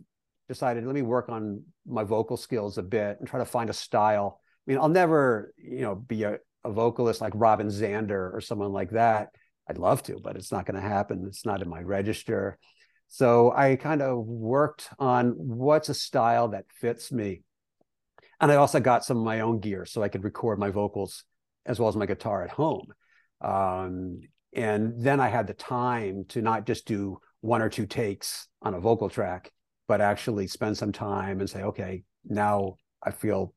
decided, 0.48 0.86
let 0.86 0.96
me 0.96 1.02
work 1.02 1.30
on 1.30 1.64
my 1.86 2.04
vocal 2.04 2.38
skills 2.38 2.78
a 2.78 2.84
bit 2.84 3.18
and 3.20 3.28
try 3.28 3.40
to 3.40 3.46
find 3.46 3.70
a 3.70 3.74
style. 3.74 4.40
I 4.68 4.72
mean, 4.72 4.80
I'll 4.80 4.90
never, 4.90 5.54
you 5.58 5.82
know, 5.82 5.96
be 5.96 6.24
a, 6.24 6.38
a 6.64 6.72
vocalist 6.72 7.22
like 7.22 7.34
Robin 7.36 7.68
Zander 7.68 8.34
or 8.34 8.42
someone 8.42 8.72
like 8.72 8.92
that. 8.92 9.30
I'd 9.70 9.78
love 9.78 10.02
to, 10.04 10.20
but 10.24 10.36
it's 10.36 10.52
not 10.52 10.66
going 10.66 10.82
to 10.82 10.88
happen. 10.88 11.26
It's 11.28 11.46
not 11.46 11.62
in 11.62 11.70
my 11.70 11.82
register. 11.82 12.58
So 13.08 13.52
I 13.52 13.76
kind 13.76 14.02
of 14.02 14.26
worked 14.26 14.90
on 14.98 15.30
what's 15.38 15.90
a 15.90 15.94
style 15.94 16.50
that 16.50 16.66
fits 16.74 17.12
me. 17.12 17.44
And 18.42 18.52
I 18.52 18.56
also 18.56 18.80
got 18.80 19.04
some 19.04 19.18
of 19.18 19.24
my 19.24 19.42
own 19.42 19.60
gear 19.60 19.86
so 19.86 20.02
I 20.02 20.10
could 20.10 20.24
record 20.24 20.60
my 20.60 20.70
vocals 20.70 21.24
as 21.66 21.80
well 21.80 21.90
as 21.90 21.96
my 21.96 22.06
guitar 22.06 22.44
at 22.44 22.52
home. 22.52 22.88
Um, 23.42 24.22
and 24.54 24.94
then 24.98 25.20
I 25.20 25.28
had 25.28 25.48
the 25.48 25.54
time 25.54 26.26
to 26.30 26.42
not 26.42 26.66
just 26.66 26.88
do 26.88 27.20
one 27.42 27.62
or 27.62 27.70
two 27.70 27.86
takes 27.86 28.48
on 28.62 28.74
a 28.74 28.80
vocal 28.80 29.10
track, 29.10 29.52
but 29.88 30.02
actually 30.02 30.48
spend 30.48 30.78
some 30.78 30.92
time 30.92 31.40
and 31.40 31.50
say, 31.50 31.64
okay, 31.64 32.04
now 32.26 32.76
I 33.04 33.12
feel 33.12 33.54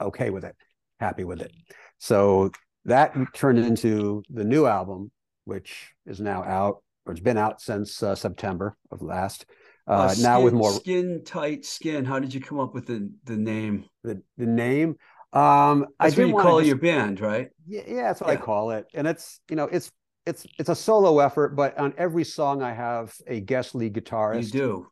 okay 0.00 0.30
with 0.30 0.44
it, 0.44 0.56
happy 0.98 1.24
with 1.24 1.40
it. 1.40 1.52
So 1.98 2.50
that 2.84 3.14
turned 3.34 3.58
into 3.58 4.22
the 4.30 4.44
new 4.44 4.66
album, 4.66 5.10
which 5.44 5.92
is 6.06 6.20
now 6.20 6.42
out, 6.42 6.82
or 7.04 7.12
it's 7.12 7.20
been 7.20 7.38
out 7.38 7.60
since 7.60 8.02
uh, 8.02 8.14
September 8.14 8.76
of 8.90 9.02
last. 9.02 9.46
Uh, 9.86 10.14
now 10.20 10.36
skin, 10.36 10.44
with 10.44 10.54
more 10.54 10.72
skin 10.72 11.22
tight 11.24 11.64
skin. 11.64 12.04
How 12.04 12.18
did 12.18 12.32
you 12.34 12.40
come 12.40 12.58
up 12.60 12.74
with 12.74 12.86
the 12.86 13.10
the 13.24 13.36
name? 13.36 13.84
the, 14.04 14.22
the 14.36 14.46
name. 14.46 14.96
Um, 15.32 15.86
I 15.98 16.06
That's 16.06 16.16
what 16.16 16.24
didn't 16.24 16.28
you 16.28 16.42
call 16.42 16.58
just- 16.58 16.68
your 16.68 16.76
band, 16.78 17.20
right? 17.20 17.50
Yeah, 17.66 17.82
yeah, 17.86 18.02
that's 18.02 18.20
what 18.20 18.30
I 18.30 18.36
call 18.36 18.72
it. 18.72 18.86
And 18.94 19.06
it's 19.06 19.40
you 19.48 19.56
know 19.56 19.64
it's 19.64 19.90
it's 20.26 20.46
it's 20.58 20.68
a 20.68 20.74
solo 20.74 21.18
effort, 21.20 21.56
but 21.56 21.78
on 21.78 21.94
every 21.96 22.24
song 22.24 22.62
I 22.62 22.72
have 22.72 23.14
a 23.26 23.40
guest 23.40 23.74
lead 23.74 23.94
guitarist. 23.94 24.52
You 24.54 24.60
do. 24.60 24.86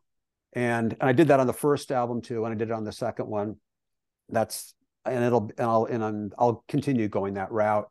and 0.55 0.93
and 1.01 1.09
I 1.09 1.12
did 1.12 1.28
that 1.28 1.41
on 1.41 1.47
the 1.47 1.53
first 1.53 1.91
album 1.91 2.22
too, 2.22 2.45
and 2.45 2.55
I 2.55 2.57
did 2.57 2.70
it 2.70 2.74
on 2.74 2.84
the 2.84 2.93
second 2.93 3.26
one. 3.28 3.57
That's 4.28 4.74
and 5.05 5.24
it'll 5.24 5.51
and 5.59 5.66
I'll 5.66 5.84
and 5.86 6.05
I'm, 6.05 6.30
I'll 6.39 6.64
continue 6.68 7.09
going 7.09 7.34
that 7.34 7.51
route. 7.51 7.89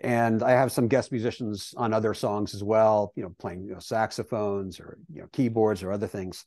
And 0.00 0.42
I 0.42 0.50
have 0.52 0.72
some 0.72 0.88
guest 0.88 1.10
musicians 1.10 1.72
on 1.76 1.92
other 1.94 2.12
songs 2.14 2.54
as 2.54 2.62
well, 2.62 3.12
you 3.16 3.22
know, 3.22 3.34
playing 3.38 3.64
you 3.64 3.72
know, 3.72 3.78
saxophones 3.78 4.78
or 4.78 4.98
you 5.12 5.22
know 5.22 5.28
keyboards 5.32 5.82
or 5.82 5.90
other 5.92 6.06
things. 6.06 6.44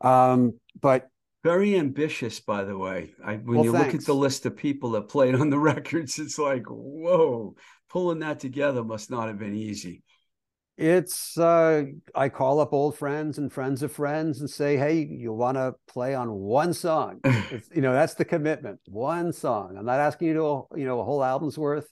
Um, 0.00 0.54
but 0.80 1.08
Very 1.42 1.76
ambitious, 1.76 2.40
by 2.40 2.64
the 2.64 2.76
way. 2.78 3.12
I, 3.24 3.36
when 3.36 3.60
Well, 3.60 3.64
you 3.64 3.72
look 3.72 3.94
at 3.94 4.04
the 4.06 4.14
list 4.14 4.44
of 4.46 4.56
people 4.56 4.90
that 4.92 5.08
played 5.08 5.34
on 5.34 5.50
the 5.50 5.58
records, 5.72 6.18
it's 6.18 6.38
like, 6.38 6.64
whoa, 6.66 7.56
pulling 7.90 8.20
that 8.20 8.40
together 8.40 8.82
must 8.84 9.10
not 9.10 9.28
have 9.28 9.38
been 9.38 9.54
easy. 9.54 10.02
It's 10.76 11.36
uh 11.36 11.84
I 12.14 12.30
call 12.30 12.60
up 12.60 12.72
old 12.72 12.96
friends 12.96 13.36
and 13.36 13.52
friends 13.52 13.82
of 13.82 13.92
friends 13.92 14.40
and 14.40 14.48
say, 14.48 14.76
"Hey, 14.78 15.00
you 15.04 15.32
want 15.32 15.56
to 15.56 15.74
play 15.86 16.14
on 16.14 16.30
one 16.32 16.72
song?" 16.72 17.20
It's, 17.50 17.68
you 17.74 17.82
know, 17.82 17.92
that's 17.92 18.14
the 18.14 18.24
commitment. 18.24 18.80
One 18.86 19.32
song. 19.32 19.76
I'm 19.76 19.84
not 19.84 20.00
asking 20.00 20.28
you 20.28 20.34
to, 20.34 20.78
you 20.78 20.86
know, 20.86 21.00
a 21.00 21.04
whole 21.04 21.22
album's 21.22 21.58
worth. 21.58 21.86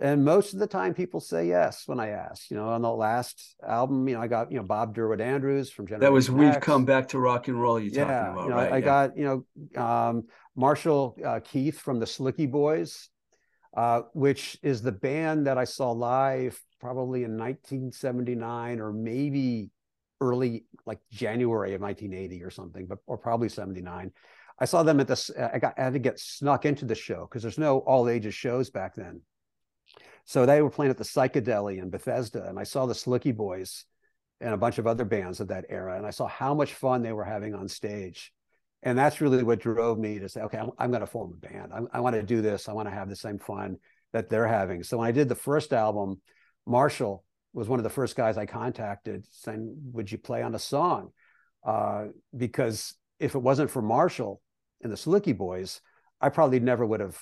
And 0.00 0.24
most 0.24 0.52
of 0.52 0.60
the 0.60 0.66
time 0.66 0.94
people 0.94 1.20
say 1.20 1.48
yes 1.48 1.82
when 1.86 1.98
I 1.98 2.08
ask. 2.10 2.50
You 2.50 2.56
know, 2.56 2.68
on 2.68 2.82
the 2.82 2.92
last 2.92 3.56
album, 3.66 4.08
you 4.08 4.14
know, 4.14 4.20
I 4.20 4.28
got, 4.28 4.50
you 4.52 4.58
know, 4.58 4.64
Bob 4.64 4.94
Derwood 4.94 5.20
Andrews 5.20 5.70
from 5.70 5.86
Generation 5.86 6.08
that 6.08 6.12
was 6.12 6.30
We've. 6.30 6.60
Come 6.60 6.84
Back 6.84 7.08
to 7.08 7.18
Rock 7.18 7.48
and 7.48 7.60
Roll 7.60 7.80
you're 7.80 7.92
yeah, 7.92 8.04
talking 8.04 8.32
about, 8.32 8.44
you 8.44 8.50
know, 8.50 8.56
right? 8.56 8.72
I 8.72 8.76
Yeah. 8.78 8.84
got, 8.84 9.16
you 9.16 9.44
know, 9.76 9.82
um, 9.82 10.24
Marshall 10.54 11.16
uh, 11.24 11.40
Keith 11.42 11.78
from 11.78 11.98
the 11.98 12.06
Slickee 12.06 12.50
Boys, 12.50 13.08
uh, 13.76 14.02
which 14.12 14.58
is 14.62 14.82
the 14.82 14.92
band 14.92 15.46
that 15.46 15.58
I 15.58 15.64
saw 15.64 15.90
live 15.90 16.60
probably 16.80 17.24
in 17.24 17.36
1979 17.36 18.80
or 18.80 18.92
maybe 18.92 19.70
early, 20.20 20.64
like 20.86 21.00
January 21.10 21.74
of 21.74 21.80
1980 21.80 22.42
or 22.44 22.50
something, 22.50 22.86
but 22.86 22.98
or 23.06 23.18
probably 23.18 23.48
79. 23.48 24.12
I 24.60 24.64
saw 24.64 24.82
them 24.82 25.00
at 25.00 25.06
this. 25.06 25.30
I 25.30 25.58
got 25.58 25.78
I 25.78 25.84
had 25.84 25.92
to 25.92 25.98
get 25.98 26.18
snuck 26.18 26.66
into 26.66 26.84
the 26.84 26.94
show 26.94 27.26
because 27.28 27.42
there's 27.42 27.58
no 27.58 27.78
all 27.78 28.08
ages 28.08 28.34
shows 28.34 28.70
back 28.70 28.94
then. 28.94 29.20
So 30.28 30.44
they 30.44 30.60
were 30.60 30.68
playing 30.68 30.90
at 30.90 30.98
the 30.98 31.04
Psychedelly 31.04 31.78
in 31.78 31.88
Bethesda, 31.88 32.46
and 32.46 32.58
I 32.58 32.64
saw 32.64 32.84
the 32.84 32.92
Slickee 32.92 33.34
Boys 33.34 33.86
and 34.42 34.52
a 34.52 34.58
bunch 34.58 34.76
of 34.76 34.86
other 34.86 35.06
bands 35.06 35.40
of 35.40 35.48
that 35.48 35.64
era, 35.70 35.96
and 35.96 36.04
I 36.04 36.10
saw 36.10 36.26
how 36.26 36.52
much 36.52 36.74
fun 36.74 37.00
they 37.00 37.14
were 37.14 37.24
having 37.24 37.54
on 37.54 37.66
stage. 37.66 38.30
And 38.82 38.98
that's 38.98 39.22
really 39.22 39.42
what 39.42 39.58
drove 39.58 39.98
me 39.98 40.18
to 40.18 40.28
say, 40.28 40.42
okay, 40.42 40.58
I'm, 40.58 40.70
I'm 40.78 40.90
going 40.90 41.00
to 41.00 41.06
form 41.06 41.32
a 41.32 41.46
band. 41.46 41.72
I, 41.72 41.96
I 41.96 42.00
want 42.00 42.14
to 42.14 42.22
do 42.22 42.42
this. 42.42 42.68
I 42.68 42.74
want 42.74 42.88
to 42.88 42.94
have 42.94 43.08
the 43.08 43.16
same 43.16 43.38
fun 43.38 43.78
that 44.12 44.28
they're 44.28 44.46
having. 44.46 44.82
So 44.82 44.98
when 44.98 45.08
I 45.08 45.12
did 45.12 45.30
the 45.30 45.34
first 45.34 45.72
album, 45.72 46.20
Marshall 46.66 47.24
was 47.54 47.66
one 47.66 47.78
of 47.78 47.84
the 47.84 47.88
first 47.88 48.14
guys 48.14 48.36
I 48.36 48.44
contacted 48.44 49.24
saying, 49.30 49.74
would 49.92 50.12
you 50.12 50.18
play 50.18 50.42
on 50.42 50.54
a 50.54 50.58
song? 50.58 51.10
Uh, 51.66 52.08
because 52.36 52.94
if 53.18 53.34
it 53.34 53.38
wasn't 53.38 53.70
for 53.70 53.80
Marshall 53.80 54.42
and 54.82 54.92
the 54.92 54.96
Slickee 54.96 55.36
Boys, 55.36 55.80
I 56.20 56.28
probably 56.28 56.60
never 56.60 56.84
would 56.84 57.00
have 57.00 57.18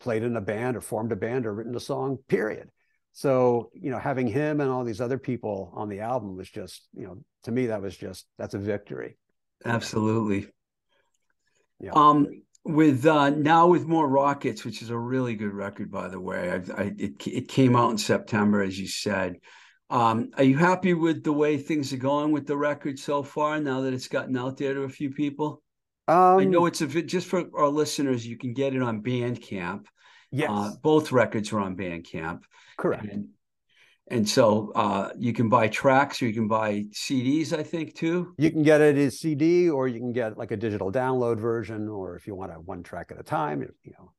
played 0.00 0.22
in 0.22 0.36
a 0.36 0.40
band 0.40 0.76
or 0.76 0.80
formed 0.80 1.12
a 1.12 1.16
band 1.16 1.46
or 1.46 1.54
written 1.54 1.76
a 1.76 1.80
song, 1.80 2.18
period. 2.28 2.70
So, 3.12 3.70
you 3.74 3.90
know, 3.90 3.98
having 3.98 4.26
him 4.26 4.60
and 4.60 4.70
all 4.70 4.84
these 4.84 5.00
other 5.00 5.18
people 5.18 5.72
on 5.74 5.88
the 5.88 6.00
album 6.00 6.36
was 6.36 6.48
just, 6.48 6.88
you 6.94 7.06
know, 7.06 7.18
to 7.44 7.50
me, 7.50 7.66
that 7.66 7.82
was 7.82 7.96
just, 7.96 8.26
that's 8.38 8.54
a 8.54 8.58
victory. 8.58 9.18
Absolutely. 9.64 10.48
Yeah. 11.80 11.92
Um, 11.94 12.28
with 12.64 13.06
uh, 13.06 13.30
now 13.30 13.68
with 13.68 13.86
more 13.86 14.06
rockets, 14.06 14.64
which 14.64 14.82
is 14.82 14.90
a 14.90 14.98
really 14.98 15.34
good 15.34 15.52
record, 15.52 15.90
by 15.90 16.08
the 16.08 16.20
way. 16.20 16.50
I, 16.50 16.82
I 16.82 16.92
it 16.98 17.26
it 17.26 17.48
came 17.48 17.74
out 17.74 17.90
in 17.90 17.98
September, 17.98 18.62
as 18.62 18.78
you 18.78 18.86
said. 18.86 19.36
Um, 19.88 20.30
are 20.36 20.44
you 20.44 20.56
happy 20.56 20.94
with 20.94 21.24
the 21.24 21.32
way 21.32 21.56
things 21.56 21.92
are 21.92 21.98
going 21.98 22.32
with 22.32 22.46
the 22.46 22.56
record 22.56 22.98
so 22.98 23.22
far? 23.22 23.58
Now 23.60 23.80
that 23.80 23.94
it's 23.94 24.08
gotten 24.08 24.36
out 24.36 24.56
there 24.56 24.74
to 24.74 24.82
a 24.82 24.88
few 24.88 25.10
people, 25.10 25.62
Um, 26.10 26.40
I 26.40 26.44
know 26.44 26.66
it's 26.66 26.80
a 26.80 26.86
just 27.02 27.26
for 27.28 27.44
our 27.54 27.68
listeners. 27.68 28.26
You 28.26 28.36
can 28.36 28.52
get 28.52 28.74
it 28.74 28.82
on 28.82 29.02
Bandcamp. 29.02 29.86
yes, 30.32 30.50
Uh, 30.50 30.72
both 30.82 31.12
records 31.12 31.52
are 31.52 31.60
on 31.60 31.76
Bandcamp, 31.76 32.40
correct. 32.76 33.04
and 33.04 33.28
and 34.08 34.28
so 34.28 34.72
uh, 34.74 35.10
you 35.16 35.32
can 35.32 35.48
buy 35.48 35.68
tracks 35.68 36.20
or 36.20 36.26
you 36.26 36.34
can 36.34 36.48
buy 36.48 36.84
CDs. 36.92 37.52
I 37.56 37.62
think 37.62 37.94
too. 37.94 38.34
You 38.38 38.50
can 38.50 38.64
get 38.64 38.80
it 38.80 38.96
as 38.98 39.20
CD 39.20 39.70
or 39.70 39.86
you 39.86 40.00
can 40.00 40.12
get 40.12 40.36
like 40.36 40.50
a 40.50 40.56
digital 40.56 40.90
download 40.90 41.38
version, 41.38 41.88
or 41.88 42.16
if 42.16 42.26
you 42.26 42.34
want 42.34 42.50
a 42.52 42.56
one 42.56 42.82
track 42.82 43.12
at 43.12 43.20
a 43.20 43.22
time, 43.22 43.60
you 43.84 43.92
know, 43.96 44.10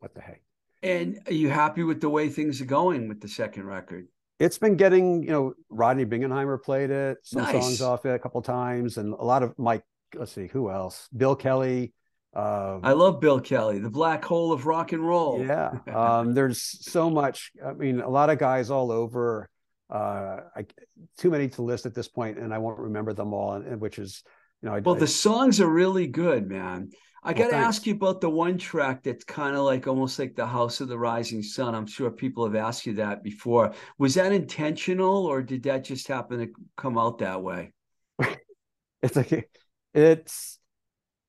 what 0.00 0.14
the 0.14 0.20
heck. 0.20 0.42
And 0.82 1.20
are 1.28 1.32
you 1.32 1.48
happy 1.48 1.84
with 1.84 2.00
the 2.00 2.08
way 2.08 2.28
things 2.28 2.60
are 2.60 2.64
going 2.80 3.06
with 3.08 3.20
the 3.20 3.28
second 3.28 3.64
record? 3.66 4.08
It's 4.40 4.58
been 4.58 4.76
getting, 4.76 5.22
you 5.22 5.30
know, 5.30 5.52
Rodney 5.68 6.06
Bingenheimer 6.06 6.60
played 6.62 6.90
it, 6.90 7.18
some 7.22 7.42
Nice. 7.42 7.52
songs 7.62 7.82
off 7.82 8.06
it 8.06 8.14
a 8.14 8.18
couple 8.18 8.40
times, 8.42 8.96
and 8.96 9.12
a 9.12 9.22
lot 9.22 9.42
of 9.44 9.56
Mike. 9.58 9.84
Let's 10.14 10.32
see, 10.32 10.46
who 10.48 10.70
else? 10.70 11.08
Bill 11.16 11.36
Kelly. 11.36 11.92
Uh, 12.34 12.78
I 12.82 12.92
love 12.92 13.20
Bill 13.20 13.40
Kelly, 13.40 13.80
the 13.80 13.90
black 13.90 14.24
hole 14.24 14.52
of 14.52 14.66
rock 14.66 14.92
and 14.92 15.06
roll. 15.06 15.44
Yeah. 15.44 15.72
Um, 15.94 16.32
there's 16.34 16.62
so 16.62 17.10
much. 17.10 17.50
I 17.64 17.72
mean, 17.72 18.00
a 18.00 18.08
lot 18.08 18.30
of 18.30 18.38
guys 18.38 18.70
all 18.70 18.92
over. 18.92 19.48
Uh, 19.88 20.40
I, 20.54 20.66
too 21.18 21.30
many 21.30 21.48
to 21.48 21.62
list 21.62 21.86
at 21.86 21.94
this 21.94 22.06
point, 22.06 22.38
and 22.38 22.54
I 22.54 22.58
won't 22.58 22.78
remember 22.78 23.12
them 23.12 23.34
all. 23.34 23.54
And, 23.54 23.66
and 23.66 23.80
which 23.80 23.98
is, 23.98 24.22
you 24.62 24.68
know, 24.68 24.76
I, 24.76 24.80
Well, 24.80 24.94
I- 24.94 25.00
the 25.00 25.06
songs 25.08 25.60
are 25.60 25.68
really 25.68 26.06
good, 26.06 26.48
man. 26.48 26.90
I 27.22 27.32
Well, 27.32 27.50
got 27.50 27.50
to 27.50 27.56
ask 27.56 27.86
you 27.86 27.94
about 27.94 28.20
the 28.22 28.30
one 28.30 28.56
track 28.56 29.02
that's 29.02 29.24
kind 29.24 29.54
of 29.54 29.62
like 29.64 29.86
almost 29.86 30.18
like 30.18 30.36
the 30.36 30.46
House 30.46 30.80
of 30.80 30.88
the 30.88 30.96
Rising 30.98 31.42
Sun. 31.42 31.74
I'm 31.74 31.86
sure 31.86 32.10
people 32.10 32.46
have 32.46 32.54
asked 32.54 32.86
you 32.86 32.94
that 32.94 33.22
before. 33.22 33.74
Was 33.98 34.14
that 34.14 34.32
intentional, 34.32 35.26
or 35.26 35.42
did 35.42 35.64
that 35.64 35.84
just 35.84 36.06
happen 36.08 36.38
to 36.38 36.48
come 36.78 36.96
out 36.96 37.18
that 37.18 37.42
way? 37.42 37.72
it's 39.02 39.16
like 39.16 39.50
it's 39.94 40.58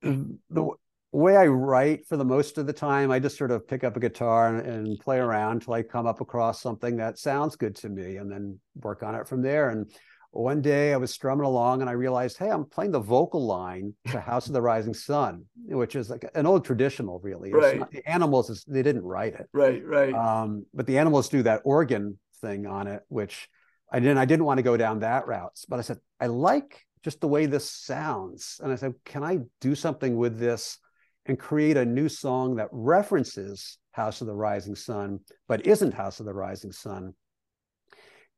the 0.02 0.70
way 1.12 1.36
I 1.36 1.48
write 1.48 2.08
for 2.08 2.18
the 2.18 2.26
most 2.26 2.58
of 2.58 2.68
the 2.68 2.74
time. 2.74 3.12
I 3.12 3.20
just 3.20 3.38
sort 3.38 3.52
of 3.52 3.68
pick 3.68 3.84
up 3.84 3.98
a 3.98 4.00
guitar 4.00 4.56
and, 4.56 4.68
and 4.68 5.00
play 5.00 5.18
around 5.18 5.64
till 5.64 5.74
I 5.74 5.84
come 5.84 6.08
up 6.08 6.22
across 6.22 6.62
something 6.62 6.98
that 6.98 7.20
sounds 7.20 7.56
good 7.56 7.76
to 7.78 7.90
me, 7.90 8.18
and 8.18 8.32
then 8.32 8.60
work 8.76 9.04
on 9.04 9.16
it 9.16 9.28
from 9.28 9.42
there. 9.42 9.70
And 9.70 9.92
one 10.32 10.62
day 10.62 10.94
I 10.94 10.98
was 10.98 11.12
strumming 11.12 11.46
along 11.46 11.82
and 11.82 11.90
I 11.90 11.94
realized, 11.94 12.38
hey, 12.38 12.50
I'm 12.50 12.64
playing 12.64 12.92
the 12.92 13.02
vocal 13.02 13.46
line 13.46 13.94
to 14.12 14.20
House 14.22 14.48
of 14.48 14.54
the 14.54 14.62
Rising 14.62 14.94
Sun, 14.94 15.44
which 15.66 15.96
is 15.96 16.10
like 16.10 16.26
an 16.36 16.46
old 16.46 16.64
traditional, 16.64 17.20
really. 17.20 17.52
Right. 17.52 17.80
not- 17.80 17.92
the 17.92 18.08
animals, 18.10 18.50
is, 18.50 18.64
they 18.66 18.82
didn't 18.82 19.04
write 19.04 19.34
it. 19.34 19.50
Right, 19.52 19.86
right. 19.86 20.14
Um, 20.14 20.66
but 20.74 20.88
the 20.88 21.00
animals 21.00 21.28
do 21.28 21.44
that 21.44 21.62
organ 21.66 22.18
thing 22.40 22.66
on 22.66 22.88
it, 22.88 23.02
which 23.10 23.50
I 23.92 24.00
didn't. 24.00 24.20
I 24.20 24.26
didn't 24.26 24.46
want 24.46 24.60
to 24.60 24.64
go 24.64 24.78
down 24.78 25.00
that 25.00 25.28
route. 25.28 25.52
But 25.68 25.80
I 25.80 25.82
said 25.82 25.98
I 26.20 26.28
like 26.28 26.80
just 27.04 27.22
the 27.22 27.28
way 27.28 27.46
this 27.46 27.70
sounds, 27.70 28.60
and 28.64 28.72
I 28.72 28.76
said, 28.76 28.94
can 29.06 29.24
I 29.24 29.40
do 29.60 29.76
something 29.76 30.18
with 30.18 30.38
this 30.38 30.78
and 31.26 31.38
create 31.38 31.78
a 31.78 31.86
new 31.86 32.10
song 32.10 32.56
that 32.56 32.70
references 32.72 33.78
House 33.92 34.22
of 34.22 34.28
the 34.28 34.36
Rising 34.36 34.76
Sun, 34.76 35.20
but 35.48 35.66
isn't 35.66 35.94
House 35.94 36.20
of 36.20 36.26
the 36.26 36.34
Rising 36.34 36.72
Sun? 36.72 37.14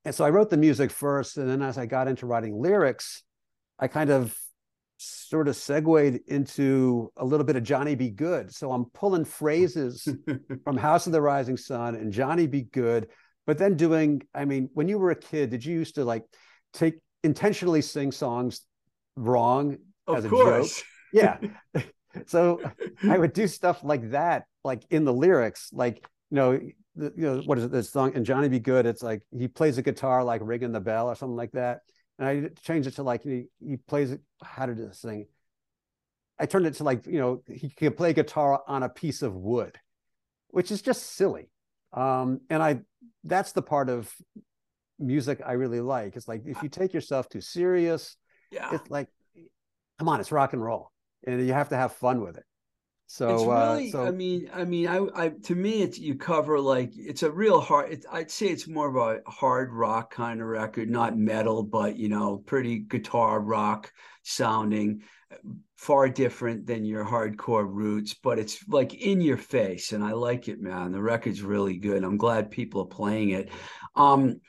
And 0.05 0.13
so 0.13 0.25
I 0.25 0.29
wrote 0.29 0.49
the 0.49 0.57
music 0.57 0.91
first, 0.91 1.37
and 1.37 1.49
then 1.49 1.61
as 1.61 1.77
I 1.77 1.85
got 1.85 2.07
into 2.07 2.25
writing 2.25 2.61
lyrics, 2.61 3.23
I 3.79 3.87
kind 3.87 4.09
of 4.09 4.37
sort 4.97 5.47
of 5.47 5.55
segued 5.55 6.19
into 6.27 7.11
a 7.17 7.25
little 7.25 7.45
bit 7.45 7.55
of 7.55 7.63
Johnny 7.63 7.95
B. 7.95 8.09
Goode. 8.09 8.53
So 8.53 8.71
I'm 8.71 8.85
pulling 8.85 9.25
phrases 9.25 10.07
from 10.63 10.77
House 10.77 11.05
of 11.05 11.13
the 11.13 11.21
Rising 11.21 11.57
Sun 11.57 11.95
and 11.95 12.11
Johnny 12.11 12.47
B. 12.47 12.61
Goode, 12.61 13.09
but 13.45 13.57
then 13.57 13.75
doing, 13.75 14.21
I 14.33 14.45
mean, 14.45 14.69
when 14.73 14.87
you 14.87 14.97
were 14.97 15.11
a 15.11 15.15
kid, 15.15 15.49
did 15.49 15.65
you 15.65 15.73
used 15.73 15.95
to 15.95 16.05
like 16.05 16.23
take 16.73 16.95
intentionally 17.23 17.81
sing 17.81 18.11
songs 18.11 18.61
wrong 19.15 19.77
as 20.13 20.25
a 20.25 20.29
course. 20.29 20.77
joke? 20.77 20.85
Yeah. 21.13 21.37
so 22.27 22.61
I 23.03 23.17
would 23.17 23.33
do 23.33 23.47
stuff 23.47 23.83
like 23.83 24.11
that, 24.11 24.45
like 24.63 24.83
in 24.89 25.05
the 25.05 25.13
lyrics, 25.13 25.69
like, 25.71 26.05
you 26.29 26.35
know, 26.35 26.59
the, 26.95 27.13
you 27.15 27.23
know, 27.23 27.41
what 27.45 27.57
is 27.57 27.65
it, 27.65 27.71
this 27.71 27.91
song? 27.91 28.13
And 28.15 28.25
Johnny 28.25 28.49
B. 28.49 28.59
Goode, 28.59 28.85
it's 28.85 29.01
like 29.01 29.23
he 29.31 29.47
plays 29.47 29.77
a 29.77 29.81
guitar 29.81 30.23
like 30.23 30.41
ringing 30.43 30.71
the 30.71 30.79
bell 30.79 31.07
or 31.07 31.15
something 31.15 31.35
like 31.35 31.51
that. 31.53 31.81
And 32.19 32.27
I 32.27 32.49
changed 32.61 32.87
it 32.87 32.95
to 32.95 33.03
like 33.03 33.23
he, 33.23 33.45
he 33.59 33.77
plays 33.77 34.11
it, 34.11 34.21
how 34.43 34.65
did 34.65 34.77
this 34.77 35.01
thing? 35.01 35.27
I 36.39 36.45
turned 36.45 36.65
it 36.65 36.75
to 36.75 36.83
like, 36.83 37.05
you 37.05 37.19
know, 37.19 37.41
he 37.47 37.69
can 37.69 37.93
play 37.93 38.13
guitar 38.13 38.61
on 38.67 38.83
a 38.83 38.89
piece 38.89 39.21
of 39.21 39.35
wood, 39.35 39.77
which 40.49 40.71
is 40.71 40.81
just 40.81 41.15
silly. 41.15 41.49
Um, 41.93 42.41
and 42.49 42.61
I 42.61 42.79
that's 43.23 43.51
the 43.51 43.61
part 43.61 43.89
of 43.89 44.13
music 44.99 45.41
I 45.45 45.53
really 45.53 45.81
like. 45.81 46.15
It's 46.15 46.27
like 46.27 46.43
if 46.45 46.61
you 46.63 46.69
take 46.69 46.93
yourself 46.93 47.29
too 47.29 47.41
serious, 47.41 48.15
Yeah. 48.51 48.75
it's 48.75 48.89
like, 48.89 49.07
come 49.99 50.09
on, 50.09 50.19
it's 50.19 50.31
rock 50.31 50.53
and 50.53 50.63
roll, 50.63 50.91
and 51.25 51.45
you 51.45 51.53
have 51.53 51.69
to 51.69 51.77
have 51.77 51.93
fun 51.93 52.21
with 52.21 52.37
it. 52.37 52.45
So, 53.07 53.35
it's 53.35 53.43
really 53.43 53.89
uh, 53.89 53.91
so 53.91 54.05
i 54.07 54.11
mean 54.11 54.49
i 54.53 54.63
mean 54.63 54.87
i 54.87 55.05
i 55.13 55.29
to 55.43 55.53
me 55.53 55.83
it's 55.83 55.99
you 55.99 56.15
cover 56.15 56.59
like 56.59 56.91
it's 56.95 57.21
a 57.21 57.29
real 57.29 57.59
hard 57.59 57.91
it, 57.91 58.05
i'd 58.11 58.31
say 58.31 58.47
it's 58.47 58.67
more 58.67 58.87
of 58.87 58.95
a 58.95 59.29
hard 59.29 59.71
rock 59.71 60.11
kind 60.11 60.41
of 60.41 60.47
record 60.47 60.89
not 60.89 61.15
metal 61.15 61.61
but 61.61 61.97
you 61.97 62.09
know 62.09 62.37
pretty 62.37 62.79
guitar 62.79 63.39
rock 63.41 63.91
sounding 64.23 65.03
far 65.75 66.09
different 66.09 66.65
than 66.65 66.85
your 66.85 67.05
hardcore 67.05 67.67
roots 67.69 68.15
but 68.15 68.39
it's 68.39 68.65
like 68.69 68.93
in 68.95 69.21
your 69.21 69.37
face 69.37 69.91
and 69.91 70.03
i 70.03 70.13
like 70.13 70.47
it 70.47 70.59
man 70.61 70.91
the 70.91 71.01
record's 71.01 71.43
really 71.43 71.77
good 71.77 72.03
i'm 72.03 72.17
glad 72.17 72.49
people 72.49 72.81
are 72.81 72.85
playing 72.87 73.31
it 73.31 73.49
um 73.95 74.39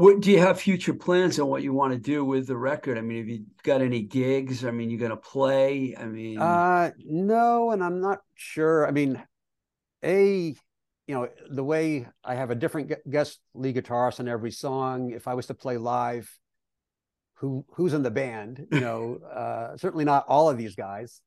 what 0.00 0.20
do 0.20 0.30
you 0.30 0.38
have 0.38 0.58
future 0.58 0.94
plans 0.94 1.38
on 1.38 1.48
what 1.48 1.62
you 1.62 1.74
want 1.74 1.92
to 1.92 1.98
do 1.98 2.24
with 2.24 2.46
the 2.46 2.56
record? 2.56 2.96
I 2.96 3.02
mean, 3.02 3.18
have 3.18 3.28
you 3.28 3.44
got 3.62 3.82
any 3.82 4.00
gigs? 4.00 4.64
I 4.64 4.70
mean, 4.70 4.88
you're 4.88 4.98
going 4.98 5.10
to 5.10 5.16
play? 5.16 5.94
I 5.94 6.06
mean, 6.06 6.40
Uh, 6.40 6.92
no, 7.04 7.70
and 7.70 7.84
I'm 7.84 8.00
not 8.00 8.20
sure. 8.34 8.86
I 8.86 8.92
mean, 8.92 9.22
a 10.02 10.54
you 11.06 11.14
know 11.14 11.28
the 11.50 11.64
way 11.64 12.06
I 12.24 12.34
have 12.34 12.50
a 12.50 12.54
different 12.54 12.92
guest 13.10 13.40
lead 13.52 13.76
guitarist 13.76 14.20
on 14.20 14.28
every 14.28 14.52
song. 14.52 15.10
If 15.10 15.28
I 15.28 15.34
was 15.34 15.46
to 15.48 15.54
play 15.54 15.76
live, 15.76 16.30
who 17.34 17.66
who's 17.74 17.92
in 17.92 18.02
the 18.02 18.10
band? 18.10 18.66
You 18.72 18.80
know, 18.86 19.16
uh, 19.16 19.76
certainly 19.76 20.06
not 20.06 20.24
all 20.28 20.48
of 20.48 20.56
these 20.56 20.76
guys. 20.76 21.20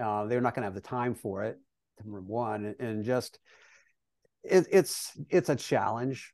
Uh, 0.00 0.26
they're 0.26 0.40
not 0.40 0.54
going 0.54 0.62
to 0.62 0.66
have 0.66 0.74
the 0.74 0.80
time 0.80 1.14
for 1.14 1.44
it. 1.44 1.58
Number 2.02 2.20
one, 2.20 2.64
and, 2.64 2.80
and 2.80 3.04
just 3.04 3.38
it, 4.42 4.66
it's 4.72 5.12
it's 5.30 5.48
a 5.48 5.56
challenge. 5.56 6.32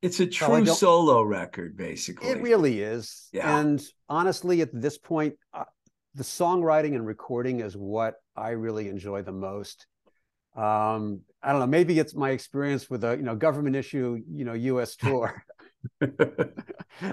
It's 0.00 0.20
a 0.20 0.26
true 0.26 0.64
don't- 0.64 0.76
solo 0.76 1.22
record, 1.22 1.76
basically. 1.76 2.28
It 2.28 2.40
really 2.40 2.80
is. 2.80 3.28
Yeah. 3.32 3.58
And 3.58 3.82
honestly, 4.08 4.60
at 4.60 4.70
this 4.72 4.96
point, 4.96 5.34
uh, 5.52 5.64
the 6.14 6.22
songwriting 6.22 6.94
and 6.94 7.06
recording 7.06 7.60
is 7.60 7.76
what 7.76 8.14
I 8.36 8.50
really 8.50 8.88
enjoy 8.88 9.22
the 9.22 9.32
most. 9.32 9.86
Um, 10.56 11.20
I 11.42 11.52
don't 11.52 11.60
know. 11.60 11.66
Maybe 11.66 11.98
it's 11.98 12.14
my 12.14 12.30
experience 12.30 12.90
with 12.90 13.04
a 13.04 13.16
you 13.16 13.22
know 13.22 13.36
government 13.36 13.76
issue, 13.76 14.20
you 14.28 14.44
know, 14.44 14.54
U.S. 14.54 14.96
tour, 14.96 15.44
and, 16.00 16.12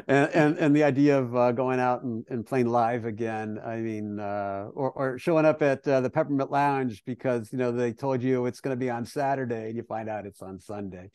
and 0.08 0.58
and 0.58 0.76
the 0.76 0.84
idea 0.84 1.20
of 1.20 1.36
uh, 1.36 1.52
going 1.52 1.80
out 1.80 2.02
and, 2.04 2.26
and 2.30 2.46
playing 2.46 2.68
live 2.68 3.06
again. 3.06 3.60
I 3.64 3.78
mean, 3.78 4.20
uh, 4.20 4.70
or 4.74 4.92
or 4.92 5.20
showing 5.20 5.46
up 5.46 5.62
at 5.62 5.88
uh, 5.88 6.02
the 6.02 6.10
Peppermint 6.10 6.50
Lounge 6.50 7.04
because 7.06 7.52
you 7.52 7.60
know 7.60 7.72
they 7.72 7.94
told 7.94 8.24
you 8.24 8.48
it's 8.48 8.62
going 8.62 8.76
to 8.76 8.80
be 8.80 8.90
on 8.90 9.06
Saturday 9.06 9.68
and 9.68 9.76
you 9.76 9.84
find 9.84 10.10
out 10.10 10.26
it's 10.26 10.42
on 10.42 10.60
Sunday. 10.60 11.12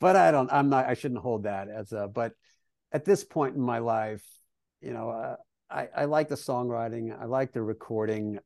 But 0.00 0.16
I 0.16 0.30
don't. 0.30 0.52
I'm 0.52 0.68
not. 0.68 0.86
I 0.86 0.94
shouldn't 0.94 1.20
hold 1.20 1.44
that 1.44 1.68
as 1.68 1.92
a. 1.92 2.08
But 2.08 2.32
at 2.92 3.04
this 3.04 3.24
point 3.24 3.54
in 3.56 3.60
my 3.62 3.78
life, 3.78 4.24
you 4.80 4.92
know, 4.92 5.10
uh, 5.10 5.36
I 5.70 5.88
I 5.96 6.04
like 6.06 6.28
the 6.28 6.34
songwriting. 6.34 7.18
I 7.18 7.24
like 7.26 7.52
the 7.52 7.62
recording. 7.62 8.38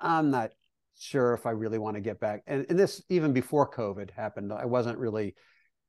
I'm 0.00 0.30
not 0.30 0.50
sure 0.98 1.32
if 1.34 1.46
I 1.46 1.50
really 1.50 1.78
want 1.78 1.96
to 1.96 2.00
get 2.00 2.20
back. 2.20 2.42
And, 2.46 2.66
and 2.68 2.78
this 2.78 3.02
even 3.08 3.32
before 3.32 3.70
COVID 3.70 4.10
happened, 4.10 4.52
I 4.52 4.66
wasn't 4.66 4.98
really, 4.98 5.34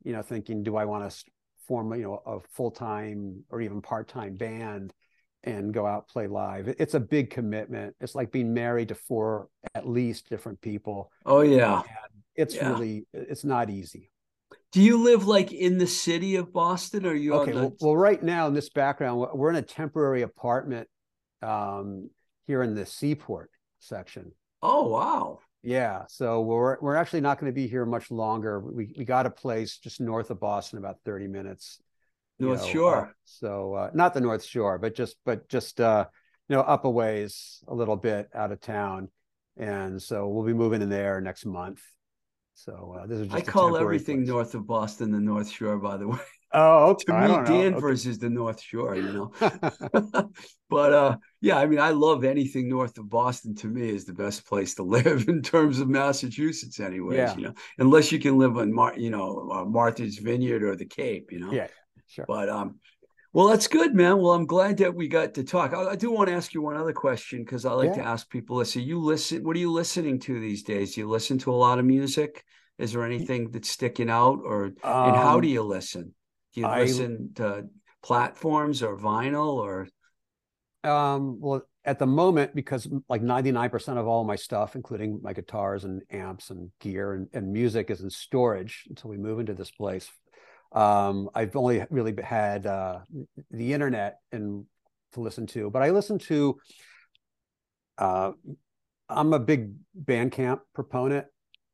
you 0.04 0.14
know, 0.14 0.22
thinking, 0.22 0.64
do 0.64 0.76
I 0.78 0.86
want 0.86 1.10
to 1.10 1.24
form, 1.68 1.94
you 1.94 2.04
know, 2.04 2.22
a 2.26 2.40
full 2.52 2.72
time 2.72 3.44
or 3.50 3.62
even 3.62 3.82
part 3.82 4.08
time 4.08 4.36
band 4.36 4.94
and 5.44 5.74
go 5.74 5.86
out 5.86 6.08
play 6.08 6.28
live? 6.28 6.74
It's 6.80 6.94
a 6.94 7.00
big 7.00 7.32
commitment. 7.32 7.96
It's 8.00 8.16
like 8.16 8.32
being 8.32 8.54
married 8.54 8.90
to 8.90 8.96
four 8.96 9.50
at 9.76 9.88
least 9.88 10.30
different 10.30 10.62
people. 10.62 11.12
oh 11.26 11.42
yeah. 11.42 11.82
It's 12.36 12.56
Yeah. 12.56 12.70
really, 12.70 13.06
it's 13.14 13.44
not 13.44 13.70
easy. 13.70 14.10
Do 14.74 14.82
you 14.82 15.04
live 15.04 15.26
like 15.28 15.52
in 15.52 15.78
the 15.78 15.88
city 15.88 16.36
of 16.36 16.52
Boston, 16.52 17.06
or 17.06 17.10
are 17.12 17.16
you 17.16 17.34
Okay. 17.36 17.52
the? 17.52 17.60
Well, 17.60 17.76
well, 17.80 17.98
right 17.98 18.22
now 18.22 18.48
in 18.48 18.54
this 18.54 18.70
background, 18.70 19.20
we're- 19.34 19.56
in 19.56 19.64
a 19.64 19.66
temporary 19.66 20.24
apartment 20.24 20.88
um, 21.42 22.10
here 22.48 22.64
in 22.64 22.74
the 22.76 22.86
Seaport 22.86 23.52
section. 23.80 24.32
oh 24.62 24.88
wow. 24.88 25.40
Yeah, 25.66 26.04
so 26.10 26.42
we're 26.42 26.78
we're 26.82 26.96
actually 26.96 27.22
not 27.22 27.40
going 27.40 27.50
to 27.52 27.56
be 27.56 27.68
here 27.68 27.86
much 27.86 28.12
longer. 28.12 28.60
We 28.60 28.94
we 28.98 29.06
got 29.06 29.26
a 29.26 29.30
place 29.30 29.78
just 29.78 30.02
north 30.02 30.30
of 30.30 30.40
Boston, 30.40 30.78
about 30.80 30.98
thirty 31.06 31.28
minutes. 31.28 31.80
North 32.40 32.62
know, 32.64 32.68
Shore. 32.68 32.98
up. 32.98 33.12
So 33.24 33.74
uh, 33.76 33.90
not 33.94 34.14
the 34.14 34.20
North 34.22 34.44
Shore, 34.44 34.78
but 34.80 34.94
just 34.96 35.16
but 35.24 35.48
just 35.48 35.80
uh, 35.80 36.06
you 36.50 36.56
know 36.56 36.62
up 36.64 36.84
a 36.84 36.90
ways, 36.90 37.64
a 37.68 37.74
little 37.74 37.96
bit 37.96 38.28
out 38.34 38.52
of 38.52 38.60
town, 38.60 39.10
and 39.56 40.02
so 40.02 40.28
we'll 40.28 40.44
be 40.46 40.54
moving 40.54 40.82
in 40.82 40.90
there 40.90 41.22
next 41.22 41.46
month. 41.46 41.82
So 42.56 42.96
uh, 43.00 43.08
this 43.08 43.20
is 43.20 43.28
just 43.28 43.36
I 43.36 43.52
call 43.52 43.78
everything 43.78 44.18
place. 44.20 44.30
north 44.30 44.56
of 44.56 44.68
Boston 44.68 45.12
the 45.12 45.20
North 45.20 45.50
Shore. 45.50 45.78
By 45.78 45.98
the 45.98 46.08
way, 46.14 46.20
Oh, 46.54 46.92
okay. 46.92 47.06
to 47.06 47.14
me. 47.14 47.28
Danvers 47.46 48.06
is 48.06 48.20
the 48.20 48.30
North 48.30 48.62
Shore. 48.62 48.96
You 48.96 49.12
know. 49.12 49.32
but 50.70 50.94
uh 50.94 51.18
yeah 51.42 51.58
i 51.58 51.66
mean 51.68 51.80
i 51.80 51.90
love 51.92 52.24
anything 52.24 52.68
north 52.68 52.98
of 52.98 53.08
boston 53.10 53.54
to 53.54 53.68
me 53.68 53.90
is 53.90 54.06
the 54.06 54.14
best 54.14 54.44
place 54.48 54.74
to 54.76 54.82
live 54.84 55.28
in 55.28 55.42
terms 55.42 55.80
of 55.80 55.88
massachusetts 55.88 56.80
anyways 56.80 57.18
Yeah. 57.18 57.36
you 57.38 57.44
know 57.44 57.54
unless 57.78 58.12
you 58.12 58.18
can 58.20 58.38
live 58.40 58.58
on 58.58 58.74
Mar- 58.74 58.98
you 58.98 59.12
know 59.12 59.50
uh, 59.54 59.66
martha's 59.66 60.18
vineyard 60.18 60.64
or 60.64 60.76
the 60.76 60.86
cape 60.86 61.32
you 61.32 61.40
know 61.40 61.52
Yeah, 61.52 61.68
sure. 62.08 62.26
but 62.28 62.50
um 62.50 62.80
well 63.34 63.48
that's 63.48 63.68
good 63.68 63.94
man. 63.94 64.18
Well 64.20 64.32
i'm 64.34 64.46
glad 64.46 64.78
that 64.78 64.96
we 64.96 65.08
got 65.08 65.34
to 65.34 65.44
talk. 65.44 65.74
I, 65.74 65.90
I 65.90 65.96
do 65.96 66.12
want 66.12 66.30
to 66.30 66.36
ask 66.36 66.54
you 66.54 66.62
one 66.62 66.78
other 66.78 66.94
question 66.94 67.44
because 67.44 67.66
i 67.66 67.72
like 67.74 67.94
to 67.94 68.02
ask 68.02 68.30
people 68.30 68.58
listen 68.58 68.82
you 68.84 69.00
listen 69.00 69.44
what 69.44 69.56
are 69.56 69.60
you 69.60 69.72
listening 69.72 70.20
to 70.22 70.40
these 70.40 70.64
days? 70.64 70.96
Do 70.96 71.02
you 71.02 71.10
listen 71.10 71.38
to 71.40 71.52
a 71.52 71.56
lot 71.66 71.80
of 71.80 71.86
music? 71.86 72.44
Is 72.80 72.94
there 72.94 73.04
anything 73.04 73.52
that's 73.52 73.70
sticking 73.70 74.10
out 74.10 74.40
or 74.44 74.66
and 74.66 75.16
how 75.16 75.36
Um, 75.36 75.42
do 75.42 75.48
you 75.48 75.64
listen? 75.64 76.14
Do 76.54 76.62
you 76.62 76.68
I- 76.68 76.82
listen 76.82 77.32
to 77.36 77.68
platforms 78.02 78.82
or 78.84 78.98
vinyl 78.98 79.54
or? 79.56 79.88
Um, 80.84 81.40
well, 81.40 81.62
at 81.86 81.98
the 82.00 82.06
moment, 82.06 82.54
because 82.56 82.88
like 83.08 83.22
99% 83.22 83.98
of 83.98 84.08
all 84.08 84.24
my 84.26 84.36
stuff, 84.36 84.76
including 84.76 85.20
my 85.22 85.34
guitars 85.34 85.84
and 85.86 86.02
amps 86.10 86.50
and 86.50 86.72
gear 86.80 87.14
and, 87.14 87.28
and 87.34 87.52
music 87.54 87.90
is 87.90 88.02
in 88.02 88.10
storage 88.10 88.84
until 88.90 89.10
we 89.10 89.18
move 89.18 89.40
into 89.40 89.54
this 89.54 89.72
place. 89.72 90.10
Um, 90.74 91.30
I've 91.36 91.56
only 91.56 91.86
really 91.90 92.16
had 92.22 92.66
uh, 92.66 93.00
the 93.52 93.74
internet 93.74 94.20
and 94.32 94.66
to 95.14 95.22
listen 95.22 95.46
to, 95.48 95.70
but 95.70 95.84
I 95.84 95.92
listen 95.92 96.18
to, 96.20 96.58
uh, 97.98 98.32
I'm 99.10 99.34
a 99.34 99.40
big 99.40 99.74
Bandcamp 100.02 100.62
proponent. 100.74 101.28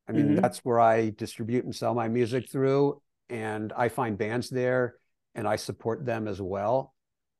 I 0.07 0.11
mean, 0.11 0.35
Mhm. 0.35 0.41
that's 0.41 0.59
where 0.65 0.79
I 0.79 1.11
distribute 1.11 1.63
and 1.63 1.75
sell 1.75 1.93
my 1.93 2.07
music 2.09 2.49
through, 2.49 3.01
and 3.29 3.71
I 3.73 3.89
find 3.89 4.17
bands 4.17 4.49
there 4.49 4.95
and 5.35 5.47
I 5.47 5.55
support 5.55 6.05
them 6.05 6.27
as 6.27 6.41
well. 6.41 6.93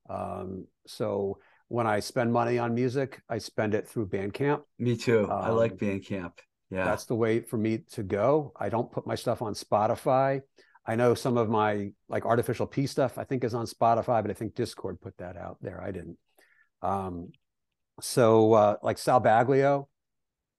Um, 0.10 0.68
so 0.88 1.40
when 1.68 1.88
I 1.88 2.00
spend 2.00 2.32
money 2.32 2.58
on 2.58 2.74
music, 2.74 3.22
I 3.28 3.40
spend 3.40 3.74
it 3.74 3.88
through 3.88 4.08
Bandcamp. 4.08 4.62
Me 4.78 4.96
too. 4.96 5.28
I 5.30 5.50
like 5.50 5.74
Um, 5.74 5.78
Bandcamp. 5.80 6.34
Yeah. 6.70 6.86
That's 6.86 7.06
the 7.06 7.16
way 7.16 7.42
for 7.42 7.58
me 7.58 7.80
to 7.94 8.04
go. 8.04 8.54
I 8.56 8.70
don't 8.70 8.92
put 8.92 9.08
my 9.08 9.16
stuff 9.16 9.42
on 9.42 9.54
Spotify. 9.54 10.42
I 10.90 10.96
know 10.96 11.14
some 11.14 11.38
of 11.38 11.50
my 11.50 11.92
like 12.08 12.26
artificial 12.26 12.66
P 12.66 12.88
stuff 12.88 13.20
I 13.20 13.24
think 13.24 13.44
is 13.44 13.54
on 13.54 13.68
Spotify, 13.68 14.24
but 14.24 14.32
I 14.32 14.34
think 14.34 14.56
Dischord 14.56 15.00
put 15.00 15.16
that 15.20 15.38
out 15.38 15.58
there. 15.62 15.80
I 15.80 15.92
didn't. 15.92 16.18
Um, 16.82 17.32
so 18.02 18.54
uh, 18.54 18.76
like 18.82 18.98
Sal 18.98 19.22
Baglio, 19.22 19.88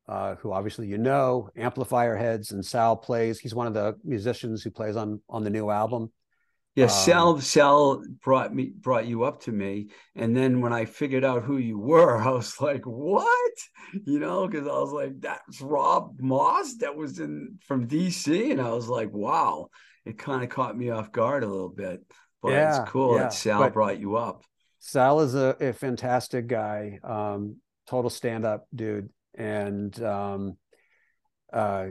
uh, 0.09 0.37
who 0.37 0.53
obviously 0.53 0.87
you 0.87 0.99
know, 0.99 1.51
Amplifier 1.57 2.17
Heads, 2.17 2.53
and 2.53 2.65
Sal 2.65 2.97
plays. 2.97 3.41
He's 3.41 3.57
one 3.57 3.67
of 3.67 3.75
the 3.75 3.97
musicians 4.05 4.63
who 4.63 4.71
plays 4.71 4.95
on 4.95 5.21
on 5.29 5.43
the 5.43 5.51
new 5.51 5.69
album. 5.69 6.13
Yeah, 6.77 6.85
Um, 6.85 6.91
Sal 6.91 7.41
Sal 7.41 8.05
brought 8.23 8.55
me 8.55 8.71
brought 8.73 9.07
you 9.09 9.25
up 9.25 9.43
to 9.43 9.51
me, 9.51 9.89
and 10.15 10.37
then 10.37 10.61
when 10.61 10.73
I 10.73 10.85
figured 10.85 11.25
out 11.25 11.43
who 11.43 11.57
you 11.57 11.77
were, 11.77 12.17
I 12.23 12.31
was 12.31 12.61
like, 12.61 12.85
"What?" 12.85 13.53
You 14.07 14.21
know, 14.21 14.47
because 14.47 14.69
I 14.69 14.79
was 14.79 14.93
like, 14.93 15.21
"That's 15.21 15.61
Rob 15.61 16.21
Moss 16.21 16.77
that 16.77 16.95
was 16.95 17.19
in 17.19 17.59
from 17.67 17.89
DC," 17.89 18.53
and 18.53 18.61
I 18.61 18.71
was 18.71 18.89
like, 18.89 19.11
"Wow!" 19.13 19.71
It 20.05 20.19
kind 20.19 20.43
of 20.43 20.49
caught 20.49 20.77
me 20.77 20.91
off 20.91 21.13
guard 21.13 21.43
a 21.45 21.47
little 21.47 21.69
bit, 21.69 22.01
but 22.43 22.53
Yeah, 22.53 22.81
it's 22.83 22.91
cool 22.91 23.17
yeah, 23.17 23.23
that 23.25 23.33
Sal 23.33 23.61
but- 23.61 23.73
brought 23.73 23.99
you 24.01 24.17
up. 24.17 24.45
Sal 24.83 25.21
is 25.21 25.35
a, 25.35 25.55
a 25.61 25.73
fantastic 25.75 26.47
guy, 26.47 26.99
um, 27.05 27.57
total 27.87 28.09
stand 28.09 28.47
up 28.47 28.67
dude. 28.75 29.11
And 29.35 30.03
um, 30.03 30.57
uh, 31.53 31.89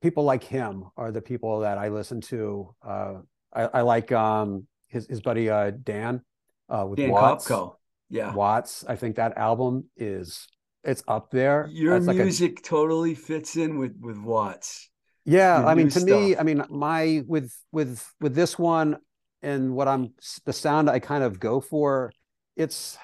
people 0.00 0.24
like 0.24 0.42
him 0.42 0.84
are 0.96 1.12
the 1.12 1.20
people 1.20 1.60
that 1.60 1.76
I 1.78 1.88
listen 1.88 2.22
to. 2.22 2.74
Uh, 2.82 3.14
I, 3.54 3.62
I 3.64 3.80
like 3.82 4.12
um, 4.12 4.66
his, 4.88 5.06
his 5.06 5.20
buddy 5.20 5.50
uh, 5.50 5.72
Dan 5.82 6.22
uh, 6.70 6.86
with 6.88 6.96
Dan 6.98 7.10
Watts. 7.10 7.46
Kopko, 7.46 7.74
yeah. 8.08 8.32
Watts. 8.32 8.82
I 8.88 8.96
think 8.96 9.16
that 9.16 9.36
album 9.36 9.84
is 9.96 10.46
it's 10.84 11.02
up 11.06 11.30
there. 11.30 11.68
Your 11.70 11.96
It's 11.96 12.06
like 12.06 12.18
a- 12.18 12.22
music 12.22 12.62
totally 12.62 13.14
fits 13.14 13.56
in 13.56 13.78
with 13.78 13.94
with 14.00 14.18
Watts. 14.18 14.88
Yeah, 15.26 15.64
I 15.66 15.74
mean, 15.74 15.88
to 15.90 16.00
me. 16.00 16.36
I 16.36 16.42
mean, 16.42 16.62
my 16.70 17.22
with 17.26 17.52
with 17.72 18.02
with 18.20 18.34
this 18.34 18.58
one 18.58 18.96
and 19.42 19.74
what 19.74 19.88
I'm 19.88 20.14
the 20.44 20.52
sound 20.52 20.88
I 20.88 20.98
kind 21.00 21.24
of 21.24 21.40
go 21.40 21.60
for, 21.60 22.12
it's 22.56 22.96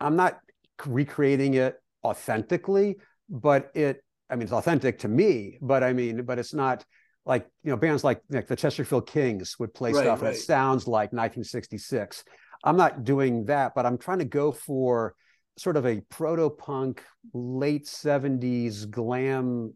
I'm 0.00 0.16
not 0.16 0.38
recreating 0.86 1.54
it 1.54 1.76
authentically, 2.04 2.96
but 3.28 3.70
it 3.74 4.02
I 4.30 4.36
mean, 4.36 4.44
it's 4.44 4.52
authentic 4.52 5.00
to 5.00 5.08
me, 5.08 5.58
but 5.60 5.82
I 5.82 5.92
mean, 5.92 6.22
but 6.22 6.38
it's 6.38 6.54
not 6.54 6.84
like 7.26 7.46
you 7.62 7.70
know 7.70 7.76
bands 7.76 8.04
like 8.04 8.20
like 8.30 8.46
the 8.46 8.56
Chesterfield 8.56 9.06
Kings 9.06 9.56
would 9.58 9.74
play 9.74 9.92
Right, 9.92 10.02
stuff 10.02 10.22
right. 10.22 10.34
that 10.34 10.40
sounds 10.40 10.86
like 10.86 11.12
1966. 11.12 12.24
I'm 12.62 12.76
not 12.76 13.04
doing 13.04 13.44
that, 13.46 13.74
but 13.74 13.86
I'm 13.86 13.98
trying 13.98 14.20
to 14.20 14.24
go 14.24 14.52
for 14.52 15.14
sort 15.56 15.76
of 15.76 15.86
a 15.86 16.00
proto 16.10 16.50
punk 16.50 17.02
late 17.32 17.86
70s 17.86 18.86
glam 18.86 19.74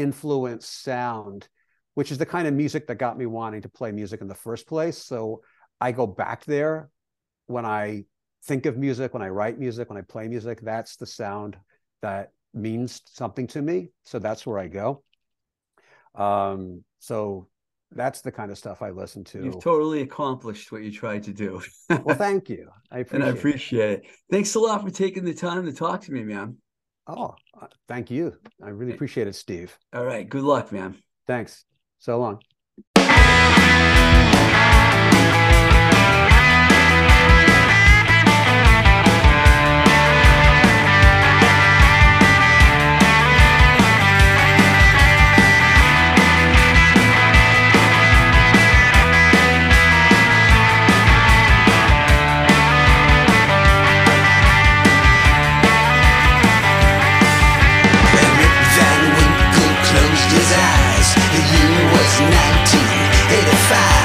influence 0.00 0.66
sound, 0.66 1.48
which 1.94 2.10
is 2.10 2.18
the 2.18 2.26
kind 2.26 2.48
of 2.48 2.54
music 2.54 2.86
that 2.86 2.96
got 2.96 3.18
me 3.18 3.26
wanting 3.26 3.62
to 3.62 3.68
play 3.68 3.92
music 3.92 4.20
in 4.20 4.28
the 4.28 4.34
first 4.34 4.66
place. 4.66 4.98
So 4.98 5.42
I 5.80 5.92
go 5.92 6.06
back 6.06 6.44
there 6.44 6.90
when 7.46 7.66
I 7.66 8.04
think 8.44 8.66
of 8.66 8.76
music, 8.76 9.12
when 9.12 9.22
I 9.22 9.28
write 9.28 9.58
music, 9.58 9.88
when 9.88 9.98
I 9.98 10.02
play 10.02 10.28
music. 10.28 10.60
That's 10.62 10.96
the 10.96 11.06
sound 11.06 11.56
that 12.02 12.32
means 12.54 13.02
something 13.06 13.46
to 13.48 13.62
me. 13.62 13.90
So 14.04 14.18
that's 14.18 14.46
where 14.46 14.58
I 14.58 14.68
go. 14.68 15.02
Um, 16.14 16.84
so 16.98 17.48
that's 17.92 18.20
the 18.20 18.32
kind 18.32 18.50
of 18.50 18.58
stuff 18.58 18.82
I 18.82 18.90
listen 18.90 19.24
to. 19.24 19.44
You've 19.44 19.60
totally 19.60 20.02
accomplished 20.02 20.70
what 20.72 20.82
you 20.82 20.92
tried 20.92 21.24
to 21.24 21.32
do. 21.32 21.62
well, 21.88 22.16
thank 22.16 22.48
you. 22.48 22.70
I 22.90 23.00
appreciate 23.00 23.14
and 23.14 23.24
I 23.24 23.28
it. 23.28 23.38
appreciate 23.38 23.90
it. 23.90 24.06
Thanks 24.30 24.54
a 24.54 24.60
lot 24.60 24.82
for 24.82 24.90
taking 24.90 25.24
the 25.24 25.34
time 25.34 25.66
to 25.66 25.72
talk 25.72 26.02
to 26.02 26.12
me, 26.12 26.22
man. 26.22 26.56
Oh, 27.16 27.34
uh, 27.60 27.66
thank 27.88 28.10
you. 28.10 28.36
I 28.62 28.68
really 28.68 28.92
appreciate 28.92 29.26
it, 29.26 29.34
Steve. 29.34 29.76
All 29.92 30.04
right. 30.04 30.28
Good 30.28 30.42
luck, 30.44 30.70
man. 30.70 30.96
Thanks. 31.26 31.64
So 31.98 32.18
long. 32.18 32.40
1985. 63.70 63.99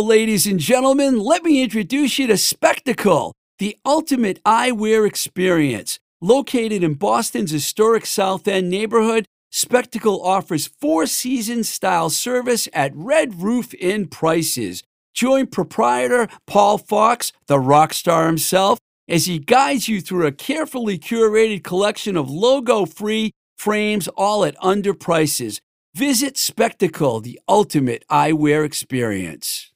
Ladies 0.00 0.46
and 0.46 0.58
gentlemen. 0.58 1.18
Let 1.18 1.44
me 1.44 1.62
introduce 1.62 2.18
you 2.18 2.26
to 2.28 2.36
Spectacle, 2.38 3.34
the 3.58 3.76
ultimate 3.84 4.42
eyewear 4.44 5.06
experience. 5.06 5.98
Located 6.22 6.82
in 6.82 6.94
Boston's 6.94 7.50
historic 7.50 8.06
South 8.06 8.48
End 8.48 8.70
neighborhood, 8.70 9.26
Spectacle 9.50 10.22
offers 10.24 10.66
four 10.66 11.04
season 11.06 11.64
style 11.64 12.08
service 12.08 12.66
at 12.72 12.92
Red 12.94 13.42
Roof 13.42 13.74
Inn 13.74 14.08
prices. 14.08 14.82
Join 15.12 15.46
proprietor 15.46 16.28
Paul 16.46 16.78
Fox, 16.78 17.32
the 17.46 17.60
rock 17.60 17.92
star 17.92 18.26
himself, 18.26 18.78
as 19.06 19.26
he 19.26 19.38
guides 19.38 19.86
you 19.86 20.00
through 20.00 20.26
a 20.26 20.32
carefully 20.32 20.98
curated 20.98 21.62
collection 21.62 22.16
of 22.16 22.30
logo 22.30 22.86
free 22.86 23.32
frames, 23.58 24.08
all 24.08 24.46
at 24.46 24.56
under 24.60 24.94
prices. 24.94 25.60
Visit 25.94 26.38
Spectacle, 26.38 27.20
the 27.20 27.38
ultimate 27.46 28.04
eyewear 28.10 28.64
experience. 28.64 29.69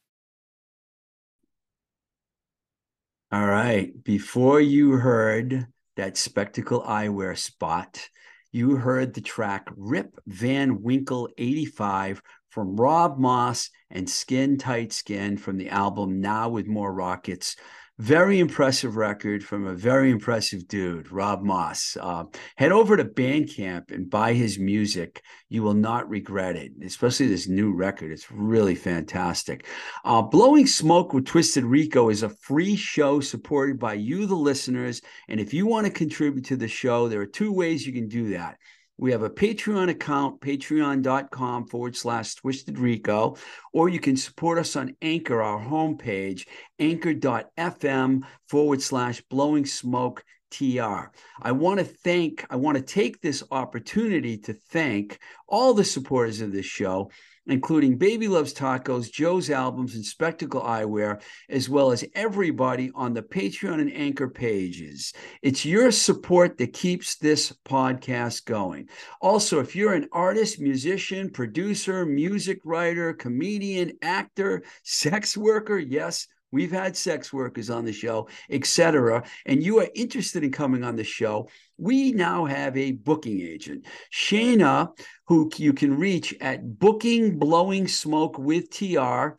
All 3.35 3.49
right. 3.49 3.93
Before 4.05 4.61
you 4.61 4.93
heard 4.93 5.66
that 5.97 6.16
Spectacle 6.16 6.82
eyewear 6.82 7.37
spot, 7.37 8.09
you 8.53 8.76
heard 8.76 9.12
the 9.12 9.20
track 9.22 9.66
Rip 9.76 10.16
Van 10.24 10.82
Winkle 10.82 11.28
85 11.37 12.22
from 12.51 12.76
Rob 12.76 13.18
Moss 13.18 13.70
and 13.91 14.09
Skin 14.09 14.57
Tight 14.57 14.93
Skin 14.93 15.37
from 15.37 15.57
the 15.59 15.70
album 15.70 16.20
Now 16.20 16.49
with 16.49 16.68
More 16.68 16.95
Rockets. 16.95 17.57
Very 18.01 18.40
impressive 18.40 18.97
record 18.97 19.45
from 19.45 19.68
a 19.68 19.72
very 19.72 20.11
impressive 20.11 20.66
dude, 20.66 21.12
Rob 21.12 21.45
Moss. 21.45 21.97
Uh, 22.01 22.24
head 22.57 22.72
over 22.72 22.97
to 22.97 23.05
Bandcamp 23.05 23.92
and 23.92 24.11
buy 24.11 24.32
his 24.32 24.59
music. 24.59 25.22
You 25.49 25.62
will 25.62 25.74
not 25.74 26.09
regret 26.09 26.57
it, 26.57 26.72
especially 26.84 27.28
this 27.28 27.47
new 27.47 27.72
record. 27.72 28.11
It's 28.11 28.32
really 28.32 28.74
fantastic. 28.74 29.68
Uh, 30.05 30.22
Blowing 30.22 30.66
Smoke 30.66 31.12
with 31.12 31.26
Twisted 31.26 31.62
Rico 31.62 32.09
is 32.09 32.24
a 32.24 32.30
free 32.30 32.74
show 32.74 33.20
supported 33.20 33.78
by 33.78 33.95
you, 33.95 34.26
the 34.26 34.34
listeners. 34.34 35.01
And 35.28 35.38
if 35.38 35.55
you 35.55 35.64
want 35.64 35.86
to 35.86 35.92
contribute 35.92 36.47
to 36.47 36.57
the 36.57 36.66
show, 36.66 37.07
there 37.07 37.20
are 37.20 37.26
two 37.26 37.53
ways 37.53 37.86
you 37.86 37.92
can 37.92 38.09
do 38.09 38.30
that. 38.30 38.59
We 38.97 39.11
have 39.11 39.22
a 39.22 39.30
Patreon 39.30 39.90
account, 39.90 40.40
patreon.com 40.40 41.66
forward 41.66 41.97
slash 41.97 42.36
twisted 42.36 42.78
rico, 42.78 43.36
or 43.72 43.88
you 43.88 43.99
can 43.99 44.16
support 44.16 44.59
us 44.59 44.76
on 44.76 44.97
Anchor, 45.03 45.42
our 45.42 45.61
homepage, 45.61 46.47
anchor.fm 46.78 48.22
forward 48.49 48.82
slash 48.82 49.20
blowing 49.22 49.66
smoke 49.66 50.24
TR. 50.53 51.11
I 51.42 51.53
want 51.53 51.80
to 51.80 51.84
thank, 51.84 52.47
I 52.49 52.57
want 52.57 52.76
to 52.76 52.82
take 52.82 53.20
this 53.20 53.42
opportunity 53.51 54.38
to 54.38 54.53
thank 54.53 55.18
all 55.49 55.74
the 55.74 55.84
supporters 55.84 56.40
of 56.40 56.53
this 56.53 56.66
show 56.66 57.11
including 57.47 57.97
Baby 57.97 58.28
Loves 58.28 58.55
Tacos, 58.55 59.11
Joe's 59.11 59.51
Albums, 59.51 59.95
and 59.95 60.05
Spectacle 60.05 60.62
Eyewear, 60.62 61.20
as 61.49 61.68
well 61.68 61.92
as 61.92 62.05
everybody 62.14 62.90
on 62.95 63.14
the 63.14 63.22
Patreon 63.22 63.80
and 63.80 63.92
Anchor 63.92 64.28
pages. 64.28 65.12
It's 65.42 65.64
your 65.64 65.90
support 65.90 66.59
that 66.59 66.72
keeps 66.72 67.16
this 67.16 67.53
podcast 67.64 68.45
going. 68.45 68.88
Also, 69.20 69.61
if 69.61 69.76
you're 69.76 69.95
an 69.95 70.09
artist, 70.12 70.61
musician, 70.61 71.30
producer, 71.30 72.07
music 72.07 72.61
writer, 72.64 73.12
comedian, 73.12 73.92
actor, 74.03 74.62
sex 74.82 75.36
worker, 75.36 75.78
yes, 75.78 76.26
We've 76.55 76.71
had 76.71 76.97
sex 76.97 77.33
workers 77.33 77.69
on 77.69 77.85
the 77.85 77.93
show, 77.93 78.29
etc. 78.49 79.25
And 79.45 79.61
you 79.61 79.81
are 79.81 79.89
interested 79.93 80.45
in 80.45 80.53
coming 80.53 80.85
on 80.85 80.95
the 80.95 81.03
show. 81.03 81.49
We 81.79 82.13
now 82.13 82.45
have 82.45 82.77
a 82.77 82.93
booking 82.93 83.41
agent, 83.41 83.87
Shana, 84.13 84.97
who 85.27 85.51
you 85.57 85.73
can 85.73 85.99
reach 85.99 86.33
at 86.41 86.79
Booking 86.79 87.41
Blowing 87.41 87.89
Smoke 87.89 88.39
with 88.39 88.71
TR 88.71 89.37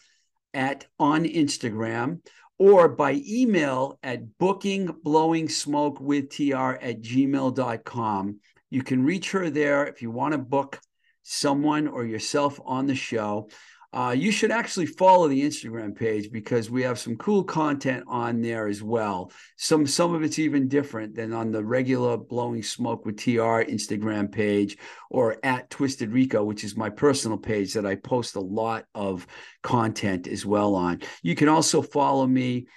at 0.54 0.88
on 1.00 1.24
Instagram 1.24 2.20
or 2.58 2.90
by 2.90 3.22
email 3.26 3.98
at 4.04 4.38
booking 4.38 4.88
blowing 5.04 5.48
smoke 5.48 6.00
with 6.02 6.30
tr 6.30 6.76
at 6.82 7.02
gmail.com. 7.02 8.40
You 8.70 8.84
can 8.84 9.06
reach 9.06 9.32
her 9.32 9.50
there 9.50 9.88
if 9.88 10.02
you 10.02 10.12
want 10.12 10.34
to 10.34 10.38
book 10.38 10.82
someone 11.24 11.88
or 11.88 12.06
yourself 12.06 12.60
on 12.66 12.88
the 12.88 12.96
show. 12.96 13.50
Uh, 13.96 14.12
you 14.12 14.30
should 14.30 14.52
actually 14.52 14.86
follow 14.86 15.30
the 15.30 15.42
Instagram 15.42 15.96
page 15.96 16.30
because 16.30 16.70
we 16.70 16.84
have 16.84 17.00
some 17.00 17.16
cool 17.16 17.46
content 17.46 18.04
on 18.10 18.42
there 18.42 18.68
as 18.68 18.84
well. 18.84 19.32
Some 19.56 19.88
some 19.88 20.14
of 20.14 20.22
it's 20.22 20.38
even 20.38 20.68
different 20.68 21.16
than 21.16 21.32
on 21.32 21.50
the 21.50 21.64
regular 21.64 22.18
Blowing 22.18 22.62
Smoke 22.62 23.06
with 23.06 23.16
TR 23.18 23.64
Instagram 23.64 24.30
page 24.30 24.78
or 25.10 25.38
at 25.44 25.70
Twisted 25.70 26.12
Rico, 26.12 26.44
which 26.44 26.66
is 26.66 26.76
my 26.76 26.90
personal 26.90 27.38
page 27.38 27.74
that 27.76 27.86
I 27.86 27.96
post 27.96 28.36
a 28.36 28.42
lot 28.42 28.84
of 28.94 29.26
content 29.64 30.28
as 30.28 30.46
well 30.46 30.76
on. 30.76 31.02
You 31.24 31.36
can 31.36 31.48
also 31.48 31.82
follow 31.82 32.28
me 32.28 32.68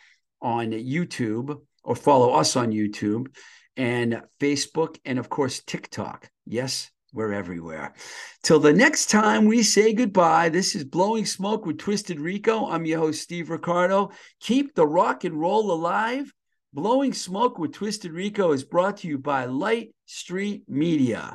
on 0.40 0.70
YouTube 0.70 1.60
or 1.82 1.96
follow 1.96 2.34
us 2.34 2.54
on 2.54 2.70
YouTube 2.70 3.34
and 3.76 4.22
Facebook 4.38 4.98
and 5.04 5.18
of 5.18 5.28
course 5.28 5.64
TikTok. 5.66 6.30
Yes, 6.46 6.92
we're 7.12 7.32
everywhere. 7.32 7.94
Till 8.42 8.60
the 8.60 8.72
next 8.72 9.10
time 9.10 9.46
we 9.46 9.62
say 9.62 9.92
goodbye, 9.92 10.48
this 10.48 10.74
is 10.74 10.84
Blowing 10.84 11.24
Smoke 11.24 11.64
with 11.64 11.78
Twisted 11.78 12.20
Rico. 12.20 12.66
I'm 12.66 12.84
your 12.84 12.98
host, 12.98 13.22
Steve 13.22 13.50
Ricardo. 13.50 14.10
Keep 14.40 14.74
the 14.74 14.86
rock 14.86 15.24
and 15.24 15.40
roll 15.40 15.72
alive. 15.72 16.32
Blowing 16.74 17.14
Smoke 17.14 17.58
with 17.58 17.72
Twisted 17.72 18.12
Rico 18.12 18.52
is 18.52 18.62
brought 18.62 18.98
to 18.98 19.08
you 19.08 19.18
by 19.18 19.46
Light 19.46 19.94
Street 20.04 20.64
Media. 20.68 21.34